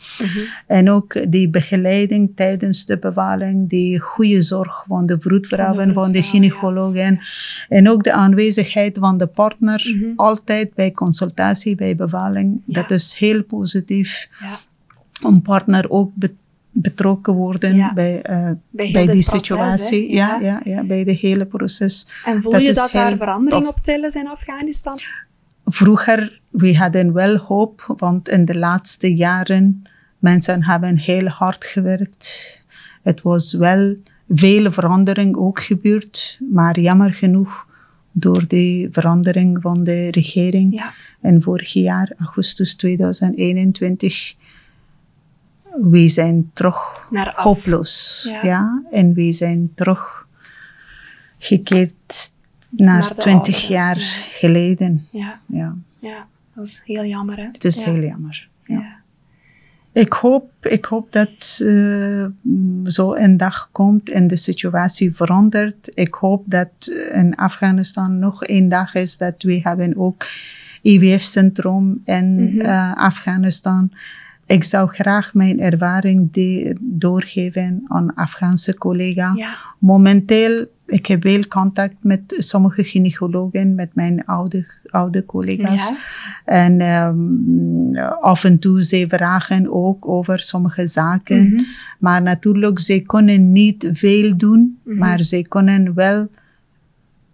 En 0.67 0.89
ook 0.89 1.31
die 1.31 1.49
begeleiding 1.49 2.31
tijdens 2.35 2.85
de 2.85 2.97
bevalling, 2.97 3.69
die 3.69 3.99
goede 3.99 4.41
zorg 4.41 4.83
van 4.87 5.05
de 5.05 5.19
vroedvrouwen, 5.19 5.93
van 5.93 6.11
de, 6.11 6.23
gynaecologen. 6.23 7.19
En 7.69 7.89
ook 7.89 8.03
de 8.03 8.13
aanwezigheid 8.13 8.97
van 8.99 9.17
de 9.17 9.27
partner, 9.27 9.93
Mhm. 9.95 10.11
altijd 10.15 10.73
bij 10.73 10.91
consultatie, 10.91 11.75
bij 11.75 11.95
bevalling. 11.95 12.61
Ja. 12.65 12.81
Dat 12.81 12.91
is 12.91 13.13
heel 13.17 13.43
positief 13.43 14.27
Ja. 14.39 14.59
om 15.27 15.41
partner 15.41 15.89
ook 15.89 16.11
be- 16.15 16.33
betrokken 16.71 17.33
worden 17.33 17.75
Ja. 17.75 17.93
bij, 17.93 18.21
eh, 18.21 18.51
Bij 18.69 18.85
die 18.91 19.05
proces, 19.05 19.25
situatie. 19.25 20.11
Ja. 20.13 20.39
Ja. 20.41 20.61
Ja, 20.63 20.83
bij 20.83 21.03
de 21.03 21.11
hele 21.11 21.45
proces. 21.45 22.07
En 22.25 22.41
voel 22.41 22.51
Dat 22.51 22.63
je 22.63 22.73
dat 22.73 22.91
daar 22.91 23.17
verandering 23.17 23.67
op 23.67 23.77
is 23.83 24.15
in 24.15 24.27
Afghanistan? 24.27 24.99
Vroeger, 25.65 26.38
we 26.49 26.77
hadden 26.77 27.13
wel 27.13 27.37
hoop, 27.37 27.93
want 27.97 28.29
in 28.29 28.45
de 28.45 28.57
laatste 28.57 29.15
jaren, 29.15 29.83
mensen 30.19 30.63
hebben 30.63 30.97
heel 30.97 31.27
hard 31.27 31.65
gewerkt. 31.65 32.61
Het 33.01 33.21
was 33.21 33.53
wel 33.53 33.95
veel 34.29 34.71
verandering 34.71 35.35
ook 35.35 35.61
gebeurd, 35.61 36.39
maar 36.51 36.79
jammer 36.79 37.13
genoeg 37.13 37.67
door 38.11 38.47
de 38.47 38.89
verandering 38.91 39.61
van 39.61 39.83
de 39.83 40.11
regering. 40.11 40.73
Ja. 40.73 40.93
En 41.21 41.41
vorig 41.41 41.73
jaar, 41.73 42.11
augustus 42.17 42.75
2021, 42.75 44.35
we 45.81 46.07
zijn 46.07 46.51
terug 46.53 47.07
Naar 47.09 47.33
af. 47.33 47.65
Ja. 48.23 48.39
Ja. 48.43 48.83
En 48.91 49.13
we 49.13 49.31
zijn 49.31 49.71
terug 49.75 50.27
gekeerd 51.37 52.31
naar, 52.69 52.99
Naar 52.99 53.15
de 53.15 53.21
20 53.21 53.55
oude, 53.55 53.73
jaar 53.73 53.97
ja. 53.97 54.05
geleden. 54.31 55.07
Ja, 55.09 55.39
Ja, 55.45 55.75
ja, 55.99 56.27
dat 56.59 56.67
is 56.67 56.81
heel 56.85 57.05
jammer, 57.05 57.35
hè? 57.35 57.45
het 57.51 57.63
is 57.65 57.83
ja. 57.83 57.91
heel 57.91 58.01
jammer. 58.03 58.49
Ja. 58.65 58.97
Ik, 59.91 60.13
hoop, 60.13 60.51
ik 60.61 60.85
hoop 60.85 61.11
dat 61.11 61.61
mm, 61.63 62.85
zo 62.87 63.13
een 63.13 63.37
dag 63.37 63.69
komt 63.71 64.09
en 64.09 64.27
de 64.27 64.35
situatie 64.35 65.15
verandert. 65.15 65.91
Ik 65.93 66.13
hoop 66.13 66.43
dat 66.45 66.69
in 67.13 67.35
Afghanistan 67.35 68.19
nog 68.19 68.47
een 68.47 68.69
dag 68.69 68.93
is 68.93 69.17
dat 69.17 69.33
we 69.43 69.59
hebben 69.63 69.97
ook 69.97 70.25
IWF-centrum 70.81 72.01
in 72.05 72.43
Mhm. 72.43 72.59
eh, 72.59 72.95
Afghanistan. 72.95 73.91
Ik 74.45 74.63
zou 74.63 74.89
graag 74.89 75.33
mijn 75.33 75.59
ervaring 75.59 76.31
de- 76.31 76.75
doorgeven 76.79 77.83
aan 77.87 78.13
Afghaanse 78.13 78.75
collega's. 78.75 79.37
Ja. 79.37 79.53
Momenteel, 79.79 80.65
ik 80.85 81.05
heb 81.05 81.21
veel 81.21 81.47
contact 81.47 81.95
met 82.01 82.21
sommige 82.37 82.83
gynaecologen, 82.83 83.75
met 83.75 83.95
mijn 83.95 84.25
oude, 84.25 84.67
oude 84.91 85.25
collega's. 85.25 85.87
Ja. 85.87 85.95
En 86.45 86.79
ehm, 86.81 87.97
af 88.21 88.43
en 88.43 88.59
toe 88.59 88.83
ze 88.83 89.05
vragen 89.07 89.73
ook 89.73 90.07
over 90.07 90.39
sommige 90.39 90.87
zaken. 90.87 91.47
Mhm. 91.53 91.61
Maar 91.99 92.21
natuurlijk, 92.21 92.79
ze 92.79 92.99
kunnen 92.99 93.51
niet 93.51 93.89
veel 93.93 94.37
doen, 94.37 94.77
Mhm. 94.83 94.97
maar 94.97 95.21
ze 95.21 95.45
kunnen 95.47 95.93
wel 95.93 96.27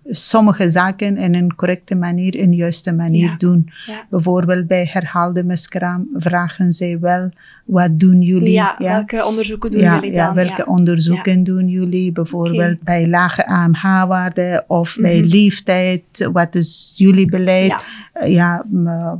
sommige 0.10 0.70
zaken 0.70 1.18
in 1.18 1.34
een 1.36 1.56
correcte 1.56 1.96
manier, 1.96 2.36
in 2.36 2.54
juiste 2.54 2.94
manier 2.94 3.30
Ja. 3.30 3.36
doen. 3.38 3.70
Ja. 3.86 4.06
Bijvoorbeeld 4.10 4.68
bij 4.68 4.90
herhaalde 4.92 5.44
miskraam 5.44 6.08
vragen 6.14 6.74
ze 6.74 6.98
wel, 7.02 7.30
wat 7.66 8.00
doen 8.00 8.22
jullie? 8.22 8.52
Ja, 8.52 8.76
welke 8.78 9.26
onderzoeken 9.26 9.72
doen 9.72 9.82
jullie 9.82 10.12
dan? 10.12 10.34
welke 10.34 10.66
onderzoeken 10.68 11.44
doen 11.44 11.68
jullie? 11.68 12.12
Bijvoorbeeld 12.12 12.82
bij 12.84 13.08
lage 13.08 13.46
AMH-waarde 13.48 14.64
of 14.68 14.98
bij 15.02 15.20
Mhm. 15.20 15.28
leeftijd. 15.28 16.30
Wat 16.34 16.56
is 16.56 16.94
jullie 16.96 17.26
beleid? 17.30 17.68
Ja. 17.68 17.80
Eh, 18.14 18.34
Ja, 18.34 18.66
m- 18.70 19.18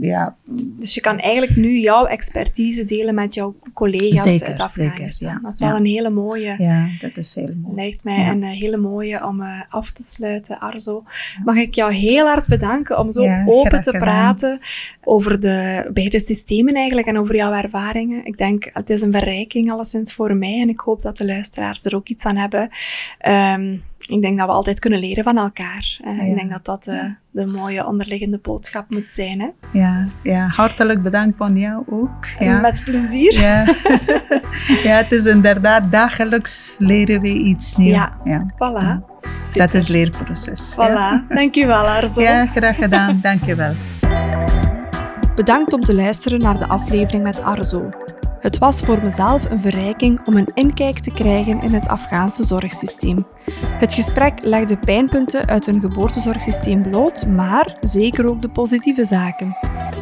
ja, 0.00 0.34
Dus 0.78 0.94
je 0.94 1.00
kan 1.00 1.18
eigenlijk 1.18 1.56
nu 1.56 1.78
jouw 1.78 2.04
expertise 2.04 2.84
delen 2.84 3.14
met 3.14 3.34
jouw 3.34 3.54
collega's 3.72 4.22
Zeker, 4.32 4.46
uit 4.46 4.60
Afghanistan. 4.60 5.08
zeker, 5.08 5.34
ja. 5.34 5.38
Dat 5.42 5.52
is 5.52 5.58
wel 5.58 5.76
een 5.76 5.84
hele 5.86 6.10
mooie. 6.10 6.54
ja, 6.58 6.88
dat 7.00 7.16
is 7.16 7.34
heel 7.34 7.54
mooi. 7.62 7.74
Lijkt 7.74 8.04
mij 8.04 8.28
een 8.28 8.42
eh, 8.42 8.50
hele 8.50 8.76
mooie 8.76 9.26
om 9.26 9.40
eh, 9.42 9.60
af 9.68 9.90
te 9.92 10.02
Arzo. 10.58 11.04
Mag 11.44 11.56
ik 11.56 11.74
jou 11.74 11.92
heel 11.92 12.26
hard 12.26 12.46
bedanken 12.48 12.98
om 12.98 13.10
zo 13.10 13.22
Ja, 13.22 13.44
open 13.46 13.80
te 13.80 13.90
gedaan. 13.90 14.00
praten 14.00 14.60
over 15.04 15.40
de 15.40 15.90
beide 15.92 16.20
systemen 16.20 16.74
eigenlijk 16.74 17.06
en 17.06 17.18
over 17.18 17.36
jouw 17.36 17.52
ervaringen. 17.52 18.24
Ik 18.24 18.36
denk, 18.36 18.70
het 18.72 18.90
is 18.90 19.02
een 19.02 19.12
verrijking 19.12 19.70
alleszins 19.70 20.12
voor 20.12 20.36
mij 20.36 20.60
en 20.60 20.68
ik 20.68 20.80
hoop 20.80 21.02
dat 21.02 21.16
de 21.16 21.26
luisteraars 21.26 21.84
er 21.84 21.94
ook 21.94 22.08
iets 22.08 22.24
aan 22.24 22.36
hebben. 22.36 22.68
Ehm, 23.18 23.76
ik 24.06 24.22
denk 24.22 24.38
dat 24.38 24.46
we 24.46 24.52
altijd 24.52 24.78
kunnen 24.78 25.00
leren 25.00 25.24
van 25.24 25.38
elkaar. 25.38 25.98
Eh, 26.04 26.16
Ja. 26.16 26.22
Ik 26.22 26.34
denk 26.34 26.50
dat 26.50 26.64
dat 26.64 26.86
eh, 26.86 27.04
de 27.30 27.46
mooie 27.46 27.86
onderliggende 27.86 28.38
boodschap 28.42 28.90
moet 28.90 29.08
zijn. 29.10 29.40
Hè? 29.40 29.48
Ja, 29.78 30.06
ja, 30.22 30.46
hartelijk 30.46 31.02
bedankt 31.02 31.36
van 31.36 31.56
jou 31.58 31.82
ook. 31.90 32.26
Ja. 32.38 32.60
Met 32.66 32.82
plezier. 32.84 33.40
Ja. 33.40 33.64
ja, 34.82 34.96
het 34.96 35.12
is 35.12 35.24
inderdaad 35.24 35.92
dagelijks 35.92 36.74
leren 36.78 37.20
we 37.20 37.28
iets 37.32 37.76
nieuws. 37.76 37.90
Ja. 37.94 38.18
ja. 38.24 38.46
Voilà. 38.54 39.04
Dat 39.20 39.46
Super. 39.46 39.74
is 39.74 39.88
leerproces. 39.88 40.74
Ja. 40.76 41.22
Voilà. 41.24 41.34
Dankjewel, 41.34 41.86
Arzo. 41.86 42.20
ja, 42.22 42.46
graag 42.46 42.76
gedaan. 42.76 43.18
Dank 43.22 43.44
je 43.44 43.54
wel. 43.54 43.72
Bedankt 45.34 45.72
om 45.72 45.80
te 45.80 45.94
luisteren 45.94 46.38
naar 46.40 46.58
de 46.58 46.66
aflevering 46.66 47.22
met 47.22 47.42
Arzo. 47.42 47.88
Het 48.46 48.58
was 48.58 48.80
voor 48.80 49.02
mezelf 49.02 49.50
een 49.50 49.60
verrijking 49.60 50.20
om 50.26 50.36
een 50.36 50.50
inkijk 50.54 50.98
te 50.98 51.10
krijgen 51.10 51.60
in 51.60 51.74
het 51.74 51.88
Afghaanse 51.88 52.44
zorgsysteem. 52.44 53.26
Het 53.52 53.94
gesprek 53.94 54.38
legde 54.42 54.76
pijnpunten 54.76 55.46
uit 55.46 55.66
hun 55.66 55.80
geboortezorgsysteem 55.80 56.82
bloot, 56.82 57.26
maar 57.26 57.76
zeker 57.80 58.30
ook 58.30 58.42
de 58.42 58.48
positieve 58.48 59.04
zaken. 59.04 59.56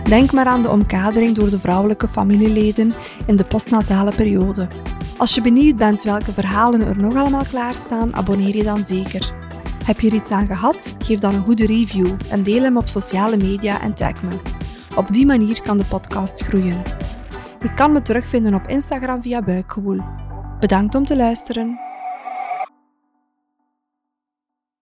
Denk 0.08 0.32
maar 0.32 0.46
aan 0.46 0.62
de 0.62 0.70
omkadering 0.70 1.34
door 1.34 1.50
de 1.50 1.58
vrouwelijke 1.58 2.08
familieleden 2.08 2.92
in 3.26 3.36
de 3.36 3.44
postnatale 3.44 4.14
periode. 4.14 4.68
Als 5.16 5.34
je 5.34 5.40
benieuwd 5.40 5.76
bent 5.76 6.02
welke 6.02 6.32
verhalen 6.32 6.86
er 6.86 6.98
nog 6.98 7.14
allemaal 7.14 7.44
klaarstaan, 7.44 8.14
abonneer 8.14 8.56
je 8.56 8.64
dan 8.64 8.84
zeker. 8.84 9.32
Heb 9.84 10.00
je 10.00 10.08
er 10.08 10.14
iets 10.14 10.30
aan 10.30 10.46
gehad? 10.46 10.96
Geef 10.98 11.18
dan 11.18 11.34
een 11.34 11.44
goede 11.44 11.66
review 11.66 12.08
en 12.30 12.42
deel 12.42 12.62
hem 12.62 12.76
op 12.76 12.88
sociale 12.88 13.36
media 13.36 13.80
en 13.80 13.94
tag 13.94 14.22
me. 14.22 14.36
Op 14.96 15.12
die 15.12 15.26
manier 15.26 15.62
kan 15.62 15.78
de 15.78 15.84
podcast 15.84 16.42
groeien. 16.42 16.82
Je 17.64 17.74
kan 17.74 17.92
me 17.92 18.02
terugvinden 18.02 18.54
op 18.54 18.66
Instagram 18.66 19.22
via 19.22 19.42
Buikgewoel. 19.42 20.00
Bedankt 20.60 20.94
om 20.94 21.04
te 21.04 21.16
luisteren. 21.16 21.78